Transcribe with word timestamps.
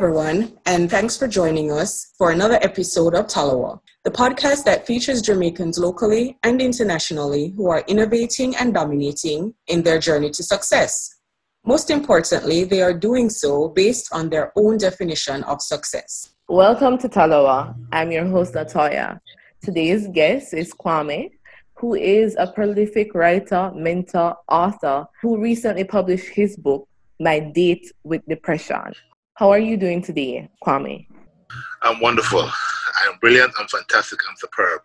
everyone, 0.00 0.50
and 0.64 0.90
thanks 0.90 1.18
for 1.18 1.28
joining 1.28 1.70
us 1.70 2.14
for 2.16 2.30
another 2.30 2.58
episode 2.62 3.14
of 3.14 3.26
Talawa, 3.26 3.78
the 4.02 4.10
podcast 4.10 4.64
that 4.64 4.86
features 4.86 5.20
Jamaicans 5.20 5.78
locally 5.78 6.38
and 6.42 6.62
internationally 6.62 7.52
who 7.54 7.68
are 7.68 7.84
innovating 7.86 8.56
and 8.56 8.72
dominating 8.72 9.52
in 9.66 9.82
their 9.82 9.98
journey 9.98 10.30
to 10.30 10.42
success. 10.42 11.20
Most 11.66 11.90
importantly, 11.90 12.64
they 12.64 12.80
are 12.80 12.94
doing 12.94 13.28
so 13.28 13.68
based 13.68 14.08
on 14.10 14.30
their 14.30 14.54
own 14.56 14.78
definition 14.78 15.44
of 15.44 15.60
success. 15.60 16.30
Welcome 16.48 16.96
to 16.96 17.06
Talawa. 17.06 17.74
I'm 17.92 18.10
your 18.10 18.24
host, 18.24 18.54
Latoya. 18.54 19.20
Today's 19.62 20.08
guest 20.08 20.54
is 20.54 20.72
Kwame, 20.72 21.28
who 21.74 21.94
is 21.94 22.36
a 22.38 22.50
prolific 22.50 23.14
writer, 23.14 23.70
mentor, 23.74 24.34
author, 24.48 25.04
who 25.20 25.38
recently 25.38 25.84
published 25.84 26.30
his 26.30 26.56
book, 26.56 26.88
My 27.20 27.38
Date 27.38 27.92
with 28.02 28.24
Depression. 28.26 28.94
How 29.34 29.50
are 29.50 29.58
you 29.58 29.76
doing 29.76 30.02
today, 30.02 30.50
Kwame? 30.62 31.06
I'm 31.82 32.00
wonderful. 32.00 32.42
I'm 32.42 33.18
brilliant. 33.20 33.52
I'm 33.58 33.68
fantastic. 33.68 34.18
I'm 34.28 34.36
superb. 34.36 34.80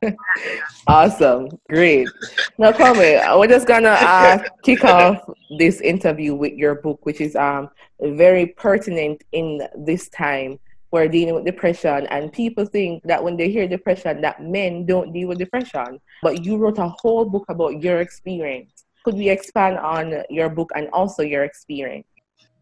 awesome. 0.86 1.48
Great. 1.68 2.08
Now, 2.56 2.72
Kwame, 2.72 3.38
we're 3.38 3.48
just 3.48 3.66
gonna 3.66 3.90
uh, 3.90 4.42
kick 4.62 4.84
off 4.84 5.28
this 5.58 5.80
interview 5.80 6.34
with 6.34 6.54
your 6.54 6.76
book, 6.76 7.04
which 7.04 7.20
is 7.20 7.36
um 7.36 7.70
very 8.00 8.46
pertinent 8.46 9.22
in 9.32 9.60
this 9.76 10.08
time. 10.08 10.58
We're 10.90 11.08
dealing 11.08 11.34
with 11.34 11.44
depression, 11.44 12.06
and 12.06 12.32
people 12.32 12.64
think 12.64 13.02
that 13.04 13.22
when 13.22 13.36
they 13.36 13.50
hear 13.50 13.68
depression, 13.68 14.22
that 14.22 14.42
men 14.42 14.86
don't 14.86 15.12
deal 15.12 15.28
with 15.28 15.38
depression. 15.38 16.00
But 16.22 16.46
you 16.46 16.56
wrote 16.56 16.78
a 16.78 16.88
whole 16.88 17.26
book 17.26 17.44
about 17.48 17.82
your 17.82 18.00
experience. 18.00 18.84
Could 19.04 19.16
we 19.16 19.28
expand 19.28 19.78
on 19.78 20.22
your 20.30 20.48
book 20.48 20.70
and 20.74 20.88
also 20.94 21.22
your 21.22 21.44
experience? 21.44 22.06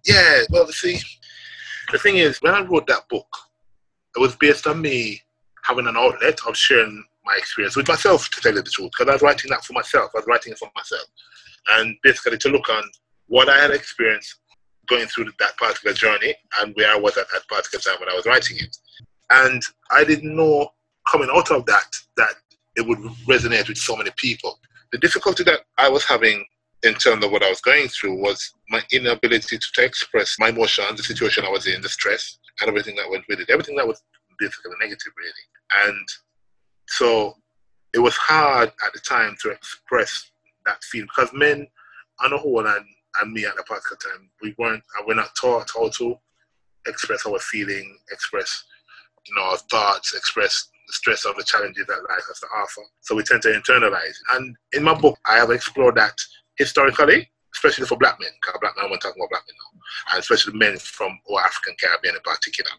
Yeah. 0.05 0.43
Well, 0.51 0.67
see, 0.69 0.99
the 1.93 1.99
thing 1.99 2.17
is, 2.17 2.39
when 2.39 2.55
I 2.55 2.63
wrote 2.63 2.87
that 2.87 3.09
book, 3.09 3.29
it 4.17 4.21
was 4.21 4.37
based 4.37 4.67
on 4.67 4.81
me 4.81 5.21
having 5.65 5.87
an 5.87 5.97
outlet 5.97 6.39
of 6.47 6.57
sharing 6.57 7.05
my 7.25 7.35
experience 7.37 7.77
with 7.77 7.89
myself, 7.89 8.29
to 8.31 8.41
tell 8.41 8.55
you 8.55 8.63
the 8.63 8.71
truth, 8.71 8.93
because 8.97 9.11
I 9.11 9.15
was 9.15 9.23
writing 9.23 9.51
that 9.51 9.65
for 9.65 9.73
myself. 9.73 10.11
I 10.15 10.19
was 10.19 10.27
writing 10.27 10.53
it 10.53 10.59
for 10.59 10.71
myself. 10.77 11.07
And 11.75 11.97
basically 12.03 12.39
to 12.39 12.49
look 12.49 12.69
on 12.69 12.85
what 13.27 13.49
I 13.49 13.59
had 13.59 13.73
experienced 13.73 14.37
going 14.87 15.07
through 15.07 15.33
that 15.41 15.57
particular 15.57 15.95
journey 15.95 16.35
and 16.61 16.75
where 16.77 16.93
I 16.93 16.97
was 16.97 17.17
at 17.19 17.27
that 17.33 17.49
particular 17.49 17.83
time 17.83 18.01
when 18.01 18.09
I 18.09 18.15
was 18.15 18.27
writing 18.27 18.59
it. 18.59 18.77
And 19.31 19.61
I 19.91 20.05
didn't 20.05 20.37
know 20.37 20.69
coming 21.11 21.29
out 21.35 21.51
of 21.51 21.67
that 21.67 21.91
that 22.17 22.35
it 22.77 22.87
would 22.87 22.99
resonate 23.27 23.69
with 23.69 23.79
so 23.79 23.97
many 23.97 24.11
people. 24.17 24.59
The 24.93 24.99
difficulty 24.99 25.43
that 25.45 25.61
I 25.79 25.89
was 25.89 26.05
having 26.05 26.45
in 26.83 26.95
terms 26.95 27.25
of 27.25 27.31
what 27.31 27.43
I 27.43 27.49
was 27.49 27.61
going 27.61 27.89
through 27.89 28.21
was 28.21 28.53
my 28.69 28.83
inability 28.93 29.59
to, 29.59 29.67
to 29.75 29.85
express 29.85 30.37
my 30.39 30.49
emotions, 30.49 30.97
the 30.97 31.03
situation 31.03 31.45
I 31.45 31.51
was 31.51 31.67
in, 31.67 31.81
the 31.81 31.89
stress, 31.89 32.39
and 32.61 32.69
everything 32.69 32.97
that 32.97 33.11
went 33.11 33.25
with 33.29 33.41
it. 33.41 33.51
Everything 33.51 33.77
that 33.77 33.87
was 33.87 34.03
basically 34.39 34.73
negative, 34.81 35.13
really. 35.17 35.87
And 35.89 36.09
so 36.89 37.35
it 37.93 37.99
was 37.99 38.17
hard 38.17 38.69
at 38.69 38.93
the 38.93 39.01
time 39.01 39.37
to 39.43 39.51
express 39.51 40.31
that 40.67 40.83
feeling 40.85 41.09
because 41.15 41.33
men, 41.33 41.67
on 42.23 42.31
the 42.31 42.39
whole, 42.39 42.67
and, 42.67 42.85
and 43.21 43.33
me 43.33 43.45
at 43.45 43.57
the 43.57 43.63
particular 43.63 43.99
time, 44.03 44.31
we 44.43 44.55
weren't, 44.59 44.83
uh, 44.99 45.03
we're 45.07 45.15
not 45.15 45.35
taught 45.41 45.71
how 45.75 45.89
to 45.89 46.17
express 46.87 47.27
our 47.27 47.39
feeling, 47.39 47.99
express, 48.11 48.65
you 49.27 49.35
know, 49.35 49.43
our 49.43 49.59
thoughts, 49.71 50.15
express 50.15 50.69
the 50.87 50.93
stress 50.93 51.25
of 51.25 51.37
the 51.37 51.43
challenges 51.43 51.87
that 51.87 52.07
life 52.09 52.23
has 52.29 52.41
to 52.41 52.47
offer. 52.57 52.83
So 53.01 53.17
we 53.17 53.23
tend 53.23 53.43
to 53.43 53.49
internalize. 53.49 54.15
And 54.31 54.57
in 54.73 54.85
my 54.85 54.95
book, 54.95 55.19
I 55.27 55.37
have 55.37 55.51
explored 55.51 55.97
that 55.97 56.17
historically, 56.57 57.31
especially 57.55 57.87
for 57.87 57.97
black 57.97 58.19
men, 58.21 58.31
because 58.41 58.59
black 58.61 58.75
men, 58.77 58.91
we're 58.91 58.99
talking 58.99 59.21
about 59.21 59.31
black 59.31 59.45
men 59.49 59.57
now, 59.57 59.81
and 60.13 60.21
especially 60.21 60.55
men 60.55 60.77
from 60.79 61.19
or 61.27 61.41
African 61.41 61.75
Caribbean 61.81 62.17
in 62.17 62.21
particular. 62.23 62.71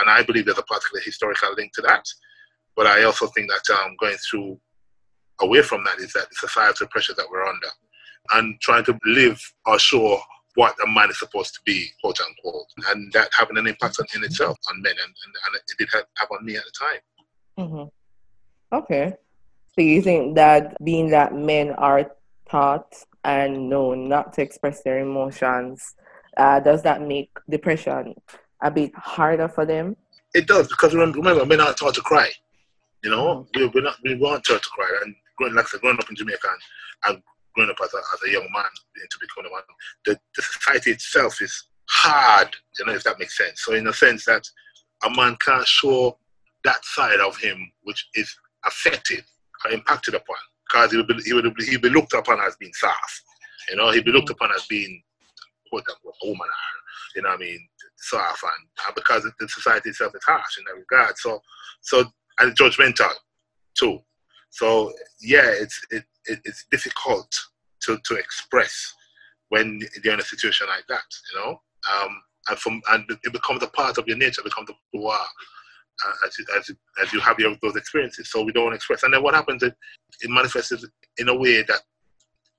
And 0.00 0.10
I 0.10 0.22
believe 0.22 0.46
there's 0.46 0.58
a 0.58 0.62
particular 0.62 1.02
historical 1.04 1.54
link 1.56 1.72
to 1.74 1.82
that. 1.82 2.06
But 2.76 2.86
I 2.86 3.04
also 3.04 3.26
think 3.28 3.48
that 3.50 3.74
um, 3.74 3.96
going 4.00 4.16
through 4.16 4.58
away 5.40 5.62
from 5.62 5.84
that 5.84 5.98
is 5.98 6.12
that 6.12 6.28
the 6.30 6.36
societal 6.36 6.86
pressure 6.88 7.14
that 7.16 7.26
we're 7.30 7.44
under 7.44 7.68
and 8.32 8.60
trying 8.60 8.84
to 8.84 8.98
live 9.04 9.40
or 9.66 9.78
show 9.78 10.20
what 10.54 10.74
a 10.84 10.90
man 10.90 11.10
is 11.10 11.18
supposed 11.18 11.54
to 11.54 11.60
be, 11.64 11.88
quote 12.00 12.18
unquote, 12.20 12.66
and 12.90 13.12
that 13.12 13.28
having 13.36 13.58
an 13.58 13.66
impact 13.66 13.98
on, 13.98 14.06
in 14.14 14.24
itself 14.24 14.56
on 14.70 14.80
men, 14.82 14.92
and, 14.92 15.00
and, 15.00 15.34
and 15.46 15.56
it 15.56 15.62
did 15.78 15.88
have, 15.92 16.04
have, 16.16 16.28
on 16.30 16.44
me 16.44 16.56
at 16.56 16.62
the 16.64 16.72
time. 16.78 17.68
Mm-hmm. 17.68 18.76
Okay. 18.76 19.14
So 19.74 19.80
you 19.82 20.00
think 20.00 20.36
that 20.36 20.76
being 20.84 21.10
that 21.10 21.34
men 21.34 21.72
are 21.72 22.10
taught 22.48 22.94
and 23.24 23.68
known 23.68 24.08
not 24.08 24.32
to 24.34 24.42
express 24.42 24.82
their 24.82 25.00
emotions, 25.00 25.94
uh, 26.36 26.60
does 26.60 26.82
that 26.82 27.02
make 27.02 27.30
depression 27.48 28.14
a 28.62 28.70
bit 28.70 28.92
harder 28.94 29.48
for 29.48 29.64
them? 29.64 29.96
It 30.34 30.46
does 30.46 30.68
because 30.68 30.94
remember, 30.94 31.46
men 31.46 31.60
aren't 31.60 31.76
taught 31.76 31.94
to 31.94 32.00
cry. 32.00 32.30
You 33.02 33.10
know, 33.10 33.46
mm-hmm. 33.54 33.60
we, 33.60 33.66
we're 33.74 33.82
not 33.82 33.96
we 34.02 34.14
weren't 34.14 34.44
taught 34.44 34.62
to 34.62 34.68
cry, 34.70 35.00
and 35.02 35.14
growing 35.36 35.54
like 35.54 35.66
I 35.66 35.68
said, 35.68 35.80
growing 35.80 35.98
up 35.98 36.10
in 36.10 36.16
Jamaica 36.16 36.48
and, 36.48 37.14
and 37.14 37.22
growing 37.54 37.70
up 37.70 37.76
as 37.82 37.94
a, 37.94 37.98
as 37.98 38.28
a 38.28 38.32
young 38.32 38.48
man 38.52 38.64
into 38.96 39.18
becoming 39.20 39.50
a 39.50 39.54
man, 39.54 39.62
the, 40.04 40.18
the 40.36 40.42
society 40.42 40.90
itself 40.90 41.40
is 41.40 41.68
hard. 41.88 42.54
You 42.78 42.86
know, 42.86 42.94
if 42.94 43.04
that 43.04 43.18
makes 43.18 43.36
sense. 43.36 43.62
So 43.64 43.74
in 43.74 43.86
a 43.86 43.92
sense 43.92 44.24
that 44.24 44.44
a 45.04 45.10
man 45.10 45.36
can't 45.44 45.66
show 45.66 46.18
that 46.64 46.84
side 46.84 47.20
of 47.20 47.36
him 47.36 47.70
which 47.82 48.08
is 48.14 48.34
affected 48.64 49.22
or 49.64 49.70
impacted 49.70 50.14
upon 50.14 50.36
because 50.66 50.90
he 50.90 50.96
would 50.96 51.06
be, 51.06 51.14
he 51.24 51.32
would 51.32 51.54
be, 51.54 51.64
he'd 51.64 51.82
be 51.82 51.88
looked 51.90 52.14
upon 52.14 52.40
as 52.40 52.56
being 52.56 52.72
soft. 52.74 53.22
You 53.70 53.76
know, 53.76 53.90
he'd 53.90 54.04
be 54.04 54.12
looked 54.12 54.30
upon 54.30 54.50
as 54.54 54.66
being 54.66 55.02
quote 55.70 55.84
unquote 55.88 56.14
a 56.22 56.26
woman. 56.26 56.48
You 57.16 57.22
know 57.22 57.30
what 57.30 57.40
I 57.40 57.44
mean? 57.44 57.68
Soft 57.96 58.42
and, 58.42 58.86
and 58.86 58.94
because 58.94 59.24
the 59.24 59.48
society 59.48 59.90
itself 59.90 60.12
is 60.14 60.24
harsh 60.24 60.58
in 60.58 60.64
that 60.66 60.78
regard. 60.78 61.16
So 61.16 61.40
so 61.80 62.04
and 62.38 62.56
judgmental 62.56 63.10
too. 63.78 64.00
So 64.50 64.92
yeah, 65.20 65.46
it's 65.46 65.80
it, 65.90 66.04
it 66.26 66.40
it's 66.44 66.66
difficult 66.70 67.28
to, 67.82 67.98
to 68.04 68.14
express 68.16 68.94
when 69.48 69.80
you're 70.02 70.14
in 70.14 70.20
a 70.20 70.24
situation 70.24 70.66
like 70.68 70.86
that, 70.88 71.04
you 71.32 71.40
know. 71.40 71.60
Um, 71.92 72.22
and 72.48 72.58
from 72.58 72.82
and 72.90 73.04
it 73.08 73.32
becomes 73.32 73.62
a 73.62 73.68
part 73.68 73.98
of 73.98 74.06
your 74.06 74.16
nature, 74.16 74.42
becomes 74.42 74.68
who 74.92 75.00
you 75.00 75.06
are 75.06 75.26
uh, 76.04 76.26
as, 76.26 76.38
you, 76.38 76.44
as, 76.56 76.68
you, 76.68 76.76
as 77.02 77.12
you 77.12 77.20
have 77.20 77.38
your, 77.38 77.56
those 77.62 77.76
experiences. 77.76 78.30
So 78.30 78.42
we 78.42 78.52
don't 78.52 78.74
express. 78.74 79.02
And 79.02 79.12
then 79.12 79.22
what 79.22 79.34
happens 79.34 79.62
is 79.62 79.72
it 80.20 80.30
manifests 80.30 80.84
in 81.18 81.28
a 81.28 81.34
way 81.34 81.62
that 81.62 81.80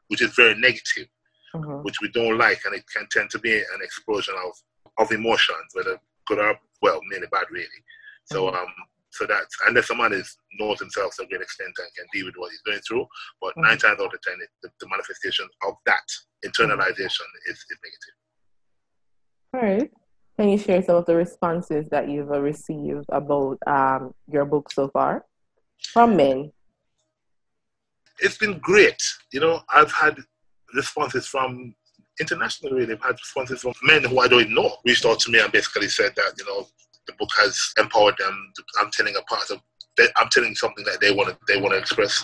which 0.07 0.21
is 0.21 0.33
very 0.35 0.55
negative, 0.55 1.07
mm-hmm. 1.55 1.83
which 1.83 1.99
we 2.01 2.09
don't 2.11 2.37
like, 2.37 2.59
and 2.65 2.75
it 2.75 2.83
can 2.95 3.07
tend 3.11 3.29
to 3.31 3.39
be 3.39 3.53
an 3.55 3.81
explosion 3.81 4.35
of, 4.45 4.53
of 4.99 5.11
emotions, 5.11 5.73
whether 5.73 5.99
good 6.27 6.39
or 6.39 6.57
well, 6.81 6.99
mainly 7.09 7.27
bad, 7.31 7.45
really. 7.51 7.67
So 8.25 8.45
mm-hmm. 8.45 8.55
um, 8.55 8.67
so 9.11 9.25
that 9.25 9.45
unless 9.67 9.87
someone 9.87 10.13
is 10.13 10.37
knows 10.59 10.79
himself 10.79 11.15
to 11.15 11.23
a 11.23 11.27
great 11.27 11.41
extent 11.41 11.71
and 11.77 11.87
can 11.95 12.05
deal 12.13 12.25
with 12.25 12.35
what 12.37 12.51
he's 12.51 12.61
going 12.61 12.81
through, 12.87 13.05
but 13.41 13.51
mm-hmm. 13.51 13.61
nine 13.61 13.77
times 13.77 13.99
out 13.99 14.13
of 14.13 14.21
ten, 14.21 14.35
it, 14.41 14.49
the, 14.61 14.69
the, 14.79 14.87
manifestation 14.89 15.47
of 15.65 15.73
that 15.85 16.03
internalization 16.45 17.27
is, 17.47 17.57
is 17.57 17.79
negative. 17.83 18.15
All 19.53 19.61
right. 19.61 19.91
Can 20.37 20.49
you 20.49 20.57
share 20.57 20.83
some 20.83 20.95
of 20.97 21.05
the 21.05 21.15
responses 21.15 21.87
that 21.89 22.09
you've 22.09 22.29
received 22.29 23.05
about 23.09 23.57
um, 23.65 24.13
your 24.29 24.45
book 24.45 24.71
so 24.71 24.89
far 24.89 25.25
from 25.93 26.17
men? 26.17 26.51
It's 28.19 28.37
been 28.37 28.59
great. 28.59 29.01
You 29.31 29.39
know, 29.39 29.61
I've 29.73 29.91
had 29.91 30.17
responses 30.73 31.25
from 31.27 31.73
internationally. 32.19 32.83
I've 32.83 33.01
had 33.01 33.13
responses 33.13 33.61
from 33.61 33.73
men 33.83 34.03
who 34.03 34.19
I 34.19 34.27
don't 34.27 34.53
know 34.53 34.75
reached 34.85 35.05
out 35.05 35.19
to 35.21 35.31
me 35.31 35.39
and 35.39 35.51
basically 35.51 35.87
said 35.87 36.13
that, 36.15 36.33
you 36.37 36.45
know, 36.45 36.67
the 37.07 37.13
book 37.13 37.29
has 37.37 37.57
empowered 37.77 38.15
them. 38.17 38.51
I'm 38.79 38.91
telling 38.91 39.15
a 39.15 39.21
part 39.23 39.49
of 39.51 39.61
I'm 40.17 40.29
telling 40.29 40.55
something 40.55 40.83
that 40.85 40.99
they 40.99 41.11
want 41.11 41.29
to 41.29 41.37
they 41.47 41.59
want 41.59 41.73
to 41.73 41.77
express, 41.77 42.23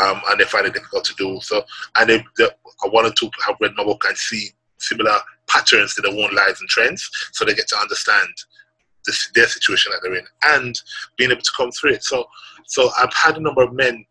um, 0.00 0.20
and 0.28 0.38
they 0.38 0.44
find 0.44 0.66
it 0.66 0.74
difficult 0.74 1.04
to 1.06 1.14
do. 1.14 1.38
So, 1.40 1.64
and 1.96 2.10
they, 2.10 2.24
they, 2.36 2.44
I 2.44 2.88
wanted 2.88 3.16
to 3.16 3.30
have 3.46 3.56
read 3.60 3.72
my 3.74 3.84
book 3.84 4.04
and 4.06 4.16
see 4.16 4.50
similar 4.78 5.18
patterns 5.48 5.94
to 5.94 6.02
their 6.02 6.12
own 6.12 6.34
lives 6.34 6.60
and 6.60 6.68
trends, 6.68 7.08
so 7.32 7.44
they 7.44 7.54
get 7.54 7.68
to 7.68 7.76
understand 7.76 8.28
this, 9.06 9.30
their 9.34 9.46
situation 9.46 9.92
that 9.92 10.00
they're 10.02 10.16
in 10.16 10.26
and 10.44 10.80
being 11.16 11.30
able 11.30 11.42
to 11.42 11.52
come 11.56 11.70
through 11.70 11.92
it. 11.92 12.04
So, 12.04 12.26
so 12.66 12.90
I've 12.98 13.14
had 13.14 13.36
a 13.36 13.40
number 13.40 13.62
of 13.62 13.72
men 13.72 14.04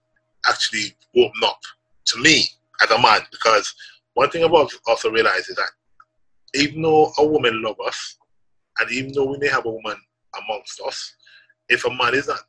actually 0.48 0.96
open 1.16 1.42
up 1.44 1.60
to 2.06 2.20
me 2.20 2.46
as 2.82 2.92
a 2.92 3.02
man 3.02 3.22
because 3.32 3.74
one 4.14 4.30
thing 4.30 4.44
I've 4.44 4.54
also 4.54 5.12
realized 5.12 5.50
is 5.50 5.56
that 5.56 5.72
even 6.54 6.82
though 6.82 7.12
a 7.18 7.26
woman 7.26 7.62
loves 7.62 7.80
us, 7.86 8.18
and 8.80 8.92
even 8.92 9.14
though 9.14 9.26
we 9.26 9.38
may 9.38 9.48
have 9.48 9.66
a 9.66 9.70
woman 9.70 9.98
amongst 10.44 10.82
us, 10.82 11.16
if 11.70 11.86
a 11.86 11.90
man 11.90 12.14
is 12.14 12.28
not 12.28 12.40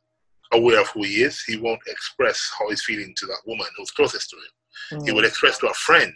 aware 0.53 0.81
of 0.81 0.87
who 0.89 1.03
he 1.03 1.23
is, 1.23 1.41
he 1.43 1.57
won't 1.57 1.81
express 1.87 2.51
how 2.57 2.69
he's 2.69 2.83
feeling 2.83 3.13
to 3.17 3.25
that 3.25 3.41
woman 3.45 3.67
who's 3.77 3.91
closest 3.91 4.29
to 4.29 4.35
him. 4.37 5.01
Mm. 5.01 5.05
He 5.07 5.11
will 5.11 5.25
express 5.25 5.57
to 5.59 5.67
a 5.67 5.73
friend 5.73 6.13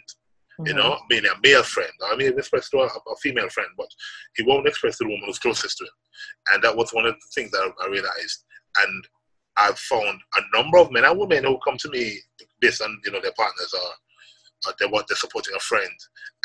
mm-hmm. 0.58 0.66
you 0.66 0.74
know, 0.74 0.98
being 1.08 1.24
a 1.26 1.34
male 1.42 1.62
friend. 1.62 1.92
I 2.10 2.16
mean, 2.16 2.38
express 2.38 2.68
to 2.70 2.78
a, 2.78 2.86
a, 2.86 3.16
female 3.22 3.48
friend, 3.48 3.68
but 3.76 3.88
he 4.36 4.44
won't 4.44 4.66
express 4.66 4.98
to 4.98 5.04
the 5.04 5.10
woman 5.10 5.24
who's 5.26 5.38
closest 5.38 5.78
to 5.78 5.84
him. 5.84 5.90
And 6.52 6.62
that 6.64 6.76
was 6.76 6.92
one 6.92 7.06
of 7.06 7.14
the 7.14 7.20
things 7.34 7.50
that 7.52 7.72
I, 7.80 7.84
I 7.84 7.88
realized. 7.88 8.44
And 8.78 9.04
I've 9.56 9.78
found 9.78 10.20
a 10.36 10.56
number 10.56 10.78
of 10.78 10.90
men 10.90 11.04
and 11.04 11.18
women 11.18 11.44
who 11.44 11.58
come 11.64 11.76
to 11.78 11.90
me 11.90 12.18
based 12.60 12.82
on, 12.82 13.00
you 13.04 13.12
know, 13.12 13.20
their 13.20 13.32
partners 13.36 13.74
or, 13.74 14.70
or 14.70 14.74
they 14.78 14.86
want 14.86 15.06
they're 15.08 15.16
supporting 15.16 15.54
a 15.56 15.60
friend 15.60 15.92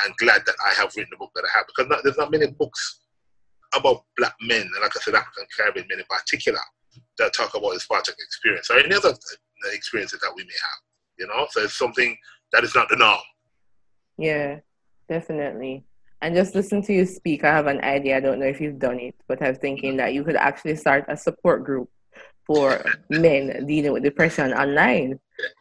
and 0.03 0.15
glad 0.17 0.41
that 0.45 0.55
I 0.65 0.73
have 0.73 0.93
written 0.95 1.11
the 1.11 1.17
book 1.17 1.31
that 1.35 1.45
I 1.45 1.57
have 1.57 1.67
because 1.67 1.89
not, 1.89 2.03
there's 2.03 2.17
not 2.17 2.31
many 2.31 2.47
books 2.47 2.99
about 3.73 4.03
black 4.17 4.35
men, 4.41 4.61
and 4.61 4.81
like 4.81 4.95
I 4.95 4.99
said, 5.01 5.15
African 5.15 5.45
Caribbean 5.55 5.87
men 5.89 5.99
in 5.99 6.05
particular, 6.09 6.59
that 7.17 7.33
talk 7.33 7.53
about 7.55 7.73
his 7.73 7.85
Spartak 7.85 8.15
experience 8.19 8.69
or 8.69 8.79
any 8.79 8.95
other 8.95 9.13
experiences 9.73 10.19
that 10.21 10.33
we 10.35 10.43
may 10.43 10.49
have. 10.49 10.81
You 11.19 11.27
know, 11.27 11.47
so 11.49 11.61
it's 11.61 11.77
something 11.77 12.15
that 12.53 12.63
is 12.63 12.75
not 12.75 12.89
the 12.89 12.95
norm. 12.95 13.19
Yeah, 14.17 14.59
definitely. 15.09 15.85
And 16.21 16.35
just 16.35 16.55
listen 16.55 16.81
to 16.83 16.93
you 16.93 17.05
speak. 17.05 17.43
I 17.43 17.51
have 17.51 17.67
an 17.67 17.81
idea. 17.81 18.17
I 18.17 18.19
don't 18.19 18.39
know 18.39 18.47
if 18.47 18.59
you've 18.59 18.79
done 18.79 18.99
it, 18.99 19.15
but 19.27 19.41
I'm 19.41 19.55
thinking 19.55 19.97
that 19.97 20.13
you 20.13 20.23
could 20.23 20.35
actually 20.35 20.75
start 20.75 21.05
a 21.07 21.15
support 21.15 21.63
group 21.63 21.89
for 22.45 22.83
men 23.09 23.65
dealing 23.67 23.93
with 23.93 24.03
depression 24.03 24.53
online. 24.53 25.19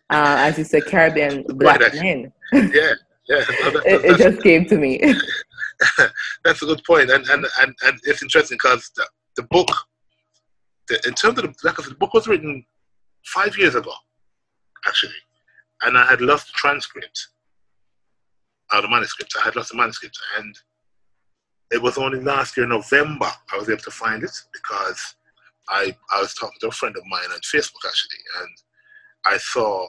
Uh, 0.09 0.37
as 0.39 0.57
you 0.57 0.65
said, 0.65 0.87
Caribbean 0.87 1.45
black 1.49 1.81
men. 1.95 2.33
Yeah, 2.53 2.95
yeah. 3.29 3.45
No, 3.73 3.81
it, 3.85 4.05
it 4.05 4.19
just 4.19 4.43
came 4.43 4.65
to 4.67 4.79
me. 4.79 5.01
that's 6.45 6.63
a 6.63 6.67
good 6.67 6.83
point, 6.85 7.11
and 7.11 7.27
and 7.27 7.45
and, 7.61 7.75
and 7.85 7.99
it's 8.05 8.23
interesting 8.23 8.57
because 8.57 8.91
the, 8.97 9.05
the 9.37 9.43
book, 9.43 9.69
the, 10.89 10.95
in 11.07 11.15
terms 11.15 11.39
of 11.39 11.45
the, 11.45 11.55
like 11.65 11.77
the 11.77 11.95
book 11.97 12.15
was 12.15 12.29
written 12.29 12.65
five 13.25 13.59
years 13.59 13.75
ago, 13.75 13.93
actually, 14.87 15.13
and 15.83 15.99
I 15.99 16.07
had 16.07 16.21
lost 16.21 16.47
the 16.47 16.53
transcript, 16.55 17.29
or 18.73 18.83
the 18.83 18.89
manuscript. 18.89 19.35
I 19.39 19.45
had 19.45 19.57
lots 19.57 19.71
of 19.71 19.77
manuscripts, 19.77 20.21
and 20.39 20.55
it 21.71 21.83
was 21.83 21.99
only 21.99 22.21
last 22.21 22.57
year 22.57 22.65
in 22.65 22.71
November 22.71 23.31
I 23.53 23.57
was 23.59 23.69
able 23.69 23.83
to 23.83 23.91
find 23.91 24.23
it 24.23 24.37
because 24.53 25.17
I 25.69 25.97
I 26.13 26.21
was 26.21 26.35
talking 26.35 26.59
to 26.61 26.69
a 26.69 26.73
friend 26.73 26.97
of 26.97 27.03
mine 27.07 27.31
on 27.33 27.41
Facebook 27.41 27.85
actually, 27.87 28.23
and 28.41 28.51
I 29.27 29.39
saw 29.39 29.89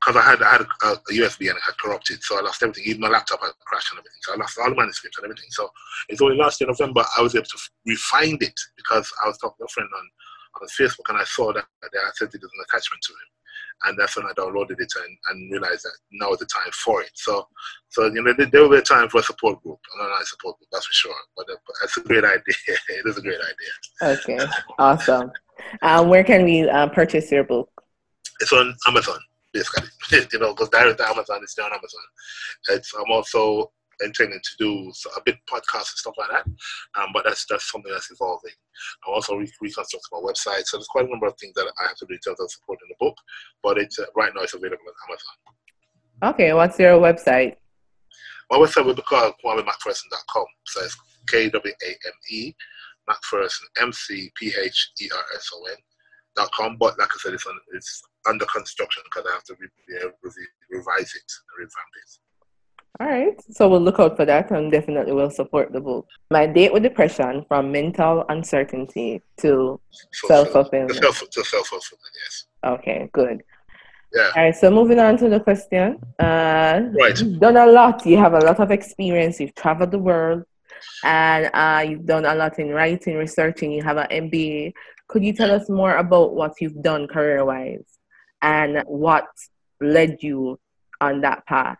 because 0.00 0.16
I 0.16 0.22
had 0.22 0.42
I 0.42 0.52
had 0.52 0.60
a, 0.60 0.86
a, 0.86 0.98
USB 1.12 1.48
and 1.48 1.56
it 1.56 1.64
had 1.64 1.78
corrupted, 1.78 2.22
so 2.22 2.38
I 2.38 2.42
lost 2.42 2.62
everything. 2.62 2.84
Even 2.86 3.00
my 3.00 3.08
laptop 3.08 3.40
had 3.40 3.52
crashed 3.66 3.90
and 3.92 3.98
everything, 3.98 4.20
so 4.22 4.34
I 4.34 4.36
lost 4.36 4.58
all 4.58 4.70
the 4.70 4.76
manuscripts 4.76 5.18
and 5.18 5.24
everything. 5.24 5.50
So 5.50 5.68
it's 6.08 6.22
only 6.22 6.36
last 6.36 6.60
year 6.60 6.68
November 6.68 7.04
I 7.16 7.22
was 7.22 7.34
able 7.34 7.46
to 7.46 7.58
refind 7.88 8.42
it 8.42 8.58
because 8.76 9.10
I 9.24 9.28
was 9.28 9.38
talking 9.38 9.56
to 9.60 9.64
a 9.64 9.68
friend 9.68 9.88
on 9.94 10.06
on 10.62 10.68
Facebook 10.68 11.08
and 11.08 11.18
I 11.18 11.24
saw 11.24 11.52
that 11.52 11.66
they 11.92 11.98
had 11.98 12.14
sent 12.14 12.34
it 12.34 12.42
as 12.42 12.50
an 12.54 12.64
attachment 12.68 13.02
to 13.02 13.12
it, 13.12 13.28
and 13.84 13.98
that's 13.98 14.16
when 14.16 14.26
I 14.26 14.32
downloaded 14.32 14.80
it 14.80 14.92
and, 14.96 15.18
and 15.28 15.52
realized 15.52 15.84
that 15.84 15.96
now 16.12 16.32
is 16.32 16.38
the 16.38 16.46
time 16.46 16.72
for 16.72 17.02
it. 17.02 17.10
So 17.14 17.46
so 17.88 18.06
you 18.06 18.22
know 18.22 18.32
there, 18.32 18.62
will 18.62 18.70
be 18.70 18.76
a 18.76 18.82
time 18.82 19.08
for 19.08 19.20
a 19.20 19.22
support 19.22 19.62
group, 19.62 19.78
an 19.94 20.04
online 20.04 20.24
support 20.24 20.58
group, 20.58 20.68
that's 20.72 20.86
for 20.86 20.92
sure. 20.92 21.14
But 21.36 21.46
uh, 21.50 21.56
that's 21.80 21.96
a 21.96 22.00
great 22.00 22.24
idea. 22.24 22.54
it 22.68 23.06
is 23.06 23.18
a 23.18 23.22
great 23.22 23.40
idea. 23.40 24.16
Okay, 24.18 24.52
awesome. 24.78 25.30
Um, 25.82 26.08
where 26.08 26.24
can 26.24 26.44
we 26.44 26.68
uh, 26.68 26.88
purchase 26.88 27.30
your 27.30 27.44
book? 27.44 27.70
It's 28.40 28.52
on 28.52 28.74
Amazon 28.86 29.18
basically. 29.56 29.88
you 30.32 30.38
know, 30.38 30.52
because 30.52 30.68
direct 30.68 30.98
to 30.98 31.08
Amazon 31.08 31.40
it's 31.42 31.58
on 31.58 31.72
Amazon. 31.72 32.00
It's 32.68 32.92
I'm 32.94 33.10
also 33.10 33.72
intending 34.00 34.40
to 34.42 34.50
do 34.58 34.92
a 35.16 35.20
bit 35.24 35.36
podcast 35.50 35.92
and 35.92 36.02
stuff 36.02 36.14
like 36.18 36.30
that. 36.30 36.44
Um, 37.00 37.10
but 37.12 37.24
that's 37.24 37.46
that's 37.48 37.70
something 37.70 37.92
that's 37.92 38.10
evolving. 38.10 38.52
I'm 39.06 39.14
also 39.14 39.36
re- 39.36 39.52
reconstructing 39.60 40.00
my 40.12 40.18
website, 40.18 40.64
so 40.64 40.76
there's 40.76 40.86
quite 40.88 41.06
a 41.06 41.10
number 41.10 41.26
of 41.26 41.34
things 41.38 41.54
that 41.54 41.72
I 41.82 41.88
have 41.88 41.96
to 41.96 42.06
do 42.06 42.14
in 42.14 42.20
terms 42.20 42.40
of 42.40 42.50
supporting 42.50 42.88
the 42.88 42.96
book. 42.98 43.16
But 43.62 43.78
it's 43.78 43.98
uh, 43.98 44.04
right 44.16 44.32
now 44.34 44.42
it's 44.42 44.54
available 44.54 44.84
on 44.86 45.10
Amazon. 45.10 46.34
Okay, 46.34 46.52
what's 46.52 46.78
your 46.78 46.98
website? 46.98 47.56
My 48.50 48.58
website 48.58 48.84
will 48.84 48.94
be 48.94 49.02
called 49.02 49.34
KwameMcPherson.com. 49.44 50.46
So 50.66 50.84
it's 50.84 50.96
K 51.28 51.50
W 51.50 51.74
A 51.84 51.88
M 51.88 52.12
E 52.30 52.54
McPherson 53.08 53.64
M 53.80 53.92
C 53.92 54.30
P 54.36 54.52
H 54.58 54.92
E 55.00 55.08
R 55.12 55.24
S 55.34 55.50
O 55.54 55.64
N 55.66 55.76
dot 56.36 56.50
com. 56.52 56.76
But 56.78 56.98
like 56.98 57.08
I 57.08 57.18
said, 57.18 57.34
it's 57.34 57.46
on 57.46 57.58
it's 57.74 58.02
under 58.28 58.46
construction 58.46 59.02
because 59.04 59.28
I 59.28 59.34
have 59.34 59.44
to 59.44 59.56
re- 59.58 60.10
re- 60.22 60.30
revise 60.70 61.12
it 61.14 61.32
and 61.32 61.58
revamp 61.58 61.92
it. 62.02 62.25
All 62.98 63.06
right, 63.06 63.38
so 63.50 63.68
we'll 63.68 63.80
look 63.80 64.00
out 64.00 64.16
for 64.16 64.24
that 64.24 64.50
and 64.50 64.72
definitely 64.72 65.12
will 65.12 65.30
support 65.30 65.70
the 65.70 65.80
book. 65.80 66.06
My 66.30 66.46
date 66.46 66.72
with 66.72 66.82
depression 66.82 67.44
from 67.46 67.70
mental 67.70 68.24
uncertainty 68.30 69.20
to 69.38 69.78
self 70.12 70.48
fulfillment. 70.48 70.94
Self, 70.94 71.28
to 71.28 71.44
self 71.44 71.66
fulfillment, 71.66 72.12
yes. 72.24 72.46
Okay, 72.64 73.10
good. 73.12 73.42
Yeah. 74.14 74.30
All 74.34 74.44
right, 74.44 74.56
so 74.56 74.70
moving 74.70 74.98
on 74.98 75.18
to 75.18 75.28
the 75.28 75.40
question. 75.40 75.98
Uh, 76.18 76.88
right. 76.98 77.20
You've 77.20 77.38
done 77.38 77.58
a 77.58 77.66
lot. 77.66 78.06
You 78.06 78.16
have 78.16 78.32
a 78.32 78.38
lot 78.38 78.60
of 78.60 78.70
experience. 78.70 79.40
You've 79.40 79.54
traveled 79.54 79.90
the 79.90 79.98
world, 79.98 80.44
and 81.04 81.50
uh, 81.52 81.84
you've 81.86 82.06
done 82.06 82.24
a 82.24 82.34
lot 82.34 82.58
in 82.58 82.70
writing, 82.70 83.16
researching. 83.16 83.72
You 83.72 83.82
have 83.82 83.98
an 83.98 84.06
MBA. 84.10 84.72
Could 85.08 85.22
you 85.22 85.34
tell 85.34 85.50
us 85.50 85.68
more 85.68 85.96
about 85.96 86.34
what 86.34 86.54
you've 86.62 86.82
done 86.82 87.08
career 87.08 87.44
wise 87.44 87.84
and 88.40 88.82
what 88.86 89.26
led 89.82 90.22
you 90.22 90.58
on 91.00 91.20
that 91.20 91.44
path? 91.46 91.78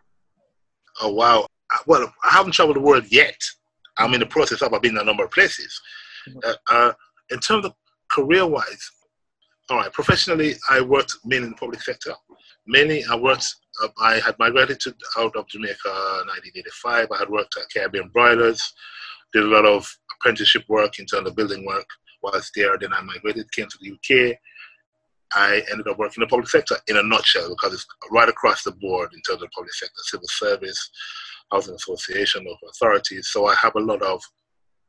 Oh 1.01 1.11
wow! 1.11 1.47
Well, 1.85 2.11
I 2.23 2.29
haven't 2.29 2.53
traveled 2.53 2.77
the 2.77 2.81
world 2.81 3.05
yet. 3.09 3.39
I'm 3.97 4.13
in 4.13 4.19
the 4.19 4.25
process 4.25 4.61
of. 4.61 4.73
I've 4.73 4.81
been 4.81 4.95
in 4.95 5.01
a 5.01 5.03
number 5.03 5.25
of 5.25 5.31
places. 5.31 5.79
Mm-hmm. 6.27 6.39
Uh, 6.43 6.53
uh, 6.69 6.93
in 7.29 7.39
terms 7.39 7.65
of 7.65 7.73
career-wise, 8.09 8.91
all 9.69 9.77
right. 9.77 9.91
Professionally, 9.91 10.55
I 10.69 10.81
worked 10.81 11.13
mainly 11.25 11.47
in 11.47 11.51
the 11.51 11.57
public 11.57 11.81
sector. 11.81 12.13
Mainly, 12.65 13.03
I 13.05 13.15
worked. 13.15 13.45
Uh, 13.83 13.89
I 13.99 14.19
had 14.19 14.35
migrated 14.39 14.79
to 14.81 14.95
out 15.17 15.35
of 15.35 15.47
Jamaica 15.47 15.87
in 15.87 16.27
1985. 16.27 17.07
I 17.11 17.17
had 17.17 17.29
worked 17.29 17.57
at 17.57 17.69
Caribbean 17.73 18.09
Broilers. 18.09 18.61
Did 19.33 19.43
a 19.43 19.47
lot 19.47 19.65
of 19.65 19.87
apprenticeship 20.17 20.63
work 20.67 20.99
in 20.99 21.05
terms 21.05 21.27
of 21.27 21.35
building 21.35 21.65
work 21.65 21.87
whilst 22.21 22.53
there. 22.55 22.77
Then 22.77 22.93
I 22.93 23.01
migrated, 23.01 23.51
came 23.51 23.67
to 23.67 23.77
the 23.81 23.91
UK. 23.91 24.37
I 25.33 25.61
ended 25.71 25.87
up 25.87 25.97
working 25.97 26.21
in 26.21 26.27
the 26.27 26.29
public 26.29 26.49
sector 26.49 26.75
in 26.87 26.97
a 26.97 27.03
nutshell 27.03 27.49
because 27.49 27.73
it's 27.73 27.85
right 28.11 28.29
across 28.29 28.63
the 28.63 28.71
board 28.71 29.09
in 29.13 29.21
terms 29.21 29.43
of 29.43 29.49
public 29.51 29.73
sector, 29.73 29.93
civil 30.03 30.27
service, 30.29 30.89
housing 31.51 31.75
association, 31.75 32.45
local 32.45 32.69
authorities. 32.69 33.29
So 33.31 33.45
I 33.47 33.55
have 33.55 33.75
a 33.75 33.81
lot 33.81 34.01
of 34.01 34.21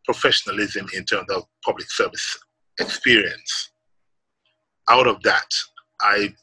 professionalism 0.04 0.86
in 0.94 1.04
terms 1.04 1.26
of 1.30 1.44
public 1.64 1.90
service 1.90 2.38
experience. 2.80 3.70
Out 4.88 5.06
of 5.06 5.22
that, 5.22 5.48
I 6.00 6.34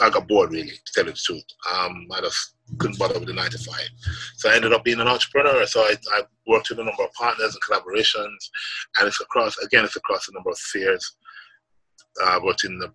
I 0.00 0.10
got 0.10 0.28
bored 0.28 0.52
really, 0.52 0.70
to 0.70 0.92
tell 0.94 1.06
you 1.06 1.12
the 1.12 1.18
truth. 1.18 1.44
Um, 1.72 2.06
I 2.12 2.20
just 2.20 2.54
couldn't 2.78 2.98
bother 2.98 3.18
with 3.18 3.28
the 3.28 3.34
nine 3.34 3.50
to 3.50 3.58
five. 3.58 3.88
So 4.36 4.50
I 4.50 4.56
ended 4.56 4.72
up 4.72 4.84
being 4.84 5.00
an 5.00 5.08
entrepreneur. 5.08 5.64
So 5.66 5.80
I, 5.80 5.96
I 6.12 6.22
worked 6.46 6.68
with 6.68 6.78
a 6.78 6.84
number 6.84 7.02
of 7.02 7.12
partners 7.12 7.54
and 7.54 7.62
collaborations, 7.62 8.36
and 8.98 9.08
it's 9.08 9.20
across 9.20 9.56
again, 9.58 9.84
it's 9.84 9.96
across 9.96 10.28
a 10.28 10.34
number 10.34 10.50
of 10.50 10.58
spheres. 10.58 11.16
I 12.24 12.38
worked 12.42 12.64
in 12.64 12.78
the 12.78 12.92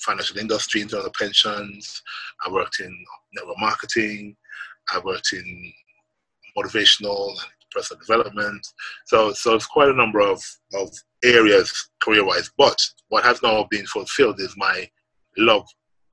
financial 0.00 0.38
industry 0.38 0.82
in 0.82 0.88
terms 0.88 1.04
of 1.04 1.12
pensions. 1.14 2.02
I 2.46 2.50
worked 2.50 2.80
in 2.80 3.04
network 3.34 3.58
marketing. 3.58 4.36
I 4.92 4.98
worked 4.98 5.32
in 5.32 5.72
motivational 6.56 7.30
and 7.30 7.38
personal 7.70 8.00
development. 8.00 8.66
So, 9.06 9.32
so 9.32 9.54
it's 9.54 9.66
quite 9.66 9.88
a 9.88 9.94
number 9.94 10.20
of, 10.20 10.42
of 10.74 10.90
areas 11.24 11.90
career-wise. 12.00 12.50
But 12.56 12.78
what 13.08 13.24
has 13.24 13.42
now 13.42 13.66
been 13.70 13.86
fulfilled 13.86 14.40
is 14.40 14.54
my 14.56 14.88
love 15.36 15.66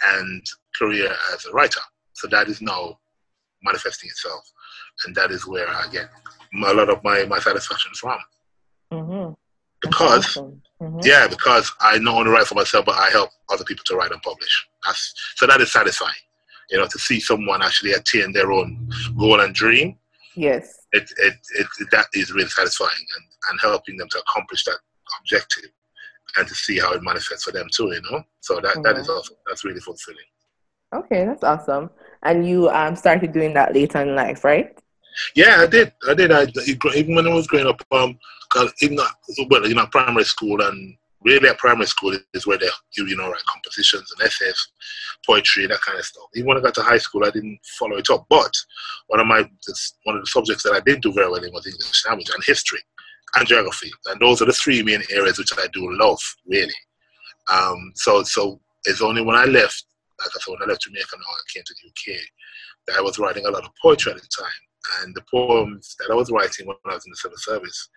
and 0.03 0.43
career 0.75 1.13
as 1.33 1.45
a 1.45 1.51
writer. 1.51 1.81
So 2.13 2.27
that 2.29 2.47
is 2.47 2.61
now 2.61 2.97
manifesting 3.63 4.09
itself, 4.09 4.51
and 5.05 5.15
that 5.15 5.31
is 5.31 5.47
where 5.47 5.67
I 5.69 5.87
get 5.91 6.09
a 6.53 6.73
lot 6.73 6.89
of 6.89 7.03
my, 7.03 7.25
my 7.25 7.39
satisfaction 7.39 7.91
from. 7.95 8.19
Mm-hmm. 8.91 9.33
Because 9.81 10.37
Awesome. 10.37 10.61
Mhm. 10.81 11.05
yeah, 11.05 11.27
because 11.27 11.71
I 11.79 11.99
not 11.99 12.15
only 12.15 12.31
write 12.31 12.47
for 12.47 12.55
myself, 12.55 12.85
but 12.85 12.95
I 12.95 13.09
help 13.11 13.29
other 13.49 13.63
people 13.63 13.83
to 13.85 13.95
write 13.95 14.11
and 14.11 14.21
publish. 14.23 14.67
That's, 14.83 15.13
so 15.35 15.45
that 15.45 15.61
is 15.61 15.71
satisfying, 15.71 16.13
you 16.71 16.77
know, 16.79 16.87
to 16.87 16.99
see 16.99 17.19
someone 17.19 17.61
actually 17.61 17.93
attain 17.93 18.31
their 18.31 18.51
own 18.51 18.89
goal 19.17 19.41
and 19.41 19.53
dream. 19.53 19.97
Yes. 20.35 20.87
It, 20.93 21.11
it, 21.17 21.35
it, 21.59 21.67
that 21.91 22.07
is 22.13 22.31
really 22.33 22.49
satisfying 22.49 23.05
and, 23.15 23.25
and 23.51 23.59
helping 23.61 23.95
them 23.97 24.09
to 24.09 24.19
accomplish 24.19 24.63
that 24.65 24.77
objective 25.19 25.69
and 26.37 26.47
to 26.47 26.55
see 26.55 26.79
how 26.79 26.93
it 26.93 27.03
manifests 27.03 27.43
for 27.43 27.51
them 27.51 27.67
too, 27.71 27.87
you 27.93 28.01
know. 28.09 28.23
So 28.39 28.55
that, 28.55 28.81
that 28.83 28.97
is 28.97 29.07
Mhm. 29.07 29.15
also 29.15 29.35
that's 29.47 29.63
really 29.63 29.81
fulfilling. 29.81 30.25
Okay, 30.93 31.25
that's 31.25 31.43
awesome. 31.43 31.89
And 32.23 32.45
you 32.47 32.69
um 32.69 32.95
started 32.95 33.31
doing 33.33 33.53
that 33.53 33.73
later 33.73 34.01
in 34.01 34.15
life, 34.15 34.43
right? 34.43 34.77
Yeah, 35.35 35.57
I 35.59 35.67
did. 35.67 35.93
I 36.07 36.13
did. 36.13 36.31
I 36.31 36.47
even 36.95 37.15
when 37.15 37.27
I 37.27 37.33
was 37.33 37.47
growing 37.47 37.67
up, 37.67 37.81
um, 37.91 38.17
even 38.81 38.99
at, 38.99 39.47
well, 39.49 39.67
you 39.67 39.75
know, 39.75 39.85
primary 39.87 40.25
school 40.25 40.61
and 40.61 40.95
really 41.23 41.49
at 41.49 41.57
primary 41.57 41.85
school 41.85 42.17
is 42.33 42.47
where 42.47 42.57
they 42.57 42.67
you 42.97 43.05
you 43.05 43.15
know 43.15 43.29
write 43.29 43.45
compositions 43.45 44.11
and 44.11 44.27
essays, 44.27 44.67
poetry, 45.25 45.67
that 45.67 45.81
kind 45.81 45.99
of 45.99 46.05
stuff. 46.05 46.25
Even 46.35 46.47
when 46.47 46.57
I 46.57 46.61
got 46.61 46.73
to 46.75 46.83
high 46.83 46.97
school, 46.97 47.25
I 47.25 47.31
didn't 47.31 47.59
follow 47.79 47.97
it 47.97 48.09
up. 48.09 48.25
But 48.29 48.53
one 49.07 49.19
of 49.19 49.27
my 49.27 49.43
one 50.03 50.15
of 50.15 50.21
the 50.21 50.27
subjects 50.27 50.63
that 50.63 50.73
I 50.73 50.79
did 50.79 51.01
do 51.01 51.13
very 51.13 51.29
well 51.29 51.43
in 51.43 51.53
was 51.53 51.67
English 51.67 52.05
language 52.07 52.29
and 52.33 52.43
history 52.45 52.79
and 53.35 53.47
geography, 53.47 53.91
and 54.07 54.19
those 54.19 54.41
are 54.41 54.45
the 54.45 54.53
three 54.53 54.83
main 54.83 55.01
areas 55.11 55.37
which 55.37 55.53
I 55.57 55.67
do 55.73 55.87
love 55.93 56.19
really. 56.45 56.73
Um, 57.51 57.91
so 57.95 58.23
so 58.23 58.59
it's 58.85 59.01
only 59.01 59.21
when 59.21 59.35
I 59.35 59.45
left, 59.45 59.85
like 60.19 60.29
I 60.35 60.39
said, 60.39 60.51
when 60.51 60.63
I 60.63 60.71
left 60.71 60.81
Jamaica, 60.81 61.07
and 61.13 61.21
I 61.21 61.53
came 61.53 61.63
to 61.65 61.75
the 61.81 61.89
UK, 61.89 62.19
that 62.87 62.97
I 62.97 63.01
was 63.01 63.19
writing 63.19 63.45
a 63.45 63.51
lot 63.51 63.63
of 63.63 63.71
poetry 63.81 64.11
at 64.11 64.17
the 64.17 64.27
time 64.27 64.51
and 65.01 65.15
the 65.15 65.23
poems 65.29 65.95
that 65.99 66.11
I 66.11 66.15
was 66.15 66.31
writing 66.31 66.67
when 66.67 66.75
I 66.85 66.95
was 66.95 67.05
in 67.05 67.11
the 67.11 67.17
civil 67.17 67.37
service, 67.37 67.89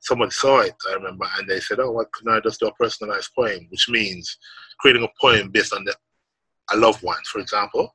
someone 0.00 0.30
saw 0.30 0.60
it, 0.60 0.74
I 0.88 0.94
remember, 0.94 1.26
and 1.38 1.48
they 1.48 1.60
said, 1.60 1.80
Oh, 1.80 1.92
why 1.92 2.04
couldn't 2.12 2.32
I 2.32 2.40
just 2.40 2.60
do 2.60 2.66
a 2.66 2.74
personalized 2.74 3.30
poem? 3.34 3.66
Which 3.70 3.88
means 3.88 4.38
creating 4.80 5.04
a 5.04 5.08
poem 5.20 5.50
based 5.50 5.72
on 5.72 5.84
the, 5.84 5.94
a 6.72 6.76
loved 6.76 7.02
one, 7.02 7.22
for 7.30 7.40
example, 7.40 7.94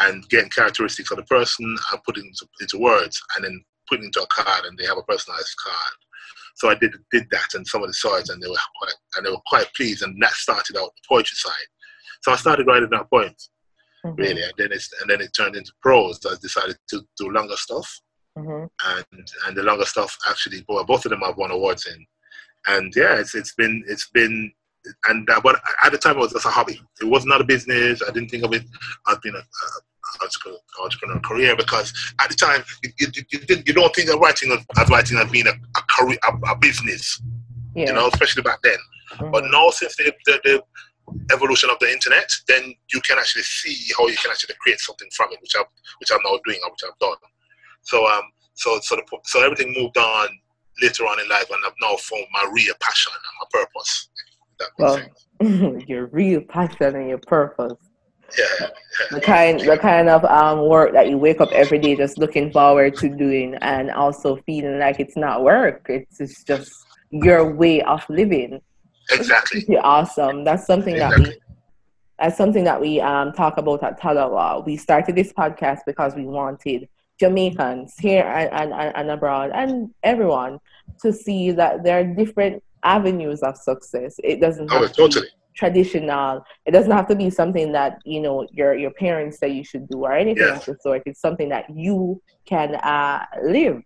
and 0.00 0.28
getting 0.28 0.50
characteristics 0.50 1.10
of 1.10 1.18
the 1.18 1.24
person 1.24 1.76
uh, 1.78 1.94
and 1.94 2.04
putting 2.04 2.24
it 2.24 2.28
into, 2.28 2.46
into 2.60 2.78
words 2.78 3.20
and 3.36 3.44
then 3.44 3.64
putting 3.88 4.06
into 4.06 4.22
a 4.22 4.26
card, 4.26 4.64
and 4.64 4.78
they 4.78 4.86
have 4.86 4.98
a 4.98 5.02
personalized 5.02 5.56
card. 5.62 5.94
So 6.56 6.70
I 6.70 6.74
did 6.76 6.94
did 7.10 7.28
that, 7.30 7.54
and 7.54 7.66
somebody 7.66 7.92
saw 7.92 8.16
it, 8.16 8.28
and 8.28 8.42
they 8.42 8.48
were 8.48 8.56
quite 8.78 8.94
and 9.16 9.26
they 9.26 9.30
were 9.30 9.42
quite 9.46 9.72
pleased, 9.74 10.02
and 10.02 10.20
that 10.22 10.32
started 10.32 10.76
out 10.76 10.92
the 10.94 11.02
poetry 11.08 11.36
side. 11.36 11.68
So 12.22 12.32
I 12.32 12.36
started 12.36 12.66
writing 12.66 12.90
down 12.90 13.06
poems, 13.12 13.50
mm-hmm. 14.04 14.20
really, 14.20 14.42
and 14.42 14.52
then 14.58 14.68
it's 14.72 14.90
and 15.00 15.10
then 15.10 15.20
it 15.20 15.32
turned 15.36 15.56
into 15.56 15.72
prose. 15.82 16.20
I 16.26 16.34
decided 16.40 16.76
to 16.88 17.02
do 17.18 17.30
longer 17.30 17.56
stuff, 17.56 18.00
mm-hmm. 18.38 18.66
and 18.98 19.28
and 19.46 19.56
the 19.56 19.62
longer 19.62 19.84
stuff 19.84 20.16
actually, 20.28 20.64
well, 20.68 20.84
both 20.84 21.04
of 21.04 21.10
them 21.10 21.20
have 21.20 21.36
won 21.36 21.50
awards 21.50 21.86
in, 21.86 22.06
and 22.66 22.92
yeah, 22.96 23.18
it's 23.18 23.34
it's 23.34 23.54
been 23.54 23.84
it's 23.86 24.08
been 24.10 24.52
and 25.08 25.28
but 25.42 25.60
at 25.84 25.92
the 25.92 25.98
time 25.98 26.16
it 26.16 26.20
was 26.20 26.32
just 26.32 26.46
a 26.46 26.50
hobby. 26.50 26.80
It 27.00 27.06
was 27.06 27.24
not 27.24 27.40
a 27.40 27.44
business. 27.44 28.02
I 28.06 28.12
didn't 28.12 28.28
think 28.28 28.44
of 28.44 28.52
it 28.52 28.64
as 29.08 29.18
being 29.22 29.34
a, 29.34 29.38
a 29.38 30.22
entrepreneur, 30.22 30.58
entrepreneur 30.82 31.20
career 31.20 31.56
because 31.56 31.92
at 32.20 32.28
the 32.28 32.36
time 32.36 32.62
you, 32.82 32.90
you, 32.98 33.22
you, 33.30 33.62
you 33.66 33.72
don't 33.72 33.94
think 33.94 34.10
of 34.10 34.20
writing 34.20 34.56
as 34.78 34.90
writing 34.90 35.18
as 35.18 35.30
being 35.30 35.46
a, 35.46 35.50
a 35.50 35.82
career, 35.88 36.18
a, 36.28 36.52
a 36.52 36.56
business. 36.58 37.20
Yeah. 37.74 37.86
You 37.86 37.92
know, 37.94 38.08
especially 38.08 38.42
back 38.42 38.60
then. 38.62 38.76
Mm-hmm. 39.14 39.30
But 39.30 39.44
now 39.50 39.70
since 39.70 39.96
the, 39.96 40.12
the, 40.26 40.40
the 40.44 40.62
evolution 41.32 41.70
of 41.70 41.78
the 41.80 41.90
internet, 41.90 42.30
then 42.48 42.74
you 42.92 43.00
can 43.00 43.18
actually 43.18 43.42
see 43.42 43.92
how 43.96 44.06
you 44.06 44.16
can 44.16 44.30
actually 44.30 44.54
create 44.60 44.80
something 44.80 45.08
from 45.14 45.32
it, 45.32 45.38
which 45.40 45.54
I'm 45.56 45.64
which 45.98 46.10
I'm 46.12 46.20
now 46.24 46.38
doing 46.44 46.60
or 46.64 46.70
which 46.70 46.84
I've 46.84 46.98
done. 46.98 47.16
So 47.82 48.06
um 48.06 48.22
so 48.54 48.78
so 48.82 48.96
the, 48.96 49.18
so 49.24 49.44
everything 49.44 49.74
moved 49.76 49.96
on 49.98 50.28
later 50.82 51.04
on 51.04 51.20
in 51.20 51.28
life, 51.28 51.46
and 51.50 51.60
I've 51.64 51.72
now 51.80 51.96
found 51.96 52.24
my 52.32 52.50
real 52.52 52.74
passion 52.80 53.12
and 53.14 53.34
my 53.40 53.60
purpose. 53.60 54.08
well, 54.78 55.80
your 55.86 56.06
real 56.06 56.40
passion 56.40 56.96
and 56.96 57.08
your 57.08 57.18
purpose. 57.18 57.78
Yeah, 58.38 58.68
The 59.10 59.20
kind, 59.20 59.60
the 59.60 59.78
kind 59.78 60.08
of 60.08 60.24
um, 60.24 60.68
work 60.68 60.92
that 60.94 61.08
you 61.08 61.18
wake 61.18 61.40
up 61.40 61.52
every 61.52 61.78
day 61.78 61.94
just 61.94 62.18
looking 62.18 62.50
forward 62.50 62.96
to 62.96 63.08
doing, 63.08 63.54
and 63.56 63.90
also 63.90 64.36
feeling 64.46 64.78
like 64.78 64.98
it's 64.98 65.16
not 65.16 65.44
work. 65.44 65.86
It's, 65.88 66.20
it's 66.20 66.42
just 66.42 66.72
your 67.10 67.52
way 67.54 67.82
of 67.82 68.04
living. 68.08 68.60
Exactly. 69.10 69.64
awesome. 69.82 70.44
That's 70.44 70.66
something 70.66 70.94
exactly. 70.94 71.24
that 71.24 71.34
we 71.34 71.40
that's 72.18 72.38
something 72.38 72.64
that 72.64 72.80
we 72.80 73.00
um, 73.00 73.32
talk 73.32 73.58
about 73.58 73.82
at 73.82 74.00
Talawa. 74.00 74.64
We 74.64 74.76
started 74.76 75.16
this 75.16 75.32
podcast 75.32 75.80
because 75.84 76.14
we 76.14 76.24
wanted 76.24 76.88
Jamaicans 77.18 77.94
here 77.98 78.22
and, 78.24 78.72
and, 78.72 78.92
and 78.94 79.10
abroad 79.10 79.50
and 79.54 79.90
everyone 80.02 80.58
to 81.02 81.12
see 81.12 81.50
that 81.52 81.82
there 81.82 82.00
are 82.00 82.04
different 82.04 82.62
avenues 82.82 83.42
of 83.42 83.56
success. 83.56 84.16
It 84.22 84.40
doesn't 84.40 84.68
oh, 84.72 84.86
totally. 84.88 85.28
traditional. 85.56 86.44
It 86.66 86.70
doesn't 86.70 86.90
have 86.92 87.08
to 87.08 87.16
be 87.16 87.30
something 87.30 87.72
that 87.72 87.98
you 88.04 88.20
know 88.20 88.46
your 88.52 88.74
your 88.74 88.90
parents 88.92 89.38
say 89.38 89.48
you 89.48 89.64
should 89.64 89.88
do 89.88 90.04
or 90.04 90.12
anything 90.12 90.46
yes. 90.46 90.68
of 90.68 90.76
the 90.76 90.82
sort. 90.82 91.02
It's 91.06 91.20
something 91.20 91.48
that 91.48 91.66
you 91.74 92.22
can 92.46 92.76
uh, 92.76 93.24
live 93.42 93.82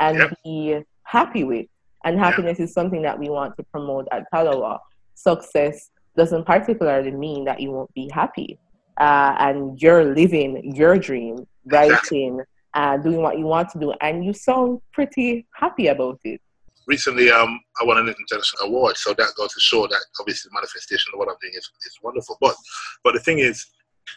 and 0.00 0.18
yep. 0.18 0.34
be 0.44 0.80
happy 1.04 1.44
with. 1.44 1.66
And 2.04 2.18
happiness 2.18 2.58
is 2.58 2.72
something 2.72 3.02
that 3.02 3.18
we 3.18 3.28
want 3.28 3.56
to 3.56 3.62
promote 3.64 4.08
at 4.12 4.24
Talawa. 4.32 4.78
Success 5.14 5.90
doesn't 6.16 6.44
particularly 6.44 7.10
mean 7.10 7.44
that 7.44 7.60
you 7.60 7.70
won't 7.70 7.92
be 7.94 8.10
happy. 8.12 8.58
Uh, 8.98 9.34
and 9.38 9.80
you're 9.80 10.04
living 10.04 10.74
your 10.74 10.98
dream, 10.98 11.46
writing, 11.66 12.40
uh, 12.74 12.96
doing 12.98 13.22
what 13.22 13.38
you 13.38 13.46
want 13.46 13.70
to 13.70 13.78
do, 13.78 13.92
and 14.00 14.24
you 14.24 14.32
sound 14.32 14.80
pretty 14.92 15.46
happy 15.54 15.88
about 15.88 16.18
it. 16.24 16.40
Recently, 16.86 17.30
um, 17.30 17.60
I 17.80 17.84
won 17.84 17.98
an 17.98 18.08
international 18.08 18.66
award, 18.66 18.96
so 18.96 19.14
that 19.14 19.32
goes 19.36 19.52
to 19.54 19.60
show 19.60 19.86
that 19.86 20.04
obviously 20.20 20.48
the 20.50 20.54
manifestation 20.54 21.12
of 21.14 21.18
what 21.18 21.28
I'm 21.28 21.36
doing 21.40 21.54
is, 21.54 21.70
is 21.86 21.98
wonderful. 22.02 22.36
But 22.40 22.54
but 23.04 23.14
the 23.14 23.20
thing 23.20 23.38
is, 23.38 23.64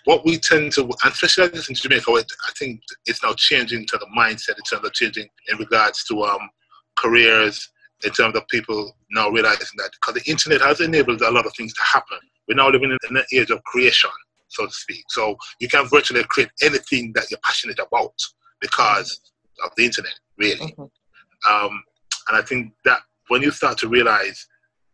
what 0.06 0.26
we 0.26 0.38
tend 0.38 0.74
to, 0.74 0.82
and 0.82 1.14
especially 1.14 1.46
in 1.46 1.76
Jamaica, 1.76 2.12
I 2.12 2.52
think 2.58 2.82
it's 3.06 3.24
now 3.24 3.34
changing 3.38 3.86
to 3.88 3.98
the 3.98 4.08
mindset 4.18 4.58
it's 4.58 4.72
of 4.72 4.92
changing 4.94 5.28
in 5.50 5.58
regards 5.58 6.04
to 6.06 6.24
um, 6.24 6.50
careers 6.98 7.70
in 8.04 8.12
terms 8.12 8.36
of 8.36 8.48
people 8.48 8.96
now 9.12 9.30
realizing 9.30 9.68
that 9.78 9.92
because 9.94 10.22
the 10.22 10.30
internet 10.30 10.62
has 10.62 10.82
enabled 10.82 11.22
a 11.22 11.32
lot 11.32 11.46
of 11.46 11.54
things 11.56 11.74
to 11.74 11.82
happen. 11.84 12.18
We're 12.48 12.56
now 12.56 12.70
living 12.70 12.92
in 12.92 13.18
an 13.18 13.24
age 13.34 13.50
of 13.50 13.64
creation, 13.64 14.12
so 14.50 14.66
to 14.66 14.72
speak. 14.72 15.04
So 15.10 15.38
you 15.60 15.68
can 15.68 15.88
virtually 15.88 16.24
create 16.26 16.52
anything 16.62 17.14
that 17.16 17.32
you're 17.32 17.40
passionate 17.44 17.80
about 17.80 18.14
because 18.62 19.20
of 19.64 19.72
the 19.78 19.86
internet, 19.86 20.14
really. 20.38 20.72
Mm-hmm. 20.72 21.52
Um, 21.52 21.84
and 22.28 22.38
I 22.38 22.42
think 22.42 22.74
that 22.84 23.00
when 23.30 23.42
you 23.42 23.52
start 23.52 23.78
to 23.80 23.88
realize, 23.88 24.48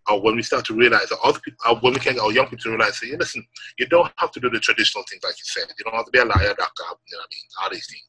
or 0.10 0.22
when 0.22 0.36
we 0.36 0.44
start 0.44 0.66
to 0.66 0.74
realize, 0.74 1.12
or 1.12 1.18
other 1.26 1.40
people, 1.40 1.60
or 1.68 1.78
when 1.80 1.94
we 1.94 2.00
can 2.00 2.14
get 2.14 2.22
our 2.22 2.32
young 2.32 2.46
people 2.46 2.64
to 2.64 2.70
realize, 2.70 3.00
say, 3.00 3.16
listen, 3.18 3.46
you 3.78 3.86
don't 3.88 4.12
have 4.18 4.32
to 4.32 4.40
do 4.40 4.50
the 4.50 4.60
traditional 4.60 5.04
things 5.10 5.24
like 5.24 5.36
you 5.38 5.44
said. 5.44 5.66
You 5.78 5.86
don't 5.86 5.96
have 5.96 6.06
to 6.06 6.12
be 6.12 6.20
a 6.20 6.26
liar, 6.26 6.56
doctor, 6.58 6.84
you 7.08 7.18
know 7.18 7.20
what 7.20 7.30
I 7.30 7.32
mean, 7.32 7.48
all 7.62 7.70
these 7.70 7.88
things. 7.88 8.04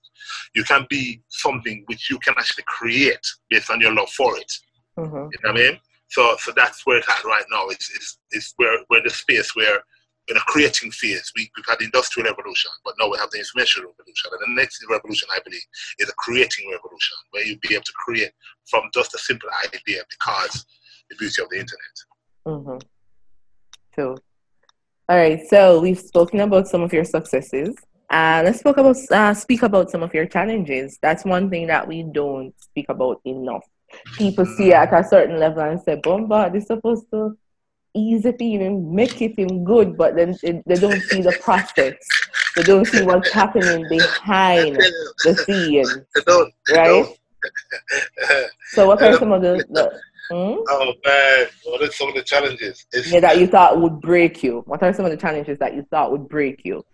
You 0.54 0.64
can 0.64 0.86
be 0.88 1.22
something 1.28 1.82
which 1.86 2.10
you 2.10 2.18
can 2.20 2.34
actually 2.38 2.64
create 2.66 3.26
based 3.50 3.70
on 3.70 3.80
your 3.80 3.94
love 3.94 4.10
for 4.10 4.36
it. 4.38 4.52
Mm-hmm. 4.98 5.16
You 5.16 5.22
know 5.22 5.28
what 5.42 5.50
I 5.50 5.52
mean? 5.54 5.78
So, 6.08 6.36
so 6.38 6.52
that's 6.54 6.84
where 6.84 6.98
it's 6.98 7.08
at 7.08 7.24
right 7.24 7.44
now. 7.50 7.68
It's, 7.68 7.90
it's, 7.94 8.18
it's 8.32 8.52
where 8.56 8.78
we're 8.90 8.98
in 8.98 9.04
the 9.04 9.10
space 9.10 9.54
where 9.56 9.82
in 10.28 10.36
a 10.36 10.40
creating 10.40 10.90
phase. 10.90 11.32
We, 11.36 11.50
we've 11.56 11.66
had 11.66 11.78
the 11.78 11.84
industrial 11.84 12.28
revolution, 12.28 12.70
but 12.84 12.94
now 12.98 13.10
we 13.10 13.18
have 13.18 13.30
the 13.30 13.38
information 13.38 13.82
revolution. 13.82 14.30
And 14.32 14.56
the 14.56 14.60
next 14.60 14.84
revolution, 14.88 15.28
I 15.32 15.40
believe, 15.44 15.62
is 15.98 16.08
a 16.08 16.12
creating 16.14 16.70
revolution, 16.70 17.16
where 17.30 17.44
you'll 17.44 17.58
be 17.62 17.74
able 17.74 17.84
to 17.84 17.92
create 18.04 18.32
from 18.66 18.84
just 18.94 19.14
a 19.14 19.18
simple 19.18 19.48
idea 19.64 20.02
because 20.10 20.64
the 21.10 21.16
beauty 21.16 21.42
of 21.42 21.48
the 21.50 21.58
internet. 21.58 21.96
Mm-hmm. 22.46 22.78
Cool. 23.96 24.18
All 25.08 25.16
right, 25.16 25.40
so 25.48 25.80
we've 25.80 25.98
spoken 25.98 26.40
about 26.40 26.68
some 26.68 26.82
of 26.82 26.92
your 26.92 27.04
successes. 27.04 27.74
Uh, 28.08 28.42
let's 28.44 28.62
talk 28.62 28.76
about 28.76 28.96
uh, 29.10 29.34
speak 29.34 29.62
about 29.62 29.90
some 29.90 30.02
of 30.02 30.14
your 30.14 30.26
challenges. 30.26 30.98
That's 31.02 31.24
one 31.24 31.50
thing 31.50 31.66
that 31.66 31.86
we 31.88 32.02
don't 32.02 32.54
speak 32.60 32.86
about 32.88 33.20
enough 33.24 33.64
people 34.16 34.46
see 34.46 34.70
it 34.70 34.74
at 34.74 34.92
a 34.92 35.06
certain 35.06 35.38
level 35.38 35.62
and 35.62 35.80
say, 35.80 36.00
Bomba, 36.02 36.50
is 36.54 36.66
supposed 36.66 37.10
to 37.10 37.36
easy 37.94 38.32
for 38.32 38.44
him, 38.44 38.94
make 38.94 39.20
it 39.20 39.38
him 39.38 39.64
good, 39.64 39.96
but 39.96 40.16
then 40.16 40.36
they, 40.42 40.62
they 40.66 40.76
don't 40.76 41.00
see 41.02 41.22
the 41.22 41.36
process. 41.42 41.94
They 42.56 42.62
don't 42.62 42.86
see 42.86 43.02
what's 43.02 43.30
happening 43.30 43.86
behind 43.88 44.76
the 44.76 45.34
scenes. 45.46 45.98
Right? 46.70 47.06
so 48.72 48.86
what 48.86 49.02
are 49.02 49.18
some 49.18 49.32
of 49.32 49.42
the, 49.42 49.64
the 49.70 50.00
hmm? 50.30 50.60
Oh 50.68 50.92
man, 51.04 51.46
what 51.64 51.82
are 51.82 51.92
some 51.92 52.08
of 52.08 52.14
the 52.14 52.22
challenges? 52.22 52.86
It's, 52.92 53.10
yeah, 53.10 53.20
that 53.20 53.38
you 53.38 53.46
thought 53.46 53.80
would 53.80 54.00
break 54.00 54.42
you. 54.42 54.62
What 54.66 54.82
are 54.82 54.92
some 54.92 55.04
of 55.04 55.10
the 55.10 55.16
challenges 55.16 55.58
that 55.58 55.74
you 55.74 55.86
thought 55.90 56.12
would 56.12 56.28
break 56.28 56.64
you? 56.64 56.84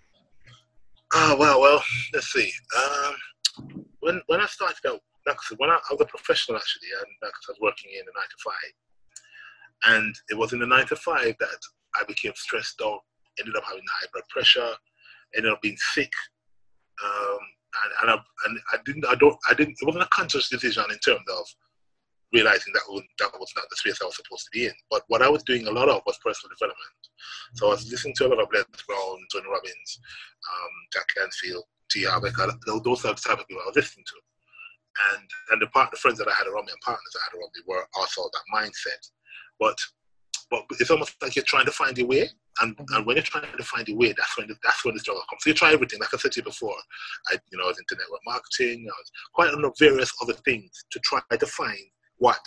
Oh 1.12 1.36
well, 1.38 1.60
well, 1.60 1.82
let's 2.12 2.32
see. 2.32 2.52
Um, 2.76 3.14
when 4.00 4.20
when 4.26 4.40
I 4.40 4.46
started 4.46 4.76
out 4.86 5.00
like 5.28 5.38
when 5.58 5.70
I, 5.70 5.74
I, 5.74 5.92
was 5.92 6.00
a 6.00 6.06
professional 6.06 6.56
actually, 6.56 6.88
and 6.98 7.10
like 7.22 7.32
I 7.32 7.52
was 7.52 7.60
working 7.60 7.90
in 7.92 8.04
the 8.06 8.12
nine 8.16 8.30
to 8.30 8.38
five, 8.44 8.72
and 9.94 10.14
it 10.30 10.36
was 10.38 10.52
in 10.52 10.58
the 10.58 10.66
nine 10.66 10.86
to 10.86 10.96
five 10.96 11.34
that 11.38 11.60
I 11.96 12.04
became 12.04 12.32
stressed 12.34 12.80
out, 12.84 13.00
ended 13.38 13.56
up 13.56 13.64
having 13.64 13.84
high 14.00 14.06
blood 14.12 14.24
pressure, 14.30 14.72
ended 15.36 15.52
up 15.52 15.62
being 15.62 15.76
sick, 15.94 16.12
um, 17.04 17.38
and 17.84 17.92
and 18.02 18.10
I, 18.10 18.14
and 18.46 18.58
I 18.72 18.76
didn't, 18.84 19.06
I 19.06 19.14
don't, 19.14 19.36
I 19.48 19.54
didn't. 19.54 19.76
It 19.80 19.86
wasn't 19.86 20.04
a 20.04 20.14
conscious 20.14 20.48
decision 20.48 20.84
in 20.90 20.98
terms 20.98 21.24
of 21.30 21.46
realizing 22.32 22.72
that 22.74 22.84
that 23.18 23.32
was 23.40 23.52
not 23.56 23.64
the 23.70 23.76
space 23.76 23.98
I 24.02 24.06
was 24.06 24.16
supposed 24.16 24.44
to 24.44 24.50
be 24.52 24.66
in. 24.66 24.72
But 24.90 25.02
what 25.08 25.22
I 25.22 25.28
was 25.28 25.42
doing 25.44 25.66
a 25.66 25.70
lot 25.70 25.88
of 25.88 26.02
was 26.06 26.18
personal 26.22 26.54
development. 26.54 27.00
So 27.54 27.66
I 27.66 27.70
was 27.70 27.90
listening 27.90 28.14
to 28.16 28.26
a 28.26 28.28
lot 28.28 28.42
of 28.42 28.48
Les 28.52 28.64
Brown, 28.86 29.18
Tony 29.32 29.48
Robbins, 29.48 30.00
um, 30.44 30.72
Jack 30.92 31.06
Canfield, 31.16 31.64
T. 31.90 32.04
Harv 32.04 32.24
Eker, 32.24 32.52
those 32.84 33.04
are 33.04 33.14
the 33.14 33.20
types 33.20 33.26
of 33.26 33.48
people 33.48 33.62
I 33.64 33.72
was 33.72 33.76
listening 33.76 34.04
to 34.06 34.20
and 35.14 35.28
and 35.50 35.62
the 35.62 35.66
part 35.68 35.90
the 35.90 35.96
friends 35.96 36.18
that 36.18 36.28
I 36.28 36.32
had 36.32 36.46
around 36.46 36.66
me 36.66 36.72
and 36.72 36.80
partners 36.80 37.14
I 37.16 37.24
had 37.30 37.38
around 37.38 37.50
me 37.54 37.62
were 37.66 37.86
also 37.96 38.28
that 38.32 38.46
mindset. 38.54 39.10
But 39.58 39.78
but 40.50 40.64
it's 40.80 40.90
almost 40.90 41.14
like 41.20 41.36
you're 41.36 41.44
trying 41.44 41.66
to 41.66 41.72
find 41.72 41.96
your 41.98 42.06
way, 42.06 42.28
and, 42.60 42.76
mm-hmm. 42.76 42.94
and 42.94 43.06
when 43.06 43.16
you're 43.16 43.22
trying 43.22 43.44
to 43.44 43.64
find 43.64 43.86
your 43.86 43.98
way, 43.98 44.14
that's 44.16 44.36
when 44.38 44.48
the, 44.48 44.56
that's 44.64 44.84
when 44.84 44.94
the 44.94 45.00
struggle 45.00 45.22
comes. 45.28 45.42
So 45.44 45.50
you 45.50 45.54
try 45.54 45.72
everything, 45.72 46.00
like 46.00 46.12
I 46.12 46.16
said 46.16 46.32
to 46.32 46.40
you 46.40 46.44
before. 46.44 46.74
I 47.28 47.38
you 47.50 47.58
know 47.58 47.64
I 47.64 47.68
was 47.68 47.78
into 47.78 48.00
network 48.00 48.20
marketing, 48.26 48.86
I 48.88 48.96
was 48.98 49.10
quite 49.34 49.52
on 49.52 49.72
various 49.78 50.12
other 50.22 50.34
things 50.44 50.70
to 50.90 51.00
try 51.00 51.20
to 51.30 51.46
find 51.46 51.78
what 52.16 52.40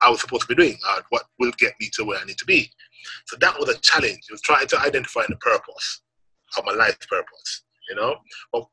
I 0.00 0.10
was 0.10 0.20
supposed 0.20 0.42
to 0.42 0.54
be 0.54 0.62
doing, 0.62 0.78
or 0.88 1.02
what 1.10 1.24
will 1.38 1.52
get 1.58 1.74
me 1.80 1.88
to 1.94 2.04
where 2.04 2.18
I 2.18 2.24
need 2.24 2.38
to 2.38 2.44
be. 2.44 2.70
So 3.26 3.36
that 3.40 3.58
was 3.58 3.68
a 3.68 3.78
challenge. 3.78 4.20
It 4.28 4.32
was 4.32 4.42
trying 4.42 4.66
to 4.66 4.80
identify 4.80 5.22
the 5.28 5.36
purpose 5.36 6.02
of 6.56 6.64
my 6.64 6.72
life 6.72 6.98
purpose, 7.08 7.62
you 7.88 7.96
know. 7.96 8.16
But 8.52 8.64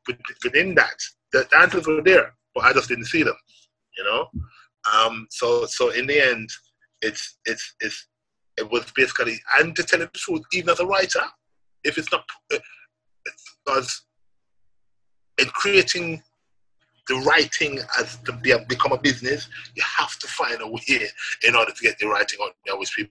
within 0.44 0.74
that, 0.74 0.96
the 1.32 1.46
answers 1.58 1.86
were 1.86 2.02
there 2.02 2.34
but 2.54 2.64
I 2.64 2.72
just 2.72 2.88
didn't 2.88 3.06
see 3.06 3.22
them, 3.22 3.36
you 3.96 4.04
know. 4.04 4.28
Um, 4.92 5.26
so 5.30 5.66
so 5.66 5.90
in 5.90 6.06
the 6.06 6.20
end, 6.20 6.48
it's 7.00 7.38
it's 7.46 7.74
it's 7.80 8.08
it 8.56 8.70
was 8.70 8.84
basically 8.94 9.40
and 9.58 9.74
to 9.76 9.82
tell 9.82 10.00
you 10.00 10.06
the 10.12 10.18
truth, 10.18 10.42
even 10.52 10.70
as 10.70 10.80
a 10.80 10.86
writer, 10.86 11.22
if 11.84 11.98
it's 11.98 12.10
not 12.12 12.24
because 13.64 14.02
in 15.38 15.46
creating 15.46 16.22
the 17.08 17.16
writing 17.26 17.80
as 17.98 18.16
to 18.18 18.32
be, 18.32 18.54
become 18.68 18.92
a 18.92 18.98
business, 18.98 19.48
you 19.74 19.82
have 19.98 20.16
to 20.18 20.28
find 20.28 20.60
a 20.60 20.68
way 20.68 21.08
in 21.46 21.56
order 21.56 21.72
to 21.72 21.82
get 21.82 21.98
the 21.98 22.06
writing 22.06 22.38
on 22.40 22.50
there, 22.64 22.78
which 22.78 22.94
people 22.94 23.10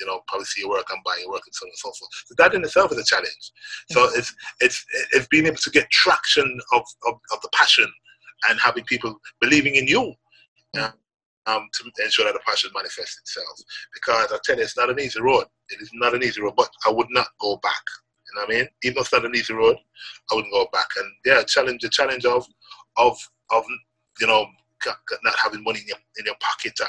you 0.00 0.06
know 0.06 0.20
probably 0.26 0.44
see 0.44 0.62
your 0.62 0.70
work 0.70 0.86
and 0.90 1.02
buy 1.04 1.16
your 1.20 1.30
work 1.30 1.42
and 1.46 1.54
so 1.54 1.64
on 1.64 1.70
and 1.70 1.76
so 1.76 1.88
forth. 1.88 2.10
So 2.26 2.34
that 2.38 2.54
in 2.54 2.64
itself 2.64 2.92
is 2.92 2.98
a 2.98 3.04
challenge. 3.04 3.52
So 3.90 4.04
it's 4.16 4.34
it's 4.60 4.84
it's 5.12 5.26
being 5.28 5.46
able 5.46 5.56
to 5.56 5.70
get 5.70 5.90
traction 5.90 6.60
of, 6.72 6.82
of, 7.06 7.14
of 7.32 7.40
the 7.40 7.48
passion 7.52 7.86
and 8.48 8.58
having 8.60 8.84
people 8.84 9.18
believing 9.40 9.74
in 9.74 9.86
you. 9.86 10.14
um, 11.46 11.68
to 11.72 12.04
ensure 12.04 12.26
that 12.26 12.34
the 12.34 12.40
passion 12.46 12.70
manifests 12.74 13.18
itself. 13.18 13.58
Because 13.94 14.32
I 14.32 14.38
tell 14.44 14.56
you, 14.56 14.62
it's 14.62 14.76
not 14.76 14.90
an 14.90 15.00
easy 15.00 15.20
road. 15.20 15.44
It 15.70 15.80
is 15.80 15.90
not 15.94 16.14
an 16.14 16.22
easy 16.22 16.40
road, 16.40 16.54
but 16.56 16.68
I 16.86 16.90
would 16.90 17.08
not 17.10 17.28
go 17.40 17.56
back. 17.62 17.82
You 18.26 18.40
know 18.40 18.46
what 18.46 18.54
I 18.54 18.58
mean? 18.58 18.68
Even 18.84 18.94
though 18.94 19.00
it's 19.00 19.12
not 19.12 19.24
an 19.24 19.34
easy 19.34 19.54
road, 19.54 19.76
I 20.30 20.34
wouldn't 20.34 20.52
go 20.52 20.68
back. 20.72 20.86
And 20.96 21.06
yeah, 21.24 21.42
challenge 21.42 21.82
the 21.82 21.88
challenge 21.88 22.24
of 22.24 22.46
of 22.96 23.16
of 23.50 23.64
you 24.20 24.26
know 24.26 24.46
not 25.22 25.34
having 25.42 25.62
money 25.62 25.80
in 25.80 25.86
your 25.88 25.98
in 26.18 26.26
your 26.26 26.36
pocket 26.40 26.72
or 26.80 26.86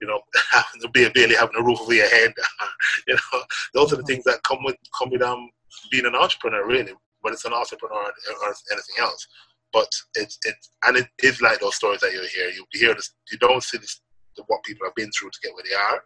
you 0.00 0.08
know 0.08 0.20
having 0.50 0.80
to 0.80 0.88
be 0.88 1.08
barely 1.10 1.34
having 1.34 1.56
a 1.58 1.62
roof 1.62 1.80
over 1.80 1.94
your 1.94 2.08
head. 2.08 2.32
you 3.06 3.14
know, 3.14 3.42
those 3.74 3.92
are 3.92 3.96
the 3.96 4.02
things 4.02 4.24
that 4.24 4.42
come 4.42 4.62
with 4.64 4.76
come 4.98 5.10
with 5.10 5.22
um 5.22 5.48
being 5.90 6.06
an 6.06 6.14
entrepreneur 6.16 6.66
really. 6.66 6.92
But 7.22 7.32
it's 7.32 7.44
an 7.44 7.52
entrepreneur 7.52 8.02
or 8.02 8.54
anything 8.72 8.96
else. 8.98 9.28
But 9.72 9.88
it's 10.14 10.38
it's 10.44 10.70
and 10.84 10.96
it 10.96 11.06
is 11.22 11.40
like 11.40 11.60
those 11.60 11.76
stories 11.76 12.00
that 12.00 12.12
you 12.12 12.20
hear. 12.34 12.50
You 12.50 12.64
hear 12.72 12.94
this. 12.94 13.14
You 13.30 13.38
don't 13.38 13.62
see 13.62 13.78
this 13.78 14.00
what 14.46 14.62
people 14.64 14.86
have 14.86 14.94
been 14.94 15.10
through 15.12 15.30
to 15.30 15.38
get 15.42 15.54
where 15.54 15.64
they 15.68 15.74
are. 15.74 16.02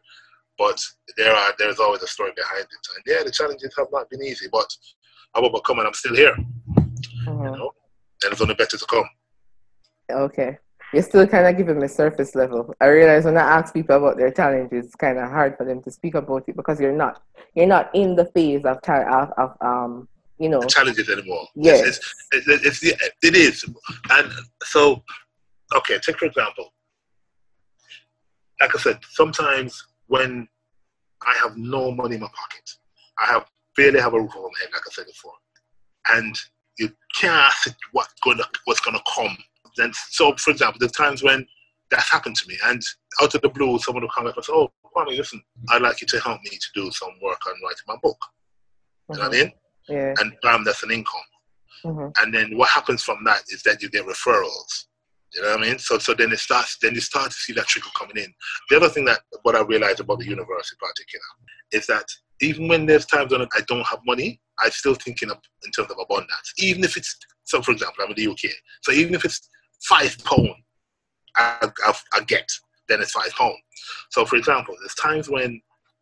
But 0.58 0.80
there 1.16 1.34
are 1.34 1.52
there's 1.58 1.80
always 1.80 2.02
a 2.02 2.06
story 2.06 2.32
behind 2.36 2.62
it. 2.62 2.88
And 2.94 3.04
yeah, 3.06 3.22
the 3.24 3.30
challenges 3.30 3.74
have 3.76 3.88
not 3.92 4.08
been 4.10 4.22
easy, 4.22 4.46
but 4.50 4.68
I've 5.34 5.44
overcome 5.44 5.78
and 5.78 5.88
I'm 5.88 5.94
still 5.94 6.14
here. 6.14 6.34
Mm-hmm. 6.76 7.44
You 7.44 7.50
know, 7.50 7.72
and 8.24 8.32
it's 8.32 8.40
only 8.40 8.54
better 8.54 8.76
to 8.76 8.86
come. 8.86 9.04
Okay. 10.10 10.58
You're 10.92 11.02
still 11.02 11.26
kind 11.26 11.46
of 11.46 11.56
giving 11.56 11.80
me 11.80 11.88
surface 11.88 12.34
level. 12.34 12.72
I 12.80 12.86
realize 12.86 13.24
when 13.24 13.36
I 13.36 13.40
ask 13.40 13.74
people 13.74 13.96
about 13.96 14.16
their 14.16 14.30
challenges, 14.30 14.86
it's 14.86 14.94
kind 14.94 15.18
of 15.18 15.28
hard 15.28 15.56
for 15.56 15.64
them 15.66 15.82
to 15.82 15.90
speak 15.90 16.14
about 16.14 16.44
it 16.48 16.56
because 16.56 16.80
you're 16.80 16.96
not 16.96 17.22
you're 17.54 17.66
not 17.66 17.92
in 17.94 18.14
the 18.14 18.26
phase 18.26 18.64
of 18.64 18.78
of, 18.88 19.32
of 19.36 19.56
um 19.60 20.08
you 20.38 20.48
know 20.48 20.60
challenges 20.62 21.08
anymore. 21.08 21.46
Yes, 21.54 21.98
it's, 22.32 22.48
it's, 22.48 22.82
it's, 22.82 23.12
it 23.22 23.36
is, 23.36 23.64
and 24.10 24.32
so 24.62 25.02
okay. 25.74 25.98
Take 25.98 26.18
for 26.18 26.26
example, 26.26 26.72
like 28.60 28.74
I 28.74 28.78
said, 28.78 28.98
sometimes 29.10 29.86
when 30.06 30.48
I 31.26 31.34
have 31.42 31.56
no 31.56 31.90
money 31.90 32.16
in 32.16 32.20
my 32.20 32.28
pocket, 32.28 32.70
I 33.18 33.26
have 33.26 33.46
barely 33.76 34.00
have 34.00 34.14
a 34.14 34.20
roof 34.20 34.34
over 34.36 34.48
my 34.48 34.60
head, 34.60 34.70
like 34.72 34.82
I 34.86 34.90
said 34.90 35.06
before, 35.06 35.32
and 36.10 36.34
you 36.78 36.90
can't 37.14 37.52
see 37.54 37.72
what's 37.92 38.14
gonna 38.22 38.44
what's 38.64 38.80
gonna 38.80 39.02
come 39.14 39.36
and 39.78 39.94
so, 40.10 40.34
for 40.36 40.50
example, 40.50 40.78
there's 40.78 40.92
times 40.92 41.22
when 41.22 41.46
that's 41.90 42.10
happened 42.10 42.36
to 42.36 42.48
me, 42.48 42.56
and 42.64 42.82
out 43.20 43.34
of 43.34 43.40
the 43.42 43.48
blue, 43.48 43.78
someone 43.78 44.02
will 44.02 44.10
come 44.10 44.26
up 44.26 44.36
and 44.36 44.44
say, 44.44 44.52
"Oh, 44.54 44.70
Kwame, 44.94 45.16
listen, 45.16 45.42
I'd 45.70 45.82
like 45.82 46.00
you 46.00 46.06
to 46.08 46.20
help 46.20 46.40
me 46.42 46.50
to 46.50 46.66
do 46.74 46.90
some 46.90 47.10
work 47.22 47.38
on 47.46 47.54
writing 47.62 47.84
my 47.86 47.96
book." 48.02 48.18
You 49.08 49.16
know 49.16 49.22
what 49.22 49.34
I 49.34 49.36
mm-hmm. 49.36 49.44
mean? 49.44 49.52
Yeah. 49.88 50.14
And 50.18 50.32
bam, 50.42 50.64
that's 50.64 50.82
an 50.82 50.90
income. 50.90 51.20
Mm-hmm. 51.84 52.22
And 52.22 52.34
then 52.34 52.56
what 52.56 52.68
happens 52.68 53.02
from 53.02 53.18
that 53.24 53.42
is 53.48 53.62
that 53.62 53.82
you 53.82 53.90
get 53.90 54.06
referrals. 54.06 54.86
You 55.34 55.42
know 55.42 55.50
what 55.50 55.60
I 55.60 55.68
mean? 55.68 55.78
So, 55.78 55.98
so 55.98 56.14
then 56.14 56.32
it 56.32 56.38
starts. 56.38 56.78
Then 56.80 56.94
you 56.94 57.00
start 57.00 57.30
to 57.30 57.36
see 57.36 57.52
that 57.54 57.66
trickle 57.66 57.90
coming 57.96 58.16
in. 58.16 58.32
The 58.70 58.76
other 58.76 58.88
thing 58.88 59.04
that 59.06 59.20
what 59.42 59.54
I 59.54 59.62
realized 59.62 60.00
about 60.00 60.18
the 60.18 60.24
university, 60.24 60.76
in 60.80 60.88
particular, 60.88 61.24
is 61.72 61.86
that 61.86 62.06
even 62.40 62.68
when 62.68 62.86
there's 62.86 63.06
times 63.06 63.32
when 63.32 63.42
I 63.42 63.60
don't 63.66 63.86
have 63.86 64.00
money, 64.06 64.40
I'm 64.58 64.70
still 64.70 64.94
thinking 64.94 65.30
of 65.30 65.38
in 65.64 65.70
terms 65.72 65.90
of 65.90 65.98
abundance. 66.00 66.52
Even 66.58 66.84
if 66.84 66.96
it's 66.96 67.16
so, 67.44 67.62
for 67.62 67.72
example, 67.72 68.04
I'm 68.04 68.10
in 68.10 68.16
the 68.16 68.30
UK. 68.30 68.50
So 68.82 68.92
even 68.92 69.14
if 69.14 69.24
it's 69.24 69.48
five 69.88 70.16
pound 70.24 70.48
I, 71.36 71.68
I, 71.84 71.94
I 72.14 72.20
get, 72.24 72.50
then 72.88 73.00
it's 73.00 73.12
five 73.12 73.30
pound. 73.32 73.54
So, 74.10 74.24
for 74.24 74.36
example, 74.36 74.74
there's 74.80 74.94
times 74.94 75.28
when 75.28 75.60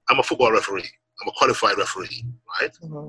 I'm 0.08 0.18
a 0.18 0.22
football 0.22 0.52
referee, 0.52 0.88
I'm 1.22 1.28
a 1.28 1.32
qualified 1.36 1.76
referee, 1.76 2.24
right? 2.60 2.70
Mm-hmm. 2.82 3.08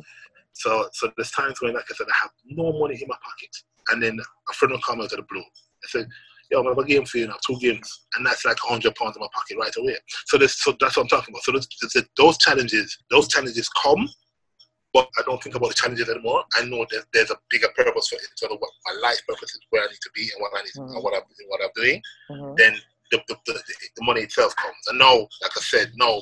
So, 0.56 0.90
so 0.94 1.12
there's 1.16 1.32
times 1.32 1.62
when, 1.62 1.74
like 1.74 1.86
I 1.90 1.94
said, 1.94 2.08
I 2.10 2.18
have 2.24 2.32
no 2.46 2.72
money 2.80 2.98
in 3.02 3.08
my 3.08 3.18
pocket, 3.22 3.56
and 3.90 4.02
then 4.02 4.20
a 4.50 4.54
friend 4.54 4.72
will 4.72 4.82
come 4.82 5.02
out 5.02 5.12
of 5.12 5.18
the 5.18 5.26
blue. 5.30 5.42
I 5.42 5.88
said, 5.88 6.08
"Yo, 6.50 6.64
I 6.64 6.70
have 6.70 6.78
a 6.78 6.86
game 6.86 7.06
for 7.06 7.18
you 7.18 7.28
now, 7.28 7.38
two 7.46 7.58
games, 7.60 8.06
and 8.16 8.26
that's 8.26 8.46
like 8.46 8.58
hundred 8.62 8.96
pounds 8.96 9.18
in 9.18 9.22
my 9.22 9.28
pocket 9.34 9.58
right 9.60 9.76
away." 9.78 9.96
So, 10.26 10.38
this, 10.38 10.62
so 10.62 10.76
that's 10.80 10.98
what 10.98 11.04
I'm 11.04 11.10
talking 11.10 11.34
about. 11.34 11.44
So, 11.44 11.52
those, 11.52 11.68
those 12.18 12.38
challenges, 12.38 12.98
those 13.12 13.28
challenges 13.28 13.70
come 13.70 14.08
but 14.96 15.10
I 15.20 15.24
don't 15.26 15.44
think 15.44 15.56
about 15.56 15.68
the 15.68 15.74
challenges 15.76 16.08
anymore. 16.08 16.46
I 16.56 16.64
know 16.64 16.88
that 16.90 17.04
there's 17.12 17.30
a 17.30 17.36
bigger 17.52 17.68
purpose 17.76 18.08
for 18.08 18.16
it, 18.16 18.50
of 18.50 18.58
what 18.62 18.72
my 18.88 19.10
life 19.10 19.20
purpose 19.28 19.52
is, 19.52 19.60
where 19.70 19.84
I 19.84 19.88
need 19.88 20.00
to 20.02 20.10
be, 20.16 20.22
and 20.22 20.40
what 20.40 20.54
I 20.56 20.64
need, 20.64 20.72
mm-hmm. 20.72 20.96
and 20.96 21.04
what 21.04 21.14
I'm 21.14 21.24
what 21.50 21.60
I'm 21.62 21.76
doing. 21.76 22.02
Mm-hmm. 22.32 22.54
Then 22.56 22.80
the, 23.12 23.20
the, 23.28 23.36
the, 23.46 23.54
the, 23.54 24.06
money 24.06 24.22
itself 24.22 24.56
comes. 24.56 24.88
And 24.88 24.98
now, 24.98 25.28
like 25.42 25.52
I 25.58 25.62
said, 25.62 25.92
no, 25.96 26.22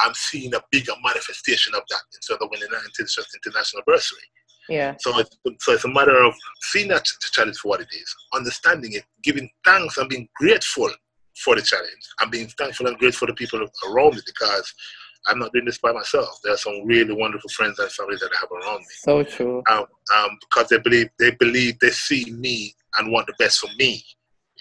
I'm 0.00 0.14
seeing 0.14 0.54
a 0.54 0.62
bigger 0.70 0.92
manifestation 1.02 1.74
of 1.74 1.82
that 1.88 2.02
instead 2.14 2.38
of 2.40 2.48
winning 2.50 2.68
an 2.72 2.80
international 3.34 3.82
bursary. 3.86 4.20
Yeah. 4.68 4.94
So 5.00 5.18
it's, 5.18 5.36
so 5.60 5.72
it's 5.72 5.84
a 5.84 5.88
matter 5.88 6.22
of 6.22 6.34
seeing 6.62 6.88
that 6.88 7.04
challenge 7.32 7.58
for 7.58 7.68
what 7.68 7.80
it 7.80 7.88
is, 7.92 8.14
understanding 8.32 8.92
it, 8.94 9.04
giving 9.22 9.48
thanks 9.64 9.98
and 9.98 10.08
being 10.08 10.28
grateful 10.36 10.90
for 11.44 11.54
the 11.56 11.62
challenge, 11.62 11.90
and 12.20 12.30
being 12.30 12.48
thankful 12.58 12.86
and 12.86 12.96
grateful 12.98 13.26
for 13.26 13.32
the 13.32 13.36
people 13.36 13.60
around 13.88 14.14
me 14.14 14.20
because 14.24 14.72
I'm 15.26 15.38
not 15.38 15.52
doing 15.52 15.64
this 15.64 15.78
by 15.78 15.92
myself. 15.92 16.38
There 16.42 16.52
are 16.52 16.58
some 16.58 16.86
really 16.86 17.14
wonderful 17.14 17.50
friends 17.50 17.78
and 17.78 17.90
family 17.90 18.16
that 18.16 18.30
I 18.32 18.40
have 18.40 18.52
around 18.52 18.80
me. 18.80 18.86
So 18.90 19.22
true. 19.22 19.62
Um, 19.70 19.86
um, 20.16 20.38
because 20.40 20.68
they 20.68 20.78
believe 20.78 21.08
they 21.18 21.32
believe 21.32 21.78
they 21.80 21.90
see 21.90 22.30
me 22.30 22.74
and 22.98 23.10
want 23.10 23.26
the 23.26 23.34
best 23.38 23.58
for 23.58 23.68
me. 23.78 24.04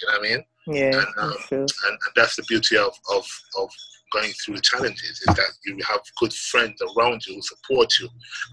You 0.02 0.08
know 0.08 0.20
what 0.20 0.28
I 0.28 0.30
mean? 0.30 0.44
Yeah. 0.68 0.98
And, 0.98 1.08
um, 1.18 1.36
and, 1.52 1.60
and, 1.60 2.00
that's 2.16 2.38
the 2.38 2.44
beauty 2.44 2.78
of, 2.78 2.98
of, 3.12 3.28
of 3.60 3.70
going 4.14 4.32
through 4.34 4.56
the 4.56 4.62
challenges 4.62 5.24
is 5.28 5.36
that 5.36 5.52
you 5.66 5.78
have 5.88 6.00
good 6.20 6.34
friends 6.34 6.82
around 6.82 7.26
you 7.26 7.36
who 7.36 7.42
support 7.42 7.92
you 8.00 8.08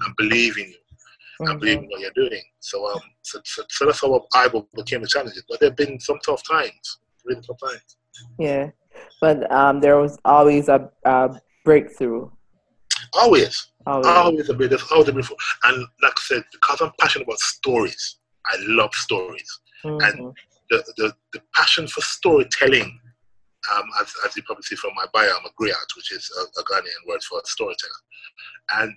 and 0.05 0.16
believe 0.16 0.57
in 0.59 0.68
you 0.68 0.75
mm-hmm. 1.40 1.51
and 1.51 1.61
believe 1.61 1.79
in 1.79 1.88
what 1.88 2.01
you're 2.01 2.11
doing. 2.14 2.42
So 2.61 2.90
um 2.90 3.01
so, 3.23 3.40
so, 3.44 3.62
so 3.70 3.87
that's 3.87 4.01
how 4.01 4.27
I 4.35 4.49
became 4.75 5.03
the 5.03 5.09
challenges. 5.09 5.44
But 5.49 5.61
there 5.61 5.70
have 5.70 5.77
been 5.77 6.01
some 6.01 6.18
tough 6.25 6.42
times, 6.49 6.99
really 7.25 7.42
tough 7.42 7.59
times. 7.62 7.96
Yeah. 8.38 8.70
But 9.20 9.51
um, 9.53 9.81
there 9.81 9.99
was 9.99 10.18
always 10.25 10.68
a, 10.68 10.90
a 11.05 11.40
breakthrough? 11.64 12.31
Always. 13.14 13.68
Always, 13.87 14.07
always 14.07 14.49
a 14.49 14.55
bit. 14.55 14.73
Always 14.90 15.09
a 15.09 15.12
beautiful. 15.12 15.37
And 15.64 15.87
like 16.03 16.12
I 16.12 16.23
said, 16.23 16.44
because 16.53 16.81
I'm 16.81 16.92
passionate 17.01 17.27
about 17.27 17.38
stories, 17.38 18.18
I 18.46 18.57
love 18.61 18.92
stories, 18.94 19.61
mm-hmm. 19.85 20.05
and 20.05 20.35
the, 20.68 20.85
the 20.99 21.14
the 21.33 21.40
passion 21.55 21.87
for 21.87 22.03
storytelling. 22.03 23.01
Um, 23.75 23.85
as, 24.01 24.12
as 24.25 24.37
you 24.37 24.42
probably 24.44 24.62
see 24.62 24.77
from 24.77 24.92
my 24.94 25.07
bio, 25.12 25.29
I'm 25.29 25.44
a 25.44 25.62
griot, 25.62 25.96
which 25.96 26.12
is 26.12 26.31
a, 26.38 26.61
a 26.61 26.64
Ghanaian 26.64 27.07
word 27.07 27.23
for 27.23 27.38
a 27.38 27.46
storyteller. 27.46 27.92
And 28.79 28.96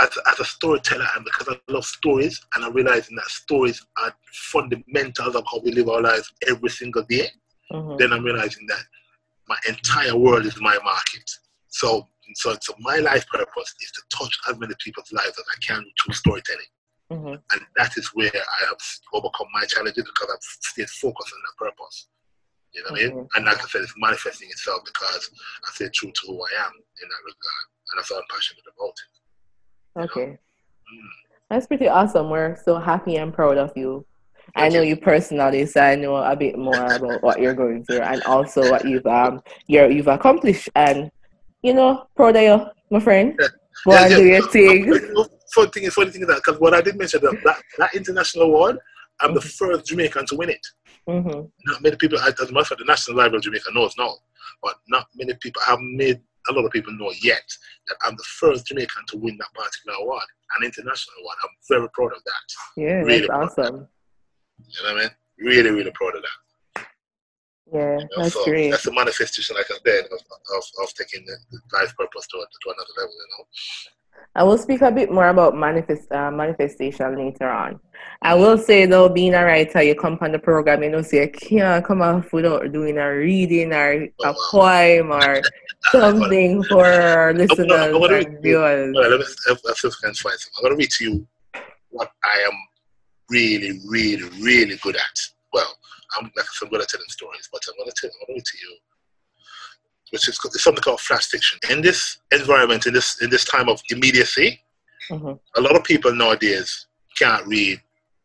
as, 0.00 0.10
as 0.30 0.40
a 0.40 0.44
storyteller, 0.44 1.06
and 1.16 1.24
because 1.24 1.48
I 1.48 1.72
love 1.72 1.84
stories, 1.84 2.40
and 2.54 2.64
I'm 2.64 2.72
realizing 2.72 3.16
that 3.16 3.26
stories 3.26 3.84
are 4.02 4.14
fundamentals 4.32 5.34
of 5.34 5.44
how 5.50 5.60
we 5.62 5.72
live 5.72 5.88
our 5.88 6.00
lives 6.00 6.32
every 6.48 6.70
single 6.70 7.02
day, 7.02 7.28
mm-hmm. 7.72 7.96
then 7.98 8.12
I'm 8.12 8.24
realizing 8.24 8.66
that 8.68 8.82
my 9.48 9.56
entire 9.68 10.16
world 10.16 10.46
is 10.46 10.60
my 10.60 10.78
market. 10.84 11.30
So, 11.68 12.06
so, 12.34 12.56
so 12.60 12.74
my 12.80 12.96
life 12.98 13.26
purpose 13.28 13.74
is 13.82 13.90
to 13.92 14.02
touch 14.16 14.38
as 14.48 14.58
many 14.58 14.74
people's 14.82 15.12
lives 15.12 15.38
as 15.38 15.44
I 15.50 15.58
can 15.66 15.84
through 16.02 16.14
storytelling. 16.14 16.72
Mm-hmm. 17.10 17.28
And 17.28 17.60
that 17.76 17.96
is 17.96 18.08
where 18.14 18.30
I 18.34 18.66
have 18.66 18.78
overcome 19.14 19.46
my 19.54 19.64
challenges 19.64 20.04
because 20.04 20.28
I've 20.30 20.42
stayed 20.42 20.90
focused 20.90 21.32
on 21.32 21.40
that 21.42 21.70
purpose. 21.70 22.08
You 22.74 22.82
know 22.82 22.90
what 22.90 23.00
mm-hmm. 23.00 23.10
I 23.10 23.14
mean? 23.14 23.24
Mm-hmm. 23.24 23.36
And 23.36 23.44
like 23.46 23.64
I 23.64 23.68
said, 23.68 23.82
it's 23.82 23.94
manifesting 23.96 24.48
itself 24.50 24.80
because 24.84 25.30
I 25.66 25.72
stay 25.72 25.88
true 25.94 26.12
to 26.12 26.26
who 26.26 26.34
I 26.34 26.64
am 26.64 26.72
in 26.72 27.08
that 27.08 27.24
regard. 27.24 27.64
And 27.90 27.98
that's 27.98 28.10
why 28.10 28.18
I'm 28.18 28.24
passionate 28.30 28.64
about 28.76 28.94
it. 28.98 30.20
Okay. 30.20 30.30
Mm. 30.32 31.08
That's 31.50 31.66
pretty 31.66 31.88
awesome. 31.88 32.30
We're 32.30 32.56
so 32.62 32.78
happy 32.78 33.16
and 33.16 33.32
proud 33.32 33.56
of 33.56 33.72
you 33.74 34.04
I 34.56 34.68
know 34.68 34.80
you 34.80 34.96
personally, 34.96 35.66
so 35.66 35.80
I 35.80 35.94
know 35.94 36.16
a 36.16 36.34
bit 36.34 36.58
more 36.58 36.92
about 36.92 37.22
what 37.22 37.40
you're 37.40 37.54
going 37.54 37.84
through 37.84 38.00
and 38.00 38.22
also 38.24 38.70
what 38.70 38.84
you've 38.86 39.06
um 39.06 39.42
you're, 39.66 39.90
you've 39.90 40.08
accomplished. 40.08 40.68
And 40.74 41.10
you 41.62 41.74
know, 41.74 42.06
proud 42.16 42.36
of 42.36 42.42
you, 42.42 42.66
my 42.90 43.00
friend. 43.00 43.38
Yeah. 43.38 43.48
Go 43.84 43.92
yeah, 43.92 44.08
yeah. 44.08 44.16
do 44.16 44.24
your 44.24 44.48
thing. 44.48 45.26
Funny 45.54 45.70
thing 45.70 45.82
is, 45.84 45.94
funny 45.94 46.10
thing 46.10 46.22
is 46.22 46.28
that 46.28 46.42
because 46.44 46.60
what 46.60 46.74
I 46.74 46.82
did 46.82 46.96
mention 46.96 47.20
that, 47.22 47.40
that 47.44 47.62
that 47.78 47.94
international 47.94 48.46
award, 48.46 48.78
I'm 49.20 49.28
mm-hmm. 49.28 49.34
the 49.36 49.40
first 49.40 49.86
Jamaican 49.86 50.26
to 50.26 50.36
win 50.36 50.50
it. 50.50 50.66
Mm-hmm. 51.08 51.40
Not 51.66 51.82
many 51.82 51.96
people, 51.96 52.18
as 52.18 52.38
a 52.38 52.52
matter 52.52 52.60
of 52.60 52.66
fact, 52.66 52.80
the 52.80 52.84
National 52.84 53.16
Library 53.16 53.38
of 53.38 53.42
Jamaica 53.42 53.70
knows 53.72 53.94
now, 53.96 54.14
but 54.62 54.76
not 54.88 55.06
many 55.16 55.34
people 55.40 55.62
have 55.62 55.80
made 55.80 56.20
a 56.48 56.52
lot 56.52 56.64
of 56.64 56.72
people 56.72 56.92
know 56.94 57.12
yet 57.22 57.44
that 57.88 57.96
I'm 58.02 58.14
the 58.14 58.24
first 58.38 58.66
Jamaican 58.66 59.04
to 59.08 59.16
win 59.16 59.38
that 59.38 59.52
particular 59.54 59.98
award, 60.00 60.24
an 60.58 60.66
international 60.66 61.16
award. 61.20 61.36
I'm 61.42 61.50
very 61.68 61.88
proud 61.94 62.12
of 62.12 62.22
that. 62.24 62.46
Yeah, 62.76 63.00
really 63.02 63.26
that's 63.26 63.58
awesome. 63.58 63.88
You 64.66 64.82
know 64.82 64.94
what 64.94 65.00
I 65.00 65.02
mean? 65.02 65.10
Really, 65.38 65.70
really 65.70 65.92
proud 65.92 66.16
of 66.16 66.22
that. 66.22 66.84
Yeah, 67.72 67.98
you 67.98 68.04
know? 68.04 68.22
that's 68.22 68.34
so 68.34 68.44
great. 68.44 68.70
That's 68.70 68.86
a 68.86 68.92
manifestation, 68.92 69.56
like 69.56 69.70
I 69.70 69.76
said, 69.84 70.04
of, 70.06 70.20
of, 70.56 70.64
of 70.82 70.94
taking 70.94 71.24
the, 71.24 71.36
life 71.76 71.94
purpose 71.96 72.26
to, 72.28 72.38
to 72.38 72.70
another 72.70 72.94
level, 72.96 73.12
you 73.12 73.28
know. 73.38 73.44
I 74.34 74.44
will 74.44 74.58
speak 74.58 74.82
a 74.82 74.90
bit 74.90 75.10
more 75.10 75.28
about 75.28 75.56
manifest 75.56 76.10
uh, 76.12 76.30
manifestation 76.30 77.16
later 77.16 77.48
on. 77.48 77.80
I 78.22 78.34
will 78.34 78.56
say 78.56 78.86
though, 78.86 79.08
being 79.08 79.34
a 79.34 79.44
writer, 79.44 79.82
you 79.82 79.94
come 79.94 80.18
on 80.20 80.32
the 80.32 80.38
program, 80.38 80.82
you 80.82 80.90
know, 80.90 81.02
so 81.02 81.16
you 81.16 81.28
can't 81.28 81.84
come 81.84 82.02
off 82.02 82.32
without 82.32 82.72
doing 82.72 82.98
a 82.98 83.10
reading 83.10 83.72
or 83.72 84.08
a 84.24 84.34
poem 84.50 85.12
or 85.12 85.42
something 85.90 86.62
for 86.64 86.86
our 86.86 87.34
listeners 87.34 87.70
I'm 87.70 87.92
gonna, 87.92 88.14
I'm 88.14 88.26
and 88.26 88.42
viewers. 88.42 88.94
Right, 88.96 89.10
let 89.10 89.18
me, 89.18 89.26
let's, 89.46 89.64
let's, 89.64 89.84
let's 89.84 90.24
I'm 90.24 90.62
going 90.62 90.72
to 90.72 90.76
read 90.76 90.90
to 90.90 91.04
you 91.04 91.26
what 91.90 92.10
I 92.24 92.46
am 92.46 92.58
really, 93.30 93.80
really, 93.88 94.28
really 94.40 94.76
good 94.82 94.96
at. 94.96 95.18
Well, 95.52 95.74
I'm 96.16 96.24
like 96.36 96.44
I 96.44 96.48
said, 96.52 96.66
I'm 96.66 96.70
good 96.70 96.82
at 96.82 96.88
telling 96.88 97.06
stories, 97.08 97.48
but 97.52 97.60
I'm 97.68 97.76
going 97.76 97.90
to 97.90 98.00
tell 98.00 98.10
I'm 98.10 98.34
going 98.34 98.40
to 98.40 98.58
you, 98.58 98.76
which 100.10 100.28
is 100.28 100.38
it's 100.44 100.64
something 100.64 100.82
called 100.82 101.00
flash 101.00 101.26
fiction. 101.26 101.58
In 101.70 101.82
this 101.82 102.18
environment, 102.32 102.86
in 102.86 102.94
this 102.94 103.20
in 103.22 103.30
this 103.30 103.44
time 103.44 103.68
of 103.68 103.80
immediacy, 103.90 104.60
mm-hmm. 105.10 105.32
a 105.56 105.60
lot 105.60 105.76
of 105.76 105.84
people 105.84 106.14
nowadays 106.14 106.86
can't 107.18 107.46
read 107.46 107.80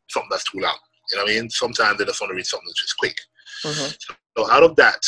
something 0.10 0.30
that's 0.30 0.50
too 0.50 0.60
long. 0.60 0.78
You 1.12 1.18
know 1.18 1.24
what 1.24 1.32
I 1.32 1.36
mean? 1.36 1.50
Sometimes 1.50 1.98
they 1.98 2.06
just 2.06 2.22
want 2.22 2.32
to 2.32 2.36
read 2.36 2.46
something 2.46 2.68
that's 2.68 2.82
just 2.82 2.98
quick. 2.98 3.18
Mm-hmm. 3.66 4.16
So 4.38 4.52
out 4.52 4.64
of 4.64 4.76
that 4.78 5.06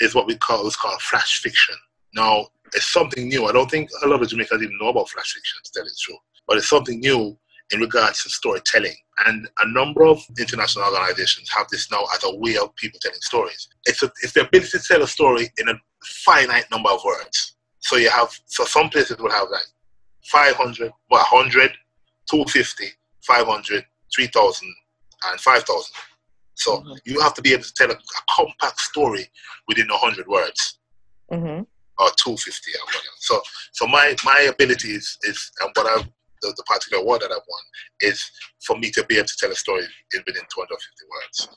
is 0.00 0.14
what 0.14 0.26
we 0.26 0.36
call 0.36 0.64
what's 0.64 0.76
called 0.76 1.00
flash 1.00 1.40
fiction. 1.40 1.74
Now 2.14 2.46
it's 2.74 2.92
something 2.92 3.28
new. 3.28 3.46
I 3.46 3.52
don't 3.52 3.70
think 3.70 3.90
a 4.02 4.06
lot 4.06 4.22
of 4.22 4.28
Jamaicans 4.28 4.62
even 4.62 4.78
know 4.80 4.88
about 4.88 5.08
flash 5.08 5.32
fiction, 5.32 5.60
to 5.64 5.72
tell 5.72 5.84
you 5.84 5.90
the 5.90 5.96
truth. 6.00 6.18
But 6.46 6.56
it's 6.58 6.68
something 6.68 7.00
new 7.00 7.36
in 7.72 7.80
regards 7.80 8.22
to 8.22 8.30
storytelling. 8.30 8.94
And 9.26 9.48
a 9.60 9.68
number 9.68 10.04
of 10.04 10.22
international 10.38 10.84
organizations 10.84 11.50
have 11.56 11.68
this 11.70 11.90
now 11.90 12.04
as 12.14 12.24
a 12.24 12.36
way 12.36 12.56
of 12.56 12.74
people 12.76 12.98
telling 13.00 13.20
stories. 13.20 13.68
It's, 13.86 14.02
a, 14.02 14.10
it's 14.22 14.32
the 14.32 14.46
ability 14.46 14.70
to 14.70 14.80
tell 14.80 15.02
a 15.02 15.06
story 15.06 15.48
in 15.58 15.68
a 15.68 15.74
finite 16.24 16.70
number 16.70 16.90
of 16.90 17.02
words. 17.04 17.56
So 17.80 17.96
you 17.96 18.10
have, 18.10 18.30
so 18.46 18.64
some 18.64 18.88
places 18.88 19.18
will 19.18 19.30
have 19.30 19.48
like 19.50 19.64
500, 20.24 20.92
well, 21.10 21.24
100, 21.30 21.72
250, 22.30 22.84
500, 23.22 23.84
3,000, 24.14 24.74
and 25.30 25.40
5,000. 25.40 25.92
So 26.54 26.78
mm-hmm. 26.78 26.92
you 27.04 27.20
have 27.20 27.34
to 27.34 27.42
be 27.42 27.52
able 27.52 27.64
to 27.64 27.74
tell 27.74 27.90
a, 27.90 27.94
a 27.94 28.22
compact 28.30 28.80
story 28.80 29.26
within 29.68 29.88
100 29.88 30.26
words. 30.26 30.78
Mm-hmm. 31.30 31.62
Or 31.98 32.08
250 32.16 32.72
or 32.72 32.84
whatever. 32.86 33.04
So, 33.18 33.40
so 33.72 33.86
my, 33.86 34.14
my 34.24 34.48
ability 34.50 34.92
is, 34.92 35.18
is 35.22 35.50
and 35.60 35.70
what 35.74 35.86
I've 35.86 36.08
the, 36.42 36.52
the 36.56 36.64
particular 36.64 37.02
award 37.02 37.22
that 37.22 37.30
I've 37.30 37.48
won 37.48 37.62
is 38.00 38.22
for 38.66 38.76
me 38.78 38.90
to 38.90 39.04
be 39.06 39.16
able 39.16 39.28
to 39.28 39.36
tell 39.38 39.50
a 39.50 39.54
story 39.54 39.82
within 40.12 40.34
250 40.34 40.76
words. 41.10 41.48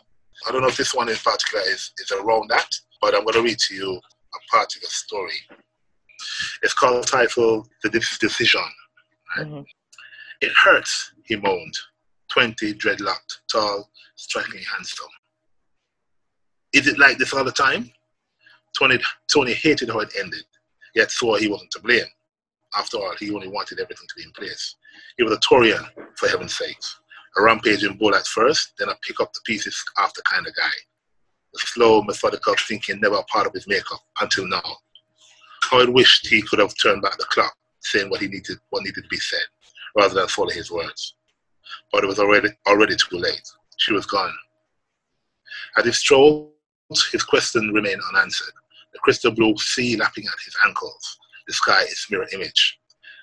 I 0.48 0.52
don't 0.52 0.62
know 0.62 0.68
if 0.68 0.78
this 0.78 0.94
one 0.94 1.10
in 1.10 1.16
particular 1.16 1.64
is, 1.68 1.92
is 1.98 2.12
around 2.12 2.50
that, 2.50 2.70
but 3.02 3.16
I'm 3.16 3.24
going 3.24 3.36
to 3.36 3.42
read 3.42 3.58
to 3.58 3.76
you 3.76 3.94
a 3.94 4.56
particular 4.58 4.90
story. 4.90 5.36
It's 6.64 6.74
called 6.74 7.08
title 7.08 7.68
The 7.84 7.90
Decision. 7.90 8.62
Right? 9.38 9.48
Mm-hmm. 9.48 9.62
It 10.42 10.52
hurts, 10.64 11.14
he 11.26 11.36
moaned. 11.36 11.74
20, 12.32 12.74
dreadlocked, 12.74 13.40
tall, 13.50 13.90
strikingly 14.16 14.64
handsome. 14.74 15.08
Is 16.74 16.88
it 16.88 17.00
like 17.00 17.18
this 17.18 17.34
all 17.34 17.46
the 17.46 17.52
time? 17.52 17.92
Tony, 18.78 19.00
Tony 19.32 19.54
hated 19.54 19.90
how 19.90 20.00
it 20.00 20.14
ended, 20.20 20.44
yet 20.94 21.12
swore 21.12 21.38
he 21.38 21.48
wasn't 21.48 21.72
to 21.72 21.80
blame. 21.80 22.04
After 22.78 22.98
all, 22.98 23.16
he 23.20 23.34
only 23.34 23.48
wanted 23.48 23.80
everything 23.80 24.08
to 24.08 24.16
be 24.16 24.24
in 24.24 24.32
place. 24.32 24.76
He 25.18 25.24
was 25.24 25.34
a 25.34 25.40
Taurean, 25.40 25.88
for 26.16 26.28
heaven's 26.28 26.58
sakes. 26.58 27.00
A 27.38 27.44
rampaging 27.44 27.98
bull 27.98 28.16
at 28.16 28.28
first, 28.28 28.74
then 28.78 28.90
a 28.90 28.96
pick 29.02 29.20
up 29.20 29.34
the 29.34 29.42
pieces 29.46 29.82
after 29.98 30.22
kind 30.22 30.46
of 30.48 30.56
guy. 30.56 30.72
The 31.54 31.60
slow, 31.60 32.02
methodical 32.02 32.56
thinking 32.68 33.00
never 33.00 33.16
a 33.16 33.24
part 33.24 33.48
of 33.48 33.54
his 33.54 33.68
makeup 33.68 34.00
until 34.22 34.48
now. 34.48 34.78
How 35.64 35.82
I 35.82 35.86
wished 35.86 36.28
he 36.28 36.42
could 36.42 36.60
have 36.60 36.74
turned 36.82 37.02
back 37.02 37.18
the 37.18 37.26
clock, 37.26 37.56
saying 37.82 38.10
what 38.10 38.22
he 38.22 38.28
needed, 38.28 38.58
what 38.70 38.84
needed 38.84 39.04
to 39.04 39.10
be 39.10 39.18
said, 39.18 39.46
rather 39.98 40.14
than 40.14 40.28
follow 40.28 40.50
his 40.50 40.72
words. 40.72 41.16
But 41.92 42.04
it 42.04 42.08
was 42.08 42.20
already 42.20 42.50
already 42.68 42.96
too 42.96 43.18
late. 43.18 43.50
She 43.78 43.94
was 43.94 44.06
gone. 44.06 44.34
As 45.78 45.86
he 45.86 45.92
strolled, 45.92 46.52
his 47.12 47.24
question 47.24 47.72
remained 47.74 48.02
unanswered. 48.14 48.54
The 48.94 49.00
crystal 49.00 49.32
blue 49.32 49.58
sea 49.58 49.98
lapping 49.98 50.26
at 50.26 50.46
his 50.46 50.56
ankles 50.66 51.18
the 51.48 51.54
sky 51.54 51.82
its 51.84 52.10
mirror 52.10 52.28
image. 52.34 52.80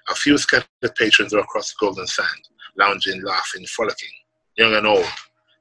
A 0.09 0.15
few 0.15 0.37
scattered 0.39 0.95
patrons 0.97 1.33
were 1.33 1.41
across 1.41 1.71
the 1.71 1.77
golden 1.81 2.07
sand, 2.07 2.49
lounging, 2.77 3.23
laughing, 3.23 3.65
frolicking, 3.67 4.11
young 4.57 4.75
and 4.75 4.87
old, 4.87 5.07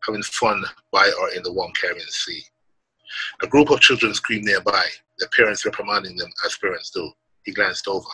having 0.05 0.23
fun 0.23 0.63
by 0.91 1.11
or 1.19 1.29
in 1.29 1.43
the 1.43 1.53
warm 1.53 1.71
Caribbean 1.73 2.07
Sea. 2.09 2.43
A 3.41 3.47
group 3.47 3.69
of 3.69 3.81
children 3.81 4.13
screamed 4.13 4.45
nearby, 4.45 4.85
their 5.19 5.29
parents 5.35 5.65
reprimanding 5.65 6.15
them 6.15 6.31
as 6.45 6.57
parents 6.57 6.89
do. 6.89 7.11
He 7.43 7.51
glanced 7.51 7.87
over. 7.87 8.07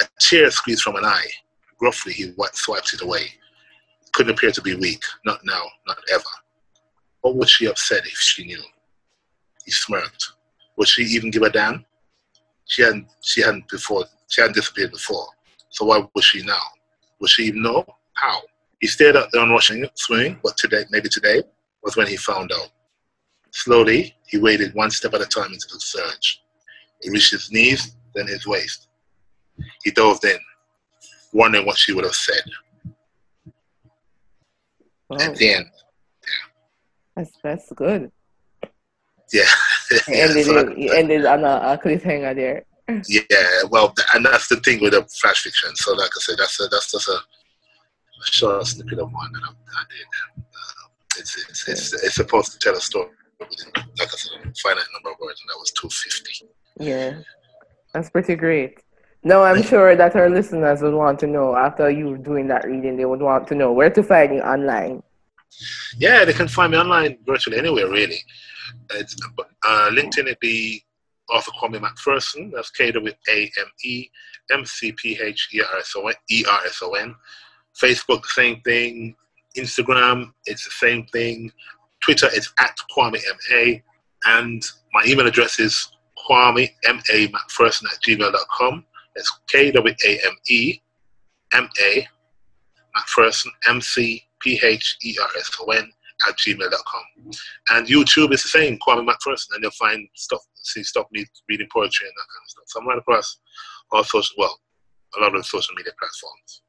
A 0.00 0.04
tear 0.20 0.50
squeezed 0.50 0.82
from 0.82 0.96
an 0.96 1.04
eye. 1.04 1.30
Gruffly, 1.78 2.12
he 2.12 2.32
swiped 2.52 2.92
it 2.92 3.02
away. 3.02 3.32
Couldn't 4.12 4.34
appear 4.34 4.50
to 4.52 4.62
be 4.62 4.74
weak. 4.74 5.02
Not 5.24 5.40
now, 5.44 5.62
not 5.86 5.98
ever. 6.12 6.22
What 7.22 7.36
would 7.36 7.48
she 7.48 7.66
have 7.66 7.78
said 7.78 8.02
if 8.04 8.18
she 8.18 8.44
knew? 8.44 8.62
He 9.64 9.70
smirked. 9.70 10.32
Would 10.76 10.88
she 10.88 11.02
even 11.02 11.30
give 11.30 11.42
a 11.42 11.50
damn? 11.50 11.84
She 12.70 12.82
hadn't 12.82 13.08
she 13.20 13.42
hadn't 13.42 13.68
before 13.68 14.04
she 14.28 14.40
hadn't 14.40 14.54
disappeared 14.54 14.92
before. 14.92 15.26
So 15.70 15.86
why 15.86 16.06
would 16.14 16.24
she 16.24 16.42
now? 16.44 16.62
Would 17.20 17.28
she 17.30 17.42
even 17.46 17.62
know? 17.62 17.84
How? 18.14 18.40
He 18.80 18.86
stared 18.86 19.16
at 19.16 19.28
the 19.32 19.40
onrushing 19.40 19.88
swing, 19.94 20.38
but 20.40 20.56
today 20.56 20.84
maybe 20.90 21.08
today 21.08 21.42
was 21.82 21.96
when 21.96 22.06
he 22.06 22.16
found 22.16 22.52
out. 22.52 22.70
Slowly, 23.50 24.14
he 24.28 24.38
waded 24.38 24.72
one 24.74 24.92
step 24.92 25.14
at 25.14 25.20
a 25.20 25.26
time 25.26 25.52
into 25.52 25.66
the 25.72 25.80
surge. 25.80 26.42
He 27.02 27.10
reached 27.10 27.32
his 27.32 27.50
knees, 27.50 27.96
then 28.14 28.28
his 28.28 28.46
waist. 28.46 28.86
He 29.82 29.90
dove 29.90 30.20
in, 30.22 30.38
wondering 31.32 31.66
what 31.66 31.76
she 31.76 31.92
would 31.92 32.04
have 32.04 32.14
said. 32.14 32.44
Oh. 35.10 35.20
At 35.20 35.34
the 35.34 35.54
end. 35.54 35.66
Yeah. 36.22 36.50
That's 37.16 37.32
that's 37.42 37.72
good. 37.72 38.12
Yeah. 39.32 39.42
yeah 40.08 40.14
ended, 40.14 40.46
so 40.46 40.58
it, 40.58 40.90
ended 40.92 41.26
on 41.26 41.44
a, 41.44 41.72
a, 41.72 41.78
cliffhanger 41.82 42.34
there. 42.34 42.64
Yeah, 43.08 43.62
well, 43.70 43.94
and 44.14 44.26
that's 44.26 44.48
the 44.48 44.56
thing 44.56 44.80
with 44.80 44.94
the 44.94 45.04
flash 45.20 45.42
fiction. 45.42 45.70
So, 45.76 45.94
like 45.94 46.10
I 46.10 46.20
said, 46.20 46.38
that's 46.38 46.60
a, 46.60 46.66
that's 46.66 46.90
just 46.90 47.08
a, 47.08 47.12
a 47.12 48.26
short 48.26 48.66
snippet 48.66 48.98
of 48.98 49.12
one 49.12 49.32
that 49.32 49.42
I, 49.44 49.50
I 49.50 49.84
did. 49.88 50.42
Uh, 50.42 51.18
it's, 51.18 51.48
it's, 51.48 51.68
it's, 51.68 52.04
it's 52.04 52.14
supposed 52.16 52.50
to 52.52 52.58
tell 52.58 52.76
a 52.76 52.80
story 52.80 53.10
within, 53.38 53.70
like 53.98 54.08
I 54.08 54.16
said, 54.16 54.32
a 54.40 54.52
finite 54.60 54.84
number 54.92 55.12
of 55.12 55.20
words, 55.20 55.40
and 55.40 55.50
that 55.50 55.58
was 55.58 55.70
250. 55.72 56.48
Yeah, 56.80 57.20
that's 57.92 58.10
pretty 58.10 58.34
great. 58.34 58.80
No, 59.22 59.44
I'm 59.44 59.62
sure 59.62 59.94
that 59.94 60.16
our 60.16 60.30
listeners 60.30 60.80
would 60.80 60.94
want 60.94 61.20
to 61.20 61.26
know 61.26 61.54
after 61.54 61.90
you 61.90 62.16
doing 62.16 62.48
that 62.48 62.64
reading, 62.64 62.96
they 62.96 63.04
would 63.04 63.20
want 63.20 63.46
to 63.48 63.54
know 63.54 63.70
where 63.70 63.90
to 63.90 64.02
find 64.02 64.34
you 64.34 64.40
online. 64.40 65.02
Yeah, 65.98 66.24
they 66.24 66.32
can 66.32 66.48
find 66.48 66.72
me 66.72 66.78
online 66.78 67.18
virtually 67.26 67.58
anywhere, 67.58 67.88
really. 67.88 68.18
It's 68.94 69.16
uh, 69.66 69.90
LinkedIn 69.92 70.30
at 70.30 70.38
the 70.40 70.80
author 71.30 71.50
Kwame 71.60 71.80
McPherson. 71.80 72.50
That's 72.52 72.70
K 72.70 72.90
W 72.92 73.12
A 73.28 73.50
M 73.58 73.66
E 73.84 74.08
M 74.52 74.64
C 74.64 74.92
P 74.92 75.18
H 75.20 75.48
E 75.52 75.58
E 75.58 75.62
R 76.48 76.60
S 76.66 76.80
O 76.82 76.94
N. 76.94 77.14
Facebook, 77.80 78.24
same 78.26 78.60
thing. 78.62 79.14
Instagram, 79.56 80.32
it's 80.46 80.64
the 80.64 80.70
same 80.70 81.06
thing. 81.06 81.52
Twitter, 82.00 82.28
it's 82.32 82.52
at 82.60 82.76
Kwame 82.96 83.16
M 83.16 83.36
A. 83.52 83.82
And 84.26 84.62
my 84.92 85.02
email 85.06 85.26
address 85.26 85.58
is 85.58 85.90
Kwame 86.18 86.68
M 86.84 87.00
A 87.12 87.28
McPherson 87.28 87.84
at 87.92 88.00
gmail.com. 88.06 88.84
It's 89.16 89.40
K 89.48 89.70
W 89.70 89.94
A 90.06 90.20
M 90.26 90.36
E 90.48 90.80
M 91.52 91.68
A 91.82 92.06
McPherson 92.96 93.48
M 93.68 93.80
C 93.80 94.24
P 94.40 94.60
H 94.62 94.96
E 95.02 95.16
R 95.20 95.28
S 95.38 95.50
O 95.60 95.66
N 95.66 95.90
at 96.28 96.36
gmail.com. 96.36 97.30
And 97.70 97.86
YouTube 97.86 98.32
is 98.32 98.42
the 98.42 98.48
same, 98.48 98.78
Kwame 98.86 99.06
McPherson, 99.06 99.54
and 99.54 99.62
you'll 99.62 99.70
find 99.72 100.06
stuff, 100.14 100.40
see 100.54 100.82
stuff 100.82 101.06
me 101.12 101.24
reading 101.48 101.68
poetry 101.72 102.06
and 102.06 102.14
that 102.16 102.26
kind 102.32 102.44
of 102.44 102.50
stuff. 102.50 102.64
So 102.66 102.80
I'm 102.80 102.88
right 102.88 102.98
across 102.98 103.38
all 103.90 104.04
social, 104.04 104.34
well, 104.38 104.58
a 105.18 105.20
lot 105.20 105.34
of 105.34 105.46
social 105.46 105.74
media 105.74 105.92
platforms. 105.98 106.62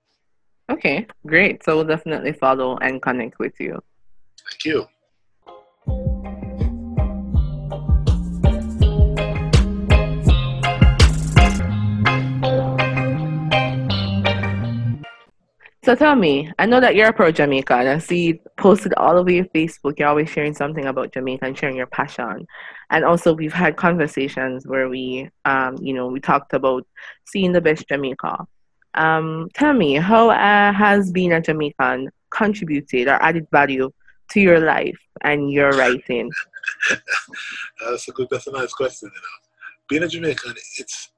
Okay, 0.71 1.05
great. 1.27 1.63
So 1.63 1.75
we'll 1.75 1.85
definitely 1.85 2.31
follow 2.31 2.77
and 2.77 3.01
connect 3.01 3.39
with 3.39 3.59
you. 3.59 3.81
Thank 4.49 4.65
you. 4.65 4.87
So 15.83 15.95
tell 15.95 16.15
me, 16.15 16.51
I 16.59 16.67
know 16.67 16.79
that 16.79 16.95
you're 16.95 17.07
a 17.07 17.13
pro 17.13 17.31
Jamaica, 17.31 17.73
and 17.73 17.89
I 17.89 17.97
see 17.97 18.25
you 18.25 18.39
posted 18.55 18.93
all 18.93 19.17
over 19.17 19.31
your 19.31 19.45
Facebook. 19.45 19.97
You're 19.97 20.09
always 20.09 20.29
sharing 20.29 20.53
something 20.53 20.85
about 20.85 21.11
Jamaica 21.11 21.45
and 21.45 21.57
sharing 21.57 21.75
your 21.75 21.87
passion. 21.87 22.45
And 22.91 23.03
also, 23.03 23.33
we've 23.33 23.51
had 23.53 23.77
conversations 23.77 24.67
where 24.67 24.89
we, 24.89 25.31
um, 25.45 25.77
you 25.81 25.95
know, 25.95 26.05
we 26.05 26.19
talked 26.19 26.53
about 26.53 26.85
seeing 27.25 27.51
the 27.51 27.61
best 27.61 27.87
Jamaica. 27.87 28.45
Um, 28.93 29.49
tell 29.55 29.73
me, 29.73 29.95
how 29.95 30.29
uh, 30.29 30.71
has 30.71 31.11
being 31.11 31.33
a 31.33 31.41
Jamaican 31.41 32.09
contributed 32.29 33.07
or 33.07 33.13
added 33.23 33.47
value 33.51 33.89
to 34.31 34.39
your 34.39 34.59
life 34.59 34.99
and 35.21 35.51
your 35.51 35.71
writing? 35.71 36.29
that's 37.89 38.07
a 38.07 38.11
good. 38.11 38.27
That's 38.29 38.45
a 38.45 38.51
nice 38.51 38.73
question. 38.73 39.09
You 39.11 39.19
know, 39.19 39.27
being 39.89 40.03
a 40.03 40.07
Jamaican, 40.07 40.53
it's 40.77 41.09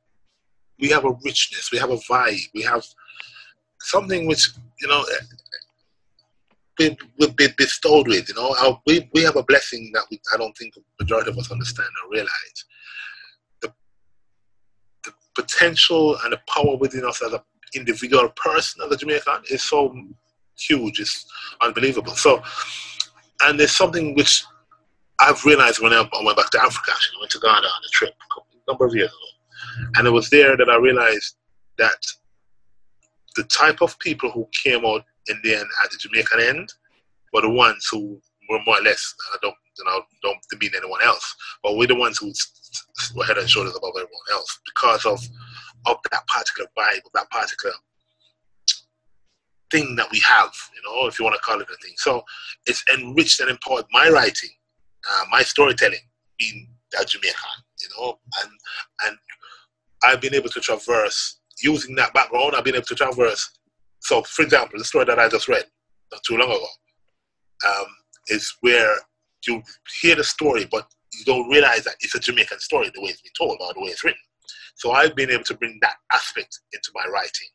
we 0.80 0.88
have 0.89 1.04
a 1.04 1.12
richness, 1.23 1.69
we 1.71 1.80
have 1.80 1.91
a 1.91 1.97
vibe, 1.97 2.47
we 2.54 2.62
have 2.62 2.84
something 3.84 4.28
which 4.28 4.50
you 4.82 4.88
know 4.88 5.06
we, 6.80 6.98
we've 7.19 7.36
been 7.36 7.54
bestowed 7.58 8.08
with. 8.08 8.30
You 8.30 8.36
know, 8.36 8.56
Our, 8.60 8.82
we 8.88 9.10
we 9.13 9.22
have 9.24 9.36
a 9.36 9.43
blessing 9.43 9.91
that 9.93 10.06
we, 10.10 10.19
I 10.34 10.38
don't 10.38 10.56
think 10.58 10.74
the 10.74 10.82
majority 11.00 11.32
of 11.32 11.38
us 11.38 11.52
understand 11.52 11.89
or 12.04 12.12
realize. 12.12 12.65
The 13.62 13.74
the 15.06 15.12
potential 15.36 16.17
and 16.24 16.34
the 16.34 16.39
power 16.48 16.76
within 16.78 17.06
us 17.06 17.22
as 17.22 17.34
an 17.34 17.39
individual 17.76 18.30
person 18.30 18.84
as 18.86 18.91
a 18.91 18.98
Jamaican 18.98 19.43
is 19.50 19.63
so 19.63 19.96
huge. 20.58 21.00
It's 21.00 21.26
unbelievable. 21.62 22.15
So 22.15 22.41
and 23.43 23.60
there's 23.60 23.76
something 23.76 24.15
which 24.15 24.43
I've 25.19 25.43
realized 25.46 25.82
when 25.82 25.93
I 25.93 26.08
went 26.24 26.38
back 26.38 26.50
to 26.52 26.62
Africa. 26.62 26.91
Actually, 26.91 27.17
I 27.17 27.22
went 27.22 27.32
to 27.32 27.39
Ghana 27.39 27.67
on 27.67 27.82
a 27.86 27.91
trip 27.91 28.13
a 28.32 28.72
number 28.72 28.86
of 28.86 28.96
years 28.96 29.10
ago, 29.10 29.89
and 29.96 30.08
it 30.08 30.12
was 30.12 30.30
there 30.30 30.58
that 30.58 30.69
I 30.69 30.78
realized 30.78 31.36
that 31.78 32.06
the 33.36 33.43
type 33.46 33.82
of 33.82 33.98
people 34.00 34.32
who 34.32 34.48
came 34.63 34.86
out 34.86 35.04
in 35.28 35.39
the 35.43 35.56
end 35.56 35.67
at 35.84 35.91
the 35.91 35.98
Jamaican 35.98 36.39
end 36.39 36.74
were 37.32 37.41
the 37.41 37.50
ones 37.50 37.88
who 37.91 38.22
were 38.50 38.60
more 38.65 38.80
or 38.80 38.84
less. 38.84 39.13
I 39.34 39.38
don't, 39.41 39.56
you 39.78 39.86
know, 39.86 40.02
don't 40.22 40.38
demean 40.52 40.72
anyone 40.76 41.02
else, 41.04 41.36
but 41.63 41.76
we're 41.76 41.88
the 41.88 41.96
ones 41.96 42.17
who 42.19 42.32
were 43.15 43.26
head 43.26 43.38
and 43.38 43.50
shoulders 43.50 43.76
above 43.76 43.93
everyone 43.96 44.30
else 44.32 44.60
because 44.65 45.06
of 45.06 45.19
of 45.86 45.98
that 46.12 46.26
particular 46.28 46.69
vibe, 46.78 47.06
of 47.06 47.12
that 47.13 47.30
particular 47.30 47.76
thing 49.69 49.96
that 49.96 50.10
we 50.12 50.19
have, 50.19 50.54
you 50.76 50.82
know, 50.86 51.08
if 51.08 51.19
you 51.19 51.26
want 51.26 51.36
to 51.36 51.41
call 51.41 51.60
it 51.60 51.67
a 51.67 51.78
thing. 51.84 51.93
So 51.98 52.24
it's 52.65 52.84
enriched 52.93 53.41
and 53.41 53.50
empowered 53.50 53.86
my 53.91 54.08
writing, 54.10 54.52
uh, 55.12 55.26
my 55.30 55.41
storytelling, 55.41 56.00
being 56.38 56.69
that 56.91 57.10
Jamaican, 57.10 57.36
you 57.82 57.89
know, 57.98 58.19
and 58.41 58.52
and 59.06 59.17
I've 60.04 60.22
been 60.22 60.36
able 60.36 60.50
to 60.50 60.60
traverse 60.60 61.39
using 61.63 61.95
that 61.95 62.13
background. 62.13 62.54
I've 62.56 62.63
been 62.63 62.76
able 62.76 62.86
to 62.86 62.95
traverse. 62.95 63.49
So, 63.99 64.21
for 64.23 64.43
example, 64.43 64.78
the 64.78 64.86
story 64.86 65.06
that 65.06 65.19
I 65.19 65.30
just 65.30 65.47
read 65.47 65.65
not 66.12 66.21
too 66.23 66.38
long 66.38 66.49
ago 66.49 66.67
um, 67.67 67.86
is 68.28 68.54
where 68.62 68.95
you 69.47 69.62
hear 70.02 70.15
the 70.15 70.23
story, 70.23 70.67
but 70.69 70.86
you 71.13 71.26
don't 71.26 71.49
realize 71.49 71.84
that 71.86 71.95
it's 72.02 72.15
a 72.15 72.19
Jamaican 72.19 72.60
story 72.60 72.91
the 72.93 73.02
way 73.02 73.10
it's 73.10 73.21
been 73.21 73.32
told 73.38 73.58
or 73.62 73.73
the 73.73 73.82
way 73.82 73.89
it's 73.89 74.04
written. 74.04 74.19
So 74.76 74.91
I've 74.91 75.15
been 75.15 75.30
able 75.30 75.43
to 75.45 75.58
bring 75.58 75.80
that 75.82 75.95
aspect 76.12 76.60
into 76.73 76.91
my 76.93 77.06
writing, 77.12 77.47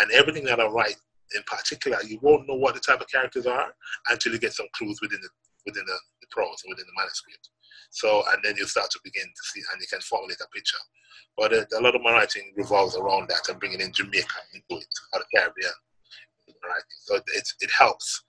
and 0.00 0.10
everything 0.12 0.44
that 0.46 0.60
I 0.60 0.66
write 0.66 0.96
in 1.36 1.42
particular, 1.46 1.98
you 2.02 2.18
won't 2.22 2.48
know 2.48 2.54
what 2.54 2.74
the 2.74 2.80
type 2.80 3.00
of 3.00 3.10
characters 3.10 3.46
are 3.46 3.74
until 4.08 4.32
you 4.32 4.38
get 4.38 4.52
some 4.52 4.66
clues 4.74 4.98
within 5.02 5.20
the 5.20 5.28
within 5.66 5.84
the, 5.86 5.98
the 6.28 6.34
prose 6.34 6.60
within 6.68 6.84
the 6.84 6.98
manuscript. 7.00 7.48
So, 7.90 8.22
and 8.32 8.42
then 8.44 8.56
you 8.56 8.66
start 8.66 8.90
to 8.90 9.00
begin 9.02 9.24
to 9.24 9.42
see, 9.52 9.62
and 9.72 9.80
you 9.80 9.86
can 9.88 10.00
formulate 10.00 10.40
a 10.44 10.48
picture. 10.54 10.78
But 11.36 11.52
uh, 11.52 11.64
a 11.78 11.80
lot 11.80 11.94
of 11.94 12.02
my 12.02 12.12
writing 12.12 12.52
revolves 12.56 12.96
around 12.96 13.28
that 13.30 13.48
and 13.48 13.58
bringing 13.58 13.80
in 13.80 13.92
Jamaica 13.92 14.38
into 14.52 14.82
it, 14.82 14.94
or 15.12 15.20
the 15.20 15.26
Caribbean. 15.34 15.72
Writing. 16.48 16.98
So 17.04 17.16
it, 17.16 17.48
it 17.60 17.70
helps. 17.70 18.24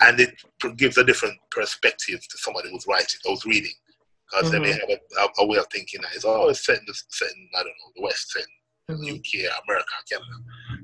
And 0.00 0.18
it 0.18 0.34
gives 0.76 0.98
a 0.98 1.04
different 1.04 1.36
perspective 1.50 2.20
to 2.20 2.38
somebody 2.38 2.70
who's 2.70 2.86
writing, 2.86 3.20
who's 3.24 3.44
reading. 3.44 3.72
Because 4.30 4.50
mm-hmm. 4.50 4.62
they 4.62 4.70
may 4.70 4.76
mm-hmm. 4.76 4.90
have 5.18 5.30
a, 5.38 5.42
a, 5.42 5.46
way 5.46 5.58
of 5.58 5.66
thinking 5.70 6.00
that 6.02 6.14
it's 6.14 6.24
always 6.24 6.64
set 6.64 6.78
in, 6.78 6.84
the, 6.86 6.94
set 7.10 7.28
in, 7.30 7.48
I 7.54 7.58
don't 7.58 7.66
know, 7.66 7.92
the 7.96 8.02
West, 8.02 8.32
set 8.32 8.42
in 8.88 8.96
mm-hmm. 8.96 9.14
UK, 9.14 9.52
America, 9.68 9.92
Canada. 10.10 10.26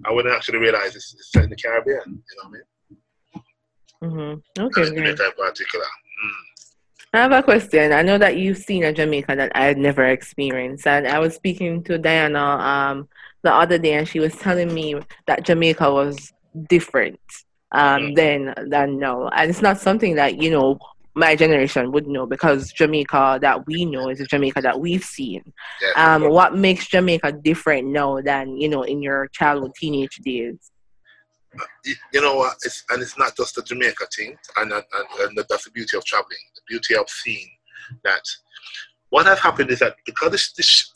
I 0.05 0.13
wouldn't 0.13 0.35
actually 0.35 0.59
realize 0.59 0.95
it's, 0.95 1.15
it's 1.15 1.33
set 1.33 1.45
in 1.45 1.51
the 1.51 1.57
Caribbean, 1.57 2.03
you 2.07 2.13
know 2.13 2.49
what 2.49 2.49
I 2.49 2.51
mean? 2.53 2.63
Mm-hmm. 4.03 4.63
Okay. 4.65 4.89
And 4.89 4.99
in 4.99 5.17
particular. 5.17 5.85
Mm. 5.87 6.52
I 7.15 7.19
have 7.19 7.33
a 7.33 7.43
question. 7.43 7.93
I 7.93 8.01
know 8.01 8.17
that 8.17 8.39
you've 8.39 8.57
seen 8.57 8.85
a 8.85 8.93
Jamaica 8.93 9.37
that 9.37 9.53
I 9.55 9.67
had 9.67 9.77
never 9.77 10.07
experienced, 10.07 10.87
and 10.87 11.07
I 11.07 11.19
was 11.19 11.35
speaking 11.35 11.85
to 11.85 11.99
Diana 11.99 12.41
um, 12.41 13.09
the 13.43 13.53
other 13.53 13.77
day, 13.77 13.95
and 13.95 14.09
she 14.09 14.19
was 14.19 14.35
telling 14.37 14.73
me 14.73 14.97
that 15.27 15.45
Jamaica 15.45 15.93
was 15.93 16.33
different 16.71 17.21
um, 17.73 18.15
then 18.15 18.55
than 18.69 18.99
now, 18.99 19.29
and 19.29 19.51
it's 19.51 19.61
not 19.61 19.79
something 19.79 20.15
that 20.15 20.41
you 20.41 20.51
know 20.51 20.79
my 21.15 21.37
generation 21.37 21.93
would 21.93 22.07
know 22.07 22.25
because 22.25 22.73
Jamaica 22.73 23.41
that 23.43 23.67
we 23.67 23.85
know 23.85 24.09
is 24.09 24.21
a 24.23 24.27
Jamaica 24.27 24.63
that 24.63 24.81
we've 24.81 25.05
seen. 25.05 25.53
Um, 25.97 26.31
what 26.31 26.57
makes 26.57 26.89
Jamaica 26.89 27.33
different 27.33 27.89
now 27.89 28.23
than 28.23 28.57
you 28.57 28.71
know 28.71 28.85
in 28.85 29.03
your 29.03 29.29
childhood, 29.29 29.75
teenage 29.75 30.17
days? 30.25 30.72
You 31.85 32.21
know? 32.21 32.49
It's, 32.63 32.85
and 32.91 33.03
it's 33.03 33.19
not 33.19 33.37
just 33.37 33.55
the 33.55 33.63
Jamaica 33.63 34.07
thing, 34.17 34.37
and, 34.57 34.73
and, 34.73 34.85
and 35.21 35.39
that's 35.49 35.65
the 35.65 35.71
beauty 35.71 35.97
of 35.97 36.05
traveling. 36.05 36.39
The 36.55 36.63
beauty 36.69 36.97
of 36.97 37.09
seeing 37.09 37.49
that 38.05 38.23
what 39.11 39.27
has 39.27 39.39
happened 39.39 39.71
is 39.71 39.81
that 39.81 39.97
because 40.07 40.31
this, 40.31 40.53
this 40.53 40.93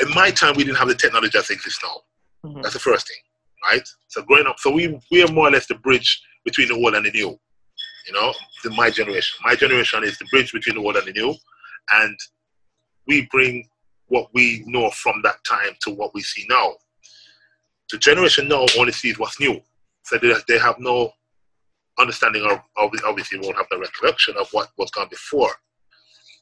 in 0.00 0.10
my 0.14 0.30
time 0.30 0.56
we 0.56 0.64
didn't 0.64 0.78
have 0.78 0.88
the 0.88 0.94
technology 0.94 1.38
that 1.38 1.50
exists 1.50 1.80
now. 1.82 2.48
Mm-hmm. 2.48 2.62
That's 2.62 2.74
the 2.74 2.80
first 2.80 3.08
thing, 3.08 3.18
right? 3.70 3.86
So 4.08 4.22
growing 4.22 4.46
up, 4.46 4.58
so 4.58 4.70
we 4.70 4.98
we 5.10 5.22
are 5.22 5.32
more 5.32 5.48
or 5.48 5.50
less 5.50 5.66
the 5.66 5.76
bridge 5.76 6.22
between 6.44 6.68
the 6.68 6.74
old 6.74 6.94
and 6.94 7.06
the 7.06 7.10
new. 7.10 7.38
You 8.06 8.12
know, 8.12 8.34
the, 8.62 8.70
my 8.70 8.90
generation. 8.90 9.38
My 9.44 9.54
generation 9.54 10.04
is 10.04 10.18
the 10.18 10.26
bridge 10.26 10.52
between 10.52 10.76
the 10.76 10.82
old 10.82 10.96
and 10.96 11.06
the 11.06 11.12
new, 11.12 11.34
and 11.92 12.18
we 13.06 13.28
bring 13.30 13.66
what 14.08 14.28
we 14.34 14.62
know 14.66 14.90
from 14.90 15.20
that 15.22 15.36
time 15.48 15.74
to 15.82 15.90
what 15.94 16.12
we 16.14 16.22
see 16.22 16.46
now. 16.48 16.74
The 17.90 17.98
generation 17.98 18.48
now 18.48 18.66
only 18.78 18.92
sees 18.92 19.18
what's 19.18 19.40
new. 19.40 19.60
So 20.04 20.18
they, 20.18 20.34
they 20.48 20.58
have 20.58 20.78
no 20.78 21.12
understanding 21.98 22.44
of, 22.44 22.60
obviously 22.76 23.38
won't 23.40 23.56
have 23.56 23.66
the 23.70 23.78
recollection 23.78 24.34
of 24.38 24.48
what 24.52 24.70
was 24.78 24.90
gone 24.90 25.08
before. 25.10 25.52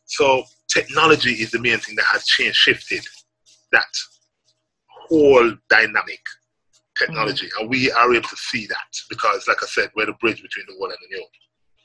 So 0.06 0.44
technology 0.68 1.32
is 1.32 1.50
the 1.50 1.58
main 1.58 1.78
thing 1.78 1.94
that 1.96 2.06
has 2.06 2.24
changed, 2.26 2.56
shifted 2.56 3.04
that 3.70 3.92
whole 5.08 5.52
dynamic 5.70 6.20
technology. 6.98 7.46
Mm-hmm. 7.46 7.60
And 7.62 7.70
we 7.70 7.90
are 7.92 8.12
able 8.12 8.28
to 8.28 8.36
see 8.36 8.66
that 8.66 8.88
because, 9.08 9.46
like 9.48 9.62
I 9.62 9.66
said, 9.66 9.90
we're 9.94 10.06
the 10.06 10.12
bridge 10.14 10.42
between 10.42 10.66
the 10.66 10.74
old 10.80 10.92
and 10.92 10.98
the 11.00 11.16
new. 11.16 11.26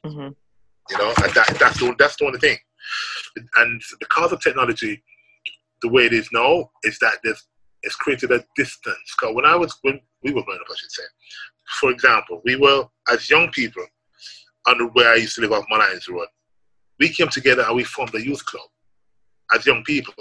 Mm-hmm. 0.05 0.33
You 0.89 0.97
know, 0.97 1.13
and 1.23 1.33
that, 1.33 1.57
that's, 1.59 1.79
the, 1.79 1.95
that's 1.97 2.15
the 2.15 2.25
only 2.25 2.39
thing. 2.39 2.57
And 3.57 3.81
because 3.99 4.31
of 4.31 4.41
technology, 4.41 5.03
the 5.81 5.89
way 5.89 6.05
it 6.05 6.13
is 6.13 6.29
now, 6.31 6.71
is 6.83 6.97
that 6.99 7.17
there's 7.23 7.43
it's 7.83 7.95
created 7.95 8.31
a 8.31 8.43
distance. 8.55 9.15
Because 9.19 9.35
when 9.35 9.45
I 9.45 9.55
was 9.55 9.77
when 9.81 9.99
we 10.23 10.33
were 10.33 10.43
growing 10.43 10.59
up, 10.59 10.67
I 10.69 10.75
should 10.75 10.91
say, 10.91 11.03
for 11.67 11.91
example, 11.91 12.41
we 12.45 12.55
were, 12.55 12.85
as 13.09 13.29
young 13.29 13.49
people, 13.51 13.85
under 14.65 14.87
where 14.87 15.11
I 15.11 15.15
used 15.15 15.35
to 15.35 15.41
live 15.41 15.51
off 15.51 15.65
Molynes 15.71 16.09
Road, 16.09 16.27
we 16.99 17.09
came 17.09 17.29
together 17.29 17.63
and 17.63 17.75
we 17.75 17.83
formed 17.83 18.15
a 18.15 18.23
youth 18.23 18.45
club 18.45 18.67
as 19.53 19.65
young 19.65 19.83
people, 19.83 20.13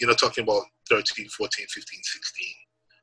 you 0.00 0.06
know, 0.06 0.14
talking 0.14 0.44
about 0.44 0.62
13, 0.88 1.28
14, 1.28 1.66
15, 1.68 2.00
16, 2.02 2.48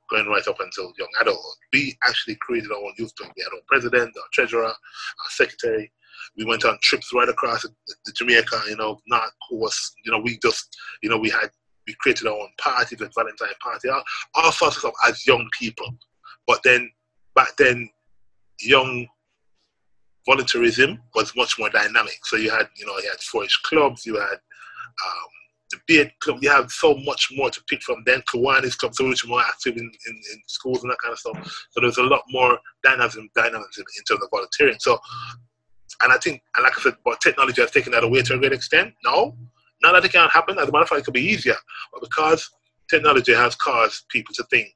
going 0.09 0.27
right 0.27 0.47
up 0.47 0.59
until 0.59 0.91
young 0.97 1.09
adulthood. 1.21 1.57
We 1.71 1.97
actually 2.05 2.37
created 2.41 2.71
our 2.71 2.77
own 2.77 2.93
youth 2.97 3.15
club. 3.15 3.31
We 3.35 3.43
had 3.43 3.53
our 3.53 3.61
president, 3.67 4.15
our 4.17 4.23
treasurer, 4.33 4.65
our 4.65 5.29
secretary. 5.29 5.91
We 6.37 6.45
went 6.45 6.65
on 6.65 6.77
trips 6.81 7.11
right 7.13 7.29
across 7.29 7.63
the, 7.63 8.11
Jamaica, 8.13 8.61
you 8.67 8.77
know, 8.77 8.99
not 9.07 9.29
who 9.49 9.57
was, 9.57 9.93
you 10.05 10.11
know, 10.11 10.19
we 10.19 10.37
just, 10.39 10.75
you 11.01 11.09
know, 11.09 11.17
we 11.17 11.29
had, 11.29 11.49
we 11.87 11.95
created 11.99 12.27
our 12.27 12.33
own 12.33 12.49
parties, 12.59 12.97
the 12.97 13.09
Valentine 13.15 13.55
party, 13.61 13.89
all, 13.89 14.03
all 14.35 14.51
sorts 14.51 14.77
of 14.77 14.81
stuff 14.81 14.93
as 15.05 15.25
young 15.25 15.47
people. 15.57 15.87
But 16.47 16.61
then 16.63 16.89
back 17.35 17.55
then, 17.57 17.89
young 18.59 19.07
voluntarism 20.25 21.01
was 21.15 21.35
much 21.35 21.59
more 21.59 21.69
dynamic. 21.69 22.19
So 22.23 22.37
you 22.37 22.49
had, 22.49 22.69
you 22.77 22.85
know, 22.85 22.97
you 22.99 23.09
had 23.09 23.19
4-H 23.19 23.61
clubs, 23.63 24.05
you 24.05 24.15
had 24.15 24.33
um, 24.33 25.29
debate 25.71 26.11
club, 26.19 26.39
you 26.41 26.49
have 26.49 26.71
so 26.71 26.95
much 26.95 27.29
more 27.35 27.49
to 27.49 27.61
pick 27.69 27.81
from. 27.81 28.03
Then 28.05 28.21
Kiwanis 28.21 28.77
clubs 28.77 28.97
so 28.97 29.05
much 29.05 29.25
more 29.27 29.41
active 29.41 29.75
in, 29.75 29.91
in, 30.07 30.15
in, 30.15 30.41
schools 30.47 30.83
and 30.83 30.91
that 30.91 30.97
kind 31.03 31.13
of 31.13 31.19
stuff. 31.19 31.65
So 31.71 31.81
there's 31.81 31.97
a 31.97 32.03
lot 32.03 32.23
more 32.29 32.59
dynamism, 32.83 33.29
dynamism 33.35 33.83
in 33.97 34.03
terms 34.05 34.23
of 34.23 34.29
volunteering. 34.31 34.77
So, 34.79 34.97
and 36.01 36.11
I 36.11 36.17
think, 36.17 36.41
and 36.55 36.63
like 36.63 36.77
I 36.77 36.81
said, 36.81 36.95
but 37.03 37.21
technology 37.21 37.61
has 37.61 37.71
taken 37.71 37.91
that 37.91 38.03
away 38.03 38.21
to 38.23 38.35
a 38.35 38.37
great 38.37 38.53
extent. 38.53 38.93
No, 39.03 39.35
not 39.81 39.93
that 39.93 40.05
it 40.05 40.11
can't 40.11 40.31
happen. 40.31 40.57
As 40.59 40.69
a 40.69 40.71
matter 40.71 40.83
of 40.83 40.89
fact, 40.89 41.01
it 41.01 41.05
could 41.05 41.13
be 41.13 41.21
easier. 41.21 41.55
But 41.91 42.01
because 42.01 42.49
technology 42.89 43.33
has 43.33 43.55
caused 43.55 44.07
people 44.09 44.33
to 44.35 44.43
think 44.49 44.69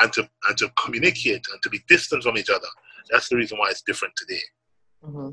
and 0.00 0.12
to 0.12 0.28
and 0.48 0.58
to 0.58 0.70
communicate 0.82 1.44
and 1.52 1.62
to 1.62 1.70
be 1.70 1.80
distant 1.88 2.22
from 2.22 2.36
each 2.36 2.50
other. 2.50 2.68
That's 3.10 3.28
the 3.28 3.36
reason 3.36 3.58
why 3.58 3.70
it's 3.70 3.82
different 3.82 4.14
today. 4.16 4.42
Mm-hmm. 5.04 5.30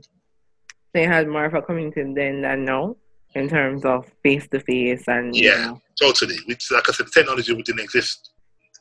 They 0.94 1.06
had 1.06 1.28
more 1.28 1.46
of 1.46 1.54
a 1.54 1.62
community 1.62 2.04
then 2.14 2.42
than 2.42 2.66
now 2.66 2.96
in 3.34 3.48
terms 3.48 3.86
of 3.86 4.12
face 4.24 4.48
to 4.50 4.60
face 4.60 5.08
and 5.08 5.36
yeah, 5.36 5.52
you 5.52 5.66
know. 5.68 5.82
totally. 6.00 6.38
Which, 6.48 6.70
like 6.72 6.90
I 6.90 6.92
said, 6.92 7.08
the 7.08 7.12
technology 7.12 7.56
didn't 7.64 7.80
exist 7.80 8.32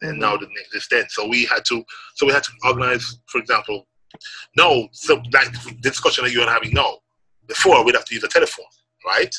and 0.03 0.13
mm-hmm. 0.13 0.21
now 0.21 0.37
didn't 0.37 0.59
exist 0.67 0.89
then. 0.91 1.05
So 1.09 1.29
we 1.29 1.45
had 1.45 1.65
to, 1.67 1.85
so 2.15 2.27
we 2.27 2.33
had 2.33 2.43
to 2.43 2.51
organize, 2.65 3.19
for 3.27 3.41
example, 3.41 3.87
no, 4.57 4.89
so 4.93 5.23
like 5.33 5.53
the 5.53 5.77
discussion 5.81 6.25
that 6.25 6.33
you 6.33 6.43
are 6.43 6.51
having 6.51 6.75
now. 6.75 6.99
Before 7.47 7.85
we'd 7.85 7.97
have 7.97 8.05
to 8.05 8.15
use 8.15 8.23
a 8.23 8.29
telephone, 8.29 8.65
right? 9.05 9.35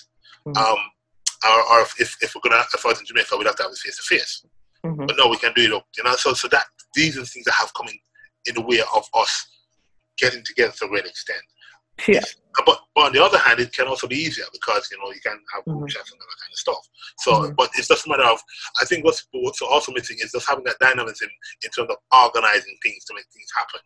Mm-hmm. 0.46 0.58
Um, 0.58 0.78
or, 1.50 1.74
or 1.74 1.82
if, 1.82 2.18
if 2.22 2.36
we're 2.36 2.42
gonna 2.50 2.64
if 2.74 2.86
I 2.86 2.90
was 2.90 3.00
in 3.00 3.06
Jamaica, 3.06 3.38
we'd 3.38 3.48
have 3.48 3.56
to 3.56 3.64
have 3.64 3.72
it 3.72 3.78
face 3.78 3.98
to 3.98 4.04
face. 4.04 4.46
Mm-hmm. 4.86 5.06
But 5.06 5.15
no, 5.17 5.28
we 5.28 5.38
can 5.38 5.54
do 5.54 5.63
it 5.63 5.74
up. 5.74 5.86
You 5.98 6.04
know, 6.04 6.15
so 6.15 6.34
so 6.34 6.48
that 6.50 6.65
these 6.96 7.17
are 7.17 7.22
the 7.22 7.26
things 7.26 7.46
that 7.46 7.54
have 7.54 7.74
come 7.74 7.88
in 7.88 8.00
in 8.46 8.56
the 8.56 8.62
way 8.62 8.80
of 8.96 9.08
us 9.13 9.48
getting 10.17 10.44
together 10.44 10.74
to 10.78 10.86
a 10.86 10.89
great 10.89 11.06
extent. 11.06 11.41
Yeah. 12.08 12.22
But, 12.65 12.80
but 12.96 13.06
on 13.06 13.13
the 13.13 13.24
other 13.24 13.38
hand, 13.38 13.60
it 13.60 13.72
can 13.72 13.88
also 13.88 14.08
be 14.08 14.17
easier 14.17 14.46
because 14.52 14.89
you 14.91 14.98
know 14.98 15.12
you 15.12 15.22
can 15.22 15.39
have 15.54 15.63
mm-hmm. 15.65 15.86
chats 15.86 16.12
and 16.12 16.20
that 16.20 16.41
kind 16.41 16.52
of 16.52 16.58
stuff. 16.58 16.89
So, 17.20 17.32
mm-hmm. 17.32 17.54
but 17.56 17.70
it's 17.78 17.88
just 17.88 18.06
a 18.06 18.10
matter 18.10 18.24
of 18.24 18.39
I 18.82 18.86
think 18.86 19.06
what's 19.06 19.26
what's 19.32 19.62
also 19.62 19.91
missing 19.91 20.17
is 20.20 20.32
just 20.32 20.50
having 20.50 20.63
that 20.65 20.80
dynamism 20.80 21.30
in 21.63 21.72
terms 21.72 21.89
of 21.89 21.98
organizing 22.12 22.78
things 22.84 23.06
to 23.06 23.13
make 23.13 23.26
things 23.34 23.50
happen. 23.56 23.80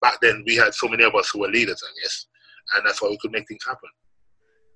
Back 0.00 0.18
then, 0.22 0.44
we 0.46 0.56
had 0.56 0.74
so 0.74 0.88
many 0.88 1.04
of 1.04 1.14
us 1.14 1.30
who 1.30 1.40
were 1.40 1.48
leaders, 1.48 1.82
I 1.84 1.92
guess, 2.02 2.26
and 2.74 2.86
that's 2.86 3.02
why 3.02 3.08
we 3.08 3.18
could 3.20 3.32
make 3.32 3.48
things 3.48 3.64
happen. 3.66 3.90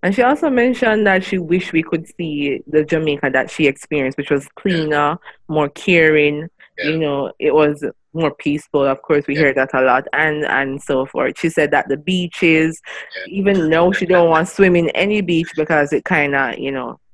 And 0.02 0.14
she 0.14 0.22
also 0.22 0.48
mentioned 0.48 1.06
that 1.06 1.22
she 1.24 1.38
wished 1.38 1.72
we 1.72 1.82
could 1.82 2.06
see 2.16 2.62
the 2.66 2.84
Jamaica 2.84 3.30
that 3.32 3.50
she 3.50 3.66
experienced, 3.66 4.16
which 4.16 4.30
was 4.30 4.48
cleaner, 4.56 5.18
more 5.48 5.68
caring. 5.68 6.48
Yeah. 6.78 6.90
You 6.90 6.98
know, 6.98 7.32
it 7.38 7.54
was 7.54 7.84
more 8.14 8.34
peaceful. 8.34 8.84
Of 8.86 9.02
course, 9.02 9.26
we 9.26 9.34
yeah. 9.34 9.40
hear 9.40 9.54
that 9.54 9.74
a 9.74 9.82
lot, 9.82 10.06
and 10.14 10.44
and 10.46 10.82
so 10.82 11.04
forth. 11.04 11.38
She 11.38 11.50
said 11.50 11.70
that 11.72 11.88
the 11.88 11.98
beaches, 11.98 12.80
yeah. 13.16 13.34
even 13.34 13.68
though 13.68 13.92
she 13.92 14.06
don't 14.06 14.30
want 14.30 14.48
to 14.48 14.54
swim 14.54 14.74
in 14.76 14.88
any 14.90 15.20
beach 15.20 15.50
because 15.54 15.92
it 15.92 16.04
kind 16.04 16.34
of, 16.34 16.58
you 16.58 16.72
know. 16.72 16.98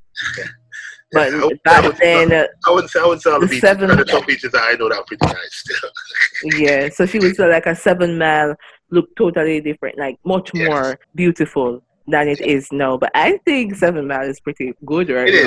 But 1.13 1.33
yeah, 1.33 1.49
back 1.65 1.99
then, 1.99 2.33
I 2.67 2.71
wouldn't 2.71 2.91
say 2.91 2.99
I 2.99 3.05
wouldn't 3.05 3.23
say 3.23 3.31
all 3.31 3.39
the, 3.39 3.47
the 3.47 3.51
beaches. 3.51 3.61
Seven, 3.61 4.09
some 4.09 4.27
beaches 4.27 4.51
that 4.51 4.63
I 4.63 4.73
know 4.73 4.89
that 4.89 4.99
are 4.99 5.05
pretty 5.05 5.25
nice. 5.25 5.37
still. 5.53 5.91
yeah, 6.59 6.89
so 6.89 7.07
she 7.07 7.21
would 7.21 7.37
say 7.37 7.49
like 7.49 7.67
a 7.67 7.77
seven 7.77 8.19
mile 8.19 8.57
look 8.91 9.15
totally 9.17 9.61
different, 9.61 9.99
like 9.99 10.19
much 10.25 10.51
yes. 10.53 10.69
more 10.69 10.99
beautiful 11.15 11.81
than 12.07 12.29
it 12.29 12.41
is 12.41 12.69
now. 12.73 12.97
But 12.97 13.11
I 13.15 13.39
think 13.45 13.75
Seven 13.77 14.07
Mile 14.07 14.29
is 14.29 14.41
pretty 14.41 14.73
good 14.85 15.11
right 15.11 15.29
it 15.29 15.45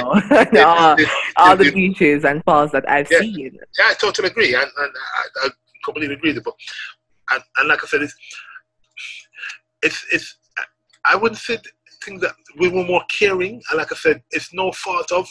now. 0.54 0.66
all, 0.68 0.98
all 1.38 1.58
the 1.58 1.72
beaches 1.72 2.26
and 2.26 2.44
falls 2.44 2.72
that 2.72 2.90
I've 2.90 3.10
yeah, 3.12 3.20
seen. 3.20 3.58
Yeah, 3.78 3.86
I 3.90 3.94
totally 3.94 4.30
agree, 4.30 4.54
and, 4.54 4.70
and 4.78 4.94
I, 5.44 5.46
I, 5.46 5.50
completely 5.84 6.16
agree. 6.16 6.34
But 6.34 6.54
and, 7.32 7.44
and 7.58 7.68
like 7.68 7.84
I 7.84 7.88
said, 7.88 8.02
it's 8.02 8.16
it's 9.82 10.06
it's. 10.12 10.36
I 11.06 11.16
wouldn't 11.16 11.40
say 11.40 11.58
think 12.04 12.22
that 12.22 12.34
we 12.58 12.70
were 12.70 12.84
more 12.84 13.04
caring, 13.10 13.62
and 13.70 13.78
like 13.78 13.92
I 13.92 13.96
said, 13.96 14.22
it's 14.32 14.54
no 14.54 14.72
fault 14.72 15.12
of 15.12 15.28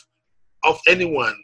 of 0.65 0.81
anyone. 0.87 1.37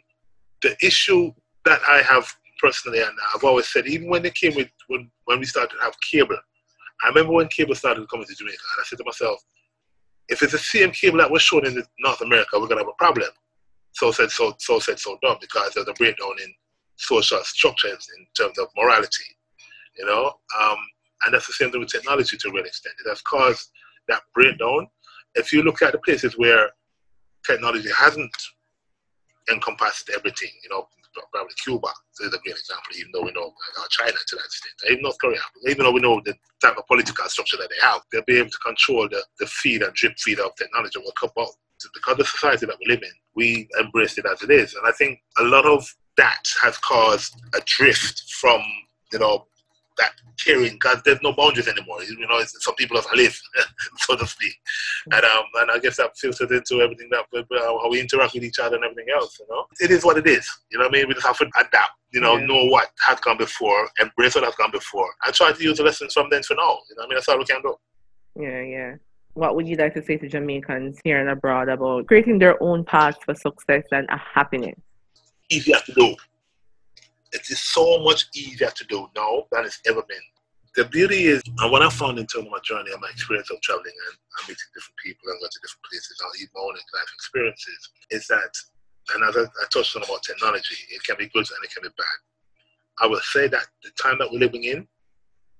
The 0.61 0.75
issue 0.81 1.31
that 1.65 1.79
I 1.87 2.01
have 2.01 2.31
personally, 2.59 3.01
and 3.01 3.11
I've 3.33 3.43
always 3.43 3.67
said, 3.67 3.87
even 3.87 4.09
when 4.09 4.23
they 4.23 4.31
came 4.31 4.55
with 4.55 4.69
when 4.87 5.09
when 5.25 5.39
we 5.39 5.45
started 5.45 5.75
to 5.75 5.83
have 5.83 5.93
cable, 6.11 6.37
I 7.03 7.09
remember 7.09 7.33
when 7.33 7.47
cable 7.49 7.75
started 7.75 8.09
coming 8.09 8.25
to 8.25 8.35
Jamaica, 8.35 8.57
and 8.77 8.81
I 8.81 8.85
said 8.85 8.97
to 8.97 9.05
myself, 9.05 9.39
if 10.29 10.41
it's 10.41 10.53
the 10.53 10.57
same 10.57 10.91
cable 10.91 11.19
that 11.19 11.31
was 11.31 11.41
shown 11.41 11.65
in 11.65 11.83
North 11.99 12.21
America, 12.21 12.59
we're 12.59 12.67
gonna 12.67 12.81
have 12.81 12.89
a 12.89 13.03
problem. 13.03 13.29
So 13.93 14.11
said 14.11 14.31
so 14.31 14.55
so 14.59 14.79
said 14.79 14.99
so 14.99 15.17
done 15.21 15.37
because 15.39 15.73
there's 15.73 15.87
a 15.87 15.93
breakdown 15.93 16.33
in 16.43 16.53
social 16.97 17.39
structures 17.43 18.07
in 18.17 18.25
terms 18.37 18.57
of 18.57 18.67
morality, 18.75 19.25
you 19.97 20.05
know. 20.05 20.33
Um, 20.59 20.77
and 21.25 21.33
that's 21.33 21.47
the 21.47 21.53
same 21.53 21.71
thing 21.71 21.79
with 21.79 21.91
technology 21.91 22.37
to 22.37 22.49
a 22.49 22.51
real 22.51 22.65
extent. 22.65 22.95
It 23.03 23.09
has 23.09 23.21
caused 23.21 23.69
that 24.07 24.21
breakdown. 24.33 24.87
If 25.35 25.51
you 25.51 25.63
look 25.63 25.81
at 25.81 25.91
the 25.91 25.99
places 25.99 26.37
where 26.37 26.69
technology 27.45 27.89
hasn't 27.95 28.35
encompassed 29.51 30.09
everything, 30.13 30.49
you 30.63 30.69
know, 30.69 30.87
probably 31.31 31.53
Cuba 31.63 31.89
is 32.21 32.33
a 32.33 32.39
great 32.39 32.57
example, 32.57 32.93
even 32.97 33.11
though 33.13 33.23
we 33.23 33.31
know 33.31 33.53
uh, 33.79 33.87
China 33.89 34.11
to 34.11 34.35
that 34.35 34.45
extent, 34.45 34.73
even 34.91 35.03
North 35.03 35.17
Korea, 35.19 35.39
even 35.67 35.85
though 35.85 35.91
we 35.91 36.01
know 36.01 36.21
the 36.25 36.35
type 36.61 36.77
of 36.77 36.85
political 36.87 37.27
structure 37.29 37.57
that 37.57 37.69
they 37.69 37.87
have, 37.87 38.01
they'll 38.11 38.23
be 38.27 38.37
able 38.37 38.49
to 38.49 38.57
control 38.59 39.07
the, 39.09 39.23
the 39.39 39.47
feed 39.47 39.81
and 39.81 39.93
drip 39.93 40.17
feed 40.19 40.39
of 40.39 40.55
technology. 40.55 40.99
Will 40.99 41.11
come 41.19 41.29
out 41.39 41.49
because 41.93 42.13
of 42.13 42.17
the 42.19 42.25
society 42.25 42.65
that 42.65 42.77
we 42.79 42.93
live 42.93 43.03
in, 43.03 43.11
we 43.35 43.67
embrace 43.79 44.17
it 44.17 44.25
as 44.25 44.41
it 44.41 44.51
is. 44.51 44.73
And 44.73 44.87
I 44.87 44.91
think 44.91 45.19
a 45.37 45.43
lot 45.43 45.65
of 45.65 45.85
that 46.17 46.43
has 46.61 46.77
caused 46.77 47.35
a 47.53 47.61
drift 47.65 48.23
from, 48.39 48.61
you 49.11 49.19
know, 49.19 49.45
that 49.97 50.11
caring 50.43 50.73
because 50.73 51.01
there's 51.03 51.21
no 51.21 51.33
boundaries 51.33 51.67
anymore. 51.67 52.03
You 52.03 52.27
know, 52.27 52.41
some 52.43 52.75
people 52.75 52.97
have 52.97 53.07
live, 53.15 53.39
so 53.97 54.15
to 54.15 54.27
speak, 54.27 54.53
and 55.11 55.25
um, 55.25 55.43
and 55.55 55.71
I 55.71 55.79
guess 55.79 55.97
that 55.97 56.17
filters 56.17 56.51
into 56.51 56.81
everything 56.81 57.09
that 57.11 57.25
how 57.31 57.89
we 57.89 58.01
interact 58.01 58.33
with 58.33 58.43
each 58.43 58.59
other 58.59 58.75
and 58.75 58.85
everything 58.85 59.13
else. 59.13 59.39
You 59.39 59.47
know, 59.49 59.65
it 59.79 59.91
is 59.91 60.03
what 60.03 60.17
it 60.17 60.27
is. 60.27 60.47
You 60.71 60.79
know 60.79 60.85
what 60.85 60.95
I 60.95 60.99
mean? 60.99 61.07
We 61.07 61.13
just 61.13 61.25
have 61.25 61.37
to 61.39 61.45
adapt. 61.45 61.91
You 62.11 62.21
know, 62.21 62.37
yeah. 62.37 62.45
know 62.45 62.65
what 62.65 62.89
has 63.05 63.19
gone 63.19 63.37
before, 63.37 63.89
embrace 63.99 64.35
what 64.35 64.45
has 64.45 64.55
gone 64.55 64.71
before, 64.71 65.09
and 65.25 65.33
try 65.33 65.51
to 65.51 65.63
use 65.63 65.77
the 65.77 65.83
lessons 65.83 66.13
from 66.13 66.29
then 66.29 66.41
to 66.43 66.55
now. 66.55 66.77
You 66.89 66.95
know, 66.95 67.01
what 67.01 67.05
I 67.05 67.07
mean, 67.09 67.15
that's 67.15 67.29
all 67.29 67.37
we 67.37 67.45
can 67.45 67.61
do. 67.61 67.75
Yeah, 68.39 68.61
yeah. 68.61 68.95
What 69.33 69.55
would 69.55 69.67
you 69.67 69.75
like 69.75 69.93
to 69.95 70.03
say 70.03 70.15
to 70.17 70.29
Jamaicans 70.29 70.97
here 71.03 71.19
and 71.19 71.29
abroad 71.29 71.67
about 71.67 72.07
creating 72.07 72.39
their 72.39 72.61
own 72.63 72.85
path 72.85 73.17
for 73.25 73.35
success 73.35 73.83
and 73.91 74.07
happiness? 74.09 74.79
Easier 75.49 75.77
to 75.85 75.93
do 75.93 76.15
it 77.35 77.49
is 77.49 77.59
so 77.59 77.99
much 77.99 78.25
easier 78.33 78.71
to 78.71 78.83
do 78.85 79.07
now 79.15 79.43
than 79.51 79.65
it's 79.65 79.81
ever 79.85 80.01
been. 80.07 80.25
The 80.75 80.85
beauty 80.85 81.27
is, 81.27 81.43
and 81.59 81.71
what 81.71 81.81
I 81.81 81.89
found 81.89 82.19
in 82.19 82.27
terms 82.27 82.47
of 82.47 82.51
my 82.51 82.63
journey 82.63 82.91
and 82.91 83.01
my 83.01 83.09
experience 83.09 83.51
of 83.51 83.61
traveling 83.61 83.95
and, 84.07 84.15
and 84.15 84.43
meeting 84.47 84.71
different 84.73 84.99
people 85.03 85.29
and 85.29 85.39
going 85.39 85.51
to 85.51 85.59
different 85.63 85.85
places 85.87 86.15
and 86.19 86.31
even 86.41 86.51
my 86.55 86.61
own 86.63 86.75
life 86.75 87.11
experiences, 87.13 87.79
is 88.11 88.27
that, 88.27 88.51
and 89.13 89.23
as 89.23 89.35
I, 89.37 89.43
I 89.43 89.65
touched 89.71 89.95
on 89.95 90.03
about 90.03 90.23
technology, 90.23 90.75
it 90.91 91.03
can 91.03 91.15
be 91.19 91.31
good 91.31 91.47
and 91.47 91.63
it 91.63 91.71
can 91.71 91.83
be 91.83 91.95
bad. 91.95 92.17
I 92.99 93.07
will 93.07 93.23
say 93.35 93.47
that 93.47 93.67
the 93.83 93.91
time 94.01 94.17
that 94.19 94.31
we're 94.31 94.39
living 94.39 94.63
in 94.63 94.87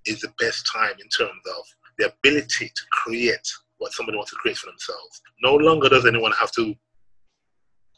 is 0.05 0.21
the 0.21 0.33
best 0.39 0.67
time 0.71 0.95
in 0.99 1.07
terms 1.09 1.43
of 1.47 1.63
the 1.97 2.11
ability 2.11 2.67
to 2.67 2.83
create 2.91 3.47
what 3.77 3.91
somebody 3.93 4.17
wants 4.17 4.31
to 4.31 4.37
create 4.37 4.57
for 4.57 4.67
themselves. 4.67 5.21
No 5.43 5.55
longer 5.55 5.89
does 5.89 6.05
anyone 6.05 6.31
have 6.39 6.51
to 6.53 6.75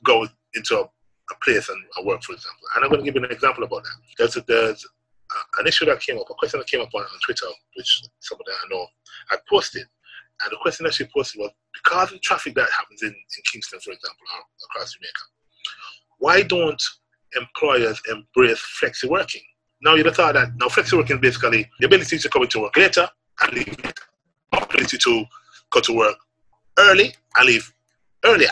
go 0.03 0.27
into 0.53 0.79
a 0.79 0.89
a 1.31 1.35
place 1.43 1.69
and 1.69 1.81
a 1.97 2.03
work, 2.03 2.23
for 2.23 2.33
example. 2.33 2.67
And 2.75 2.83
I'm 2.83 2.89
going 2.89 3.03
to 3.03 3.05
give 3.05 3.15
you 3.15 3.25
an 3.25 3.31
example 3.31 3.63
about 3.63 3.83
that. 3.83 3.97
There's, 4.17 4.35
a, 4.37 4.41
there's 4.47 4.85
a, 4.85 5.61
an 5.61 5.67
issue 5.67 5.85
that 5.85 5.99
came 5.99 6.17
up, 6.17 6.29
a 6.29 6.33
question 6.33 6.59
that 6.59 6.69
came 6.69 6.81
up 6.81 6.89
on, 6.93 7.01
on 7.01 7.19
Twitter, 7.25 7.47
which 7.75 8.03
somebody 8.19 8.51
I 8.51 8.67
know 8.69 8.87
had 9.29 9.39
posted. 9.49 9.85
And 10.43 10.51
the 10.51 10.57
question 10.61 10.85
that 10.85 10.93
she 10.93 11.05
posted 11.05 11.39
was 11.39 11.51
because 11.73 12.13
of 12.13 12.21
traffic 12.21 12.55
that 12.55 12.69
happens 12.69 13.01
in, 13.01 13.09
in 13.09 13.43
Kingston, 13.51 13.79
for 13.79 13.91
example, 13.91 14.25
across 14.69 14.93
Jamaica, 14.93 15.25
why 16.19 16.43
don't 16.43 16.81
employers 17.35 17.99
embrace 18.09 18.61
flexi 18.81 19.09
working? 19.09 19.41
Now 19.81 19.95
you'd 19.95 20.05
have 20.05 20.15
thought 20.15 20.33
that 20.33 20.49
now 20.57 20.67
flexi 20.67 20.97
working 20.97 21.17
is 21.17 21.21
basically 21.21 21.69
the 21.79 21.85
ability 21.85 22.17
to 22.19 22.29
come 22.29 22.43
into 22.43 22.61
work 22.61 22.77
later 22.77 23.07
and 23.41 23.53
leave 23.53 23.75
ability 24.53 24.97
to 24.97 25.25
go 25.71 25.79
to 25.81 25.95
work 25.95 26.17
early 26.79 27.13
and 27.37 27.47
leave 27.47 27.71
earlier. 28.25 28.51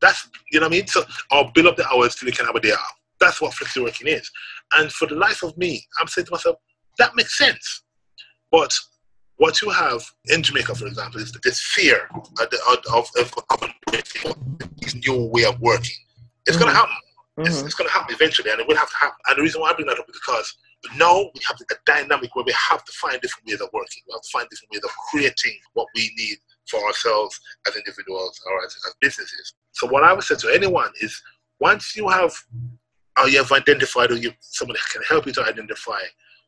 That's 0.00 0.28
you 0.52 0.60
know 0.60 0.66
what 0.66 0.74
I 0.74 0.76
mean. 0.78 0.86
So 0.86 1.02
I'll 1.30 1.50
build 1.52 1.66
up 1.66 1.76
the 1.76 1.88
hours 1.88 2.14
till 2.14 2.28
you 2.28 2.34
can 2.34 2.46
have 2.46 2.54
a 2.54 2.60
day 2.60 2.72
off. 2.72 2.94
That's 3.20 3.40
what 3.40 3.52
flexi 3.52 3.82
working 3.82 4.06
is. 4.06 4.30
And 4.74 4.92
for 4.92 5.06
the 5.08 5.16
life 5.16 5.42
of 5.42 5.56
me, 5.58 5.84
I'm 5.98 6.06
saying 6.06 6.26
to 6.26 6.32
myself, 6.32 6.56
that 6.98 7.16
makes 7.16 7.36
sense. 7.36 7.82
But 8.50 8.72
what 9.36 9.60
you 9.62 9.70
have 9.70 10.02
in 10.26 10.42
Jamaica, 10.42 10.74
for 10.74 10.86
example, 10.86 11.20
is 11.20 11.32
this 11.42 11.60
fear 11.74 12.08
of, 12.14 12.28
of, 12.92 13.10
of, 13.16 13.34
of 13.50 13.70
this 14.80 14.94
new 15.06 15.26
way 15.26 15.44
of 15.44 15.60
working. 15.60 15.96
It's 16.46 16.56
mm-hmm. 16.56 16.64
going 16.64 16.74
to 16.74 16.78
happen. 16.78 16.96
Mm-hmm. 17.38 17.46
It's, 17.46 17.62
it's 17.62 17.74
going 17.74 17.88
to 17.88 17.94
happen 17.94 18.14
eventually, 18.14 18.50
and 18.50 18.60
it 18.60 18.66
will 18.66 18.76
have 18.76 18.90
to 18.90 18.96
happen. 18.96 19.16
And 19.28 19.38
the 19.38 19.42
reason 19.42 19.60
why 19.60 19.70
I 19.70 19.74
bring 19.74 19.86
that 19.86 19.98
up 19.98 20.08
is 20.08 20.18
because 20.18 20.54
now 20.96 21.18
we 21.18 21.40
have 21.46 21.56
a 21.60 21.74
dynamic 21.86 22.34
where 22.34 22.44
we 22.44 22.54
have 22.68 22.84
to 22.84 22.92
find 22.92 23.20
different 23.20 23.46
ways 23.46 23.60
of 23.60 23.68
working. 23.72 24.02
We 24.06 24.12
have 24.12 24.22
to 24.22 24.30
find 24.32 24.48
different 24.50 24.72
ways 24.72 24.82
of 24.84 24.90
creating 25.10 25.58
what 25.74 25.86
we 25.94 26.10
need 26.16 26.38
for 26.68 26.84
ourselves 26.86 27.38
as 27.66 27.76
individuals 27.76 28.40
or 28.46 28.64
as, 28.64 28.76
as 28.86 28.94
businesses. 29.00 29.54
So 29.72 29.86
what 29.86 30.04
I 30.04 30.12
would 30.12 30.24
say 30.24 30.36
to 30.36 30.48
anyone 30.48 30.90
is 31.00 31.20
once 31.60 31.96
you 31.96 32.08
have 32.08 32.32
or 33.20 33.28
you 33.28 33.38
have 33.38 33.52
identified 33.52 34.12
or 34.12 34.16
you 34.16 34.32
somebody 34.40 34.78
can 34.92 35.02
help 35.08 35.26
you 35.26 35.32
to 35.32 35.44
identify 35.44 36.00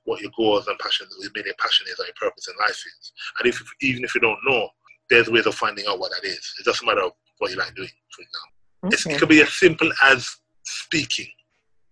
what 0.04 0.20
your 0.20 0.30
goals 0.36 0.66
and 0.66 0.78
passions, 0.78 1.14
maybe 1.34 1.48
your 1.48 1.54
passion 1.58 1.86
is 1.88 1.98
or 1.98 2.04
your 2.04 2.14
purpose 2.18 2.48
in 2.48 2.54
life 2.60 2.70
is. 2.70 3.12
And 3.38 3.48
if 3.48 3.62
even 3.82 4.04
if 4.04 4.14
you 4.14 4.20
don't 4.20 4.38
know, 4.46 4.68
there's 5.08 5.28
ways 5.28 5.46
of 5.46 5.54
finding 5.54 5.84
out 5.88 5.98
what 5.98 6.12
that 6.12 6.26
is. 6.26 6.54
It 6.58 6.64
doesn't 6.64 6.86
matter 6.86 7.08
what 7.38 7.50
you 7.50 7.56
like 7.56 7.74
doing, 7.74 7.88
for 8.10 8.22
example. 8.22 8.60
Okay. 8.84 9.14
it 9.14 9.18
could 9.18 9.28
be 9.28 9.42
as 9.42 9.52
simple 9.52 9.90
as 10.02 10.26
speaking. 10.64 11.28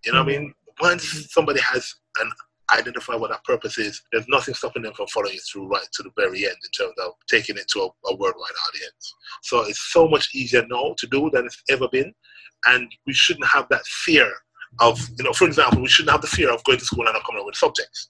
You 0.04 0.12
know 0.12 0.20
mm-hmm. 0.20 0.26
what 0.26 0.36
I 0.36 0.38
mean? 0.38 0.54
Once 0.80 1.32
somebody 1.32 1.60
has 1.60 1.94
an 2.20 2.30
identify 2.72 3.14
what 3.14 3.30
that 3.30 3.44
purpose 3.44 3.78
is, 3.78 4.02
there's 4.12 4.28
nothing 4.28 4.54
stopping 4.54 4.82
them 4.82 4.94
from 4.94 5.06
following 5.08 5.38
through 5.38 5.68
right 5.68 5.86
to 5.92 6.02
the 6.02 6.10
very 6.16 6.44
end 6.44 6.56
in 6.64 6.70
terms 6.76 6.94
of 7.04 7.12
taking 7.28 7.56
it 7.56 7.68
to 7.68 7.80
a, 7.80 7.86
a 8.10 8.16
worldwide 8.16 8.50
audience. 8.68 9.14
So 9.42 9.62
it's 9.62 9.92
so 9.92 10.08
much 10.08 10.34
easier 10.34 10.64
now 10.68 10.94
to 10.98 11.06
do 11.06 11.30
than 11.32 11.46
it's 11.46 11.62
ever 11.70 11.88
been. 11.88 12.12
And 12.66 12.90
we 13.06 13.12
shouldn't 13.12 13.46
have 13.46 13.68
that 13.70 13.84
fear 13.86 14.30
of, 14.80 15.00
you 15.16 15.24
know, 15.24 15.32
for 15.32 15.46
example, 15.46 15.80
we 15.80 15.88
shouldn't 15.88 16.12
have 16.12 16.20
the 16.20 16.26
fear 16.26 16.52
of 16.52 16.62
going 16.64 16.78
to 16.78 16.84
school 16.84 17.06
and 17.06 17.14
not 17.14 17.24
coming 17.24 17.40
up 17.40 17.46
with 17.46 17.56
subjects. 17.56 18.08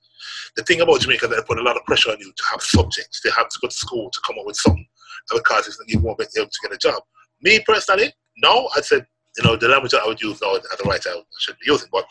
The 0.57 0.65
thing 0.65 0.81
about 0.81 1.01
Jamaica 1.01 1.29
that 1.29 1.37
they 1.37 1.43
put 1.43 1.59
a 1.59 1.63
lot 1.63 1.77
of 1.77 1.85
pressure 1.85 2.11
on 2.11 2.19
you 2.19 2.33
to 2.35 2.43
have 2.51 2.63
subjects. 2.63 3.21
They 3.23 3.31
have 3.37 3.49
to 3.49 3.59
go 3.61 3.69
to 3.69 3.75
school 3.75 4.11
to 4.11 4.21
come 4.27 4.39
up 4.39 4.47
with 4.47 4.57
something 4.57 4.87
because 5.33 5.79
you 5.87 6.01
won't 6.01 6.19
be 6.19 6.25
able 6.37 6.49
to 6.49 6.59
get 6.63 6.73
a 6.73 6.79
job. 6.79 7.03
Me 7.43 7.61
personally, 7.67 8.13
no, 8.39 8.69
I 8.77 8.81
said 8.81 9.07
you 9.37 9.45
know, 9.45 9.57
the 9.57 9.69
language 9.69 9.93
that 9.93 10.03
I 10.03 10.07
would 10.07 10.21
use 10.21 10.41
now 10.41 10.55
the 10.55 10.83
right 10.85 11.01
I 11.07 11.23
shouldn't 11.39 11.61
be 11.61 11.71
using. 11.71 11.89
But 11.93 12.05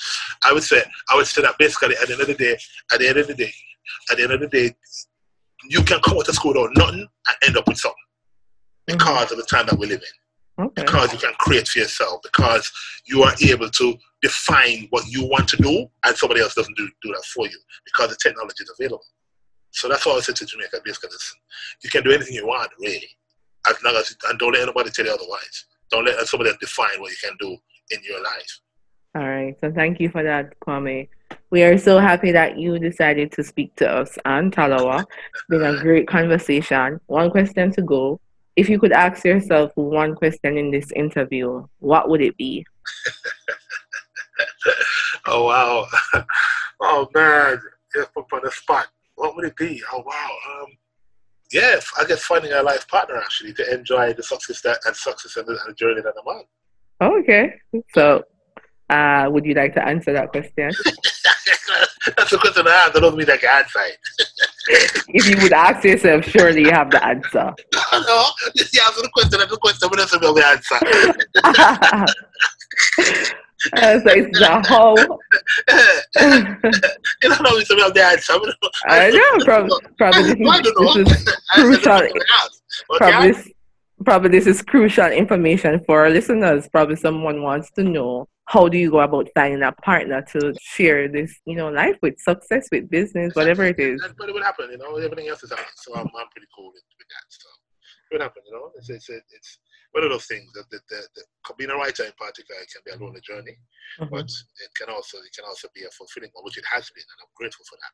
I 0.43 0.53
would 0.53 0.63
say, 0.63 0.83
I 1.09 1.15
would 1.15 1.27
say 1.27 1.41
that 1.41 1.57
basically 1.57 1.95
at 1.95 2.07
the 2.07 2.13
end 2.13 2.21
of 2.21 2.27
the 2.27 2.33
day, 2.35 2.57
at 2.93 2.99
the 2.99 3.07
end 3.07 3.17
of 3.17 3.27
the 3.27 3.33
day, 3.33 3.51
at 4.11 4.17
the 4.17 4.23
end 4.23 4.33
of 4.33 4.39
the 4.39 4.47
day, 4.47 4.75
you 5.69 5.81
can 5.83 5.99
come 6.01 6.17
out 6.17 6.27
of 6.27 6.35
school 6.35 6.53
without 6.53 6.75
nothing 6.75 7.07
and 7.27 7.37
end 7.45 7.57
up 7.57 7.67
with 7.67 7.77
something 7.77 7.97
mm-hmm. 8.89 8.97
because 8.97 9.31
of 9.31 9.37
the 9.37 9.43
time 9.43 9.65
that 9.65 9.77
we 9.77 9.87
live 9.87 10.01
in. 10.01 10.65
Okay. 10.65 10.83
Because 10.83 11.13
you 11.13 11.19
can 11.19 11.33
create 11.37 11.67
for 11.67 11.79
yourself, 11.79 12.19
because 12.23 12.71
you 13.05 13.21
are 13.21 13.33
able 13.43 13.69
to 13.69 13.95
define 14.23 14.87
what 14.89 15.05
you 15.07 15.23
want 15.25 15.47
to 15.49 15.57
do, 15.57 15.85
and 16.03 16.15
somebody 16.15 16.41
else 16.41 16.55
doesn't 16.55 16.75
do, 16.75 16.89
do 17.03 17.09
that 17.09 17.23
for 17.33 17.45
you 17.45 17.59
because 17.85 18.09
the 18.09 18.17
technology 18.21 18.63
is 18.63 18.73
available. 18.79 19.03
So 19.71 19.87
that's 19.87 20.03
what 20.05 20.17
I 20.17 20.21
said 20.21 20.35
to 20.37 20.45
Jamaica. 20.45 20.79
Basically, 20.83 21.09
you 21.83 21.89
can 21.91 22.03
do 22.03 22.11
anything 22.11 22.33
you 22.33 22.47
want, 22.47 22.71
really, 22.79 23.07
as 23.67 23.75
long 23.83 23.95
as 23.95 24.15
and 24.27 24.39
don't 24.39 24.53
let 24.53 24.63
anybody 24.63 24.89
tell 24.89 25.05
you 25.05 25.11
otherwise. 25.11 25.65
Don't 25.91 26.05
let 26.05 26.27
somebody 26.27 26.51
define 26.59 26.99
what 26.99 27.11
you 27.11 27.17
can 27.21 27.37
do 27.39 27.57
in 27.91 27.99
your 28.03 28.21
life. 28.21 28.59
All 29.15 29.27
right. 29.27 29.55
So 29.61 29.71
thank 29.71 29.99
you 29.99 30.09
for 30.09 30.21
that, 30.23 30.59
Kwame. 30.59 31.07
We 31.49 31.63
are 31.63 31.77
so 31.77 31.97
happy 31.97 32.31
that 32.31 32.57
you 32.57 32.77
decided 32.77 33.31
to 33.33 33.43
speak 33.43 33.75
to 33.77 33.89
us 33.89 34.17
on 34.25 34.51
Talawa. 34.51 35.01
It's 35.01 35.43
been 35.49 35.63
a 35.63 35.79
great 35.79 36.07
conversation. 36.07 36.99
One 37.07 37.31
question 37.31 37.71
to 37.71 37.81
go. 37.81 38.19
If 38.55 38.69
you 38.69 38.79
could 38.79 38.91
ask 38.91 39.23
yourself 39.23 39.71
one 39.75 40.15
question 40.15 40.57
in 40.57 40.71
this 40.71 40.91
interview, 40.91 41.65
what 41.79 42.09
would 42.09 42.21
it 42.21 42.35
be? 42.37 42.65
oh 45.27 45.45
wow. 45.45 45.87
Oh 46.79 47.07
man, 47.13 47.59
just 47.93 48.13
put 48.13 48.31
on 48.31 48.41
the 48.43 48.51
spot. 48.51 48.87
What 49.15 49.35
would 49.35 49.45
it 49.45 49.55
be? 49.55 49.81
Oh 49.91 50.03
wow. 50.05 50.29
Um, 50.51 50.67
yeah, 51.51 51.79
I 51.97 52.05
guess 52.05 52.23
finding 52.23 52.51
a 52.51 52.61
life 52.61 52.87
partner 52.87 53.17
actually 53.17 53.53
to 53.53 53.73
enjoy 53.73 54.13
the 54.13 54.23
success 54.23 54.61
that 54.61 54.79
and 54.85 54.95
success 54.95 55.37
and 55.37 55.47
the, 55.47 55.51
and 55.51 55.69
the 55.69 55.73
journey 55.73 56.01
that 56.01 56.13
I'm 56.19 56.27
on. 56.27 56.43
Okay. 57.19 57.53
So, 57.93 58.23
uh, 58.89 59.27
would 59.29 59.45
you 59.45 59.53
like 59.53 59.73
to 59.75 59.87
answer 59.87 60.13
that 60.13 60.29
question? 60.29 60.71
That's 62.15 62.31
a 62.31 62.37
question 62.37 62.67
I 62.67 62.71
have. 62.71 62.93
That 62.93 63.01
doesn't 63.01 63.17
mean 63.17 63.29
I 63.29 63.37
can 63.37 63.49
answer 63.49 63.79
it. 63.79 63.97
if 65.09 65.29
you 65.29 65.41
would 65.41 65.53
ask 65.53 65.83
yourself, 65.83 66.23
surely 66.25 66.61
you 66.61 66.71
have 66.71 66.89
the 66.89 67.05
answer. 67.05 67.53
no, 67.93 68.25
just 68.55 68.77
answer 68.77 69.01
the 69.01 69.09
question. 69.13 69.39
That's 69.39 69.51
the 69.51 69.57
question. 69.57 69.89
But 69.89 69.97
that's 69.97 70.11
the 70.11 70.27
answer. 73.15 73.33
Uh, 73.73 73.99
so 73.99 74.09
it's 74.09 74.39
the 74.39 74.63
whole. 74.67 74.97
you 77.23 77.29
know 77.29 77.57
if 77.57 77.69
you 77.69 77.79
have 77.79 77.93
the 77.93 78.03
answer. 78.03 78.33
I 78.87 79.09
know. 79.09 79.45
Probably, 79.45 79.77
probably 79.97 80.33
this, 80.33 80.95
is, 80.95 81.05
this 81.05 81.21
is 81.21 81.35
crucial. 81.49 82.01
Probably, 82.97 83.55
probably 84.05 84.29
this 84.29 84.47
is 84.47 84.61
crucial 84.61 85.07
information 85.07 85.81
for 85.85 86.01
our 86.01 86.09
listeners. 86.09 86.67
Probably 86.69 86.95
someone 86.95 87.41
wants 87.41 87.71
to 87.71 87.83
know 87.83 88.27
how 88.47 88.69
do 88.69 88.77
you 88.77 88.89
go 88.89 89.01
about 89.01 89.27
finding 89.35 89.61
a 89.61 89.71
partner 89.73 90.21
to 90.21 90.53
share 90.61 91.09
this, 91.09 91.37
you 91.45 91.55
know, 91.55 91.69
life 91.69 91.97
with, 92.01 92.17
success 92.19 92.69
with, 92.71 92.89
business, 92.89 93.35
whatever 93.35 93.65
it 93.65 93.77
is. 93.77 94.01
But 94.17 94.29
it 94.29 94.33
would 94.33 94.43
happen, 94.43 94.69
you 94.71 94.77
know. 94.77 94.95
Everything 94.95 95.27
else 95.27 95.43
is 95.43 95.51
out, 95.51 95.59
so 95.75 95.93
I'm, 95.95 96.07
I'm 96.07 96.29
pretty 96.31 96.47
cool 96.55 96.67
with, 96.67 96.83
with 96.97 97.07
that. 97.09 97.25
So 97.27 97.49
it 98.09 98.15
would 98.15 98.21
happen, 98.21 98.43
you 98.45 98.53
know. 98.53 98.71
It's 98.75 98.89
it's 98.89 99.09
it's 99.09 99.59
one 99.97 100.05
of 100.05 100.13
those 100.13 100.29
things 100.29 100.45
that 100.53 100.69
the, 100.69 100.77
the, 100.93 101.01
the 101.17 101.23
being 101.57 101.73
a 101.73 101.75
writer 101.75 102.05
in 102.05 102.13
particular 102.21 102.61
it 102.61 102.69
can 102.69 102.85
be 102.85 102.93
a 102.93 103.01
lonely 103.01 103.21
journey, 103.25 103.57
mm-hmm. 103.97 104.13
but 104.13 104.29
it 104.29 104.71
can 104.77 104.93
also 104.93 105.17
it 105.17 105.33
can 105.33 105.45
also 105.49 105.67
be 105.73 105.81
a 105.81 105.91
fulfilling 105.97 106.29
one, 106.37 106.45
which 106.45 106.61
it 106.61 106.69
has 106.69 106.85
been, 106.93 107.01
and 107.01 107.19
I'm 107.25 107.33
grateful 107.33 107.65
for 107.65 107.77
that. 107.81 107.93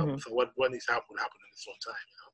Um, 0.00 0.08
mm-hmm. 0.08 0.18
So 0.24 0.32
what 0.32 0.56
what 0.56 0.72
needs 0.72 0.88
to 0.88 0.96
happen 0.96 1.12
will 1.12 1.20
happen 1.20 1.36
in 1.44 1.52
its 1.52 1.68
own 1.68 1.80
time, 1.84 2.06
you 2.08 2.16
know. 2.16 2.30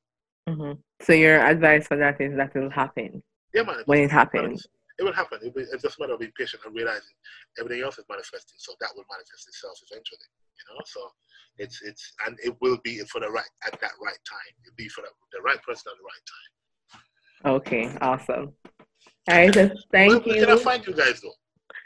Mm-hmm. 0.46 0.74
So 1.02 1.12
your 1.18 1.42
advice 1.42 1.90
for 1.90 1.98
that 1.98 2.20
is 2.20 2.36
that 2.38 2.54
it 2.54 2.60
will 2.62 2.70
happen. 2.70 3.22
Yeah, 3.52 3.66
man. 3.66 3.82
When 3.86 4.06
it 4.06 4.10
happens 4.10 4.66
it 4.98 5.04
will 5.04 5.12
happen. 5.12 5.38
It 5.42 5.54
will, 5.54 5.66
it's 5.66 5.82
just 5.82 5.98
a 5.98 6.00
matter 6.00 6.14
of 6.14 6.20
being 6.20 6.32
patient 6.38 6.62
and 6.64 6.74
realizing 6.74 7.16
everything 7.58 7.82
else 7.82 7.98
is 7.98 8.04
manifesting, 8.08 8.58
so 8.58 8.72
that 8.80 8.90
will 8.94 9.08
manifest 9.10 9.48
itself 9.48 9.74
eventually. 9.90 10.28
You 10.58 10.64
know, 10.70 10.80
so 10.86 11.00
it's 11.58 11.82
it's 11.82 12.12
and 12.26 12.38
it 12.44 12.54
will 12.60 12.78
be 12.84 13.00
for 13.10 13.20
the 13.20 13.30
right 13.30 13.52
at 13.66 13.80
that 13.80 13.96
right 13.98 14.22
time. 14.22 14.52
It'll 14.62 14.76
be 14.76 14.88
for 14.88 15.02
the, 15.02 15.10
the 15.32 15.42
right 15.42 15.60
person 15.62 15.90
at 15.90 15.98
the 15.98 16.06
right 16.06 16.26
time. 16.28 16.50
Okay, 17.44 17.96
awesome. 18.00 18.52
All 19.30 19.36
right, 19.36 19.54
so 19.54 19.70
thank 19.92 20.26
Where, 20.26 20.36
you. 20.36 20.46
Where 20.46 20.56
can 20.56 20.58
I 20.58 20.62
find 20.62 20.86
you 20.86 20.94
guys 20.94 21.20
though? 21.20 21.32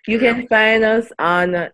You 0.07 0.19
can 0.19 0.47
find 0.47 0.85
us 0.85 1.11
on 1.19 1.69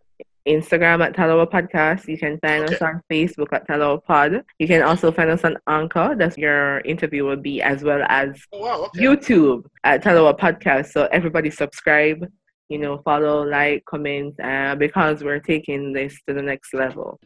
Instagram 0.47 1.05
at 1.05 1.15
Talawa 1.15 1.49
Podcast. 1.49 2.09
You 2.09 2.19
can 2.19 2.39
find 2.41 2.65
okay. 2.65 2.75
us 2.75 2.83
on 2.83 3.01
Facebook 3.11 3.53
at 3.53 3.69
Talawa 3.69 4.03
Pod. 4.03 4.45
You 4.59 4.67
can 4.67 4.83
also 4.83 5.13
find 5.13 5.31
us 5.31 5.45
on 5.45 5.57
Anchor. 5.69 6.15
That's 6.17 6.37
your 6.37 6.81
interview 6.81 7.25
will 7.25 7.37
be, 7.37 7.63
as 7.63 7.85
well 7.85 8.03
as 8.09 8.41
oh, 8.53 8.61
wow, 8.61 8.83
okay. 8.85 9.01
YouTube 9.01 9.65
at 9.85 10.03
Talawa 10.03 10.37
Podcast. 10.39 10.93
So 10.93 11.09
everybody 11.13 11.51
subscribe, 11.51 12.27
you 12.69 12.79
know, 12.79 12.99
follow, 13.05 13.45
like, 13.45 13.85
comment, 13.85 14.35
uh, 14.41 14.75
because 14.75 15.23
we're 15.23 15.41
taking 15.41 15.93
this 15.93 16.19
to 16.27 16.35
the 16.35 16.43
next 16.43 16.75
level. 16.75 17.21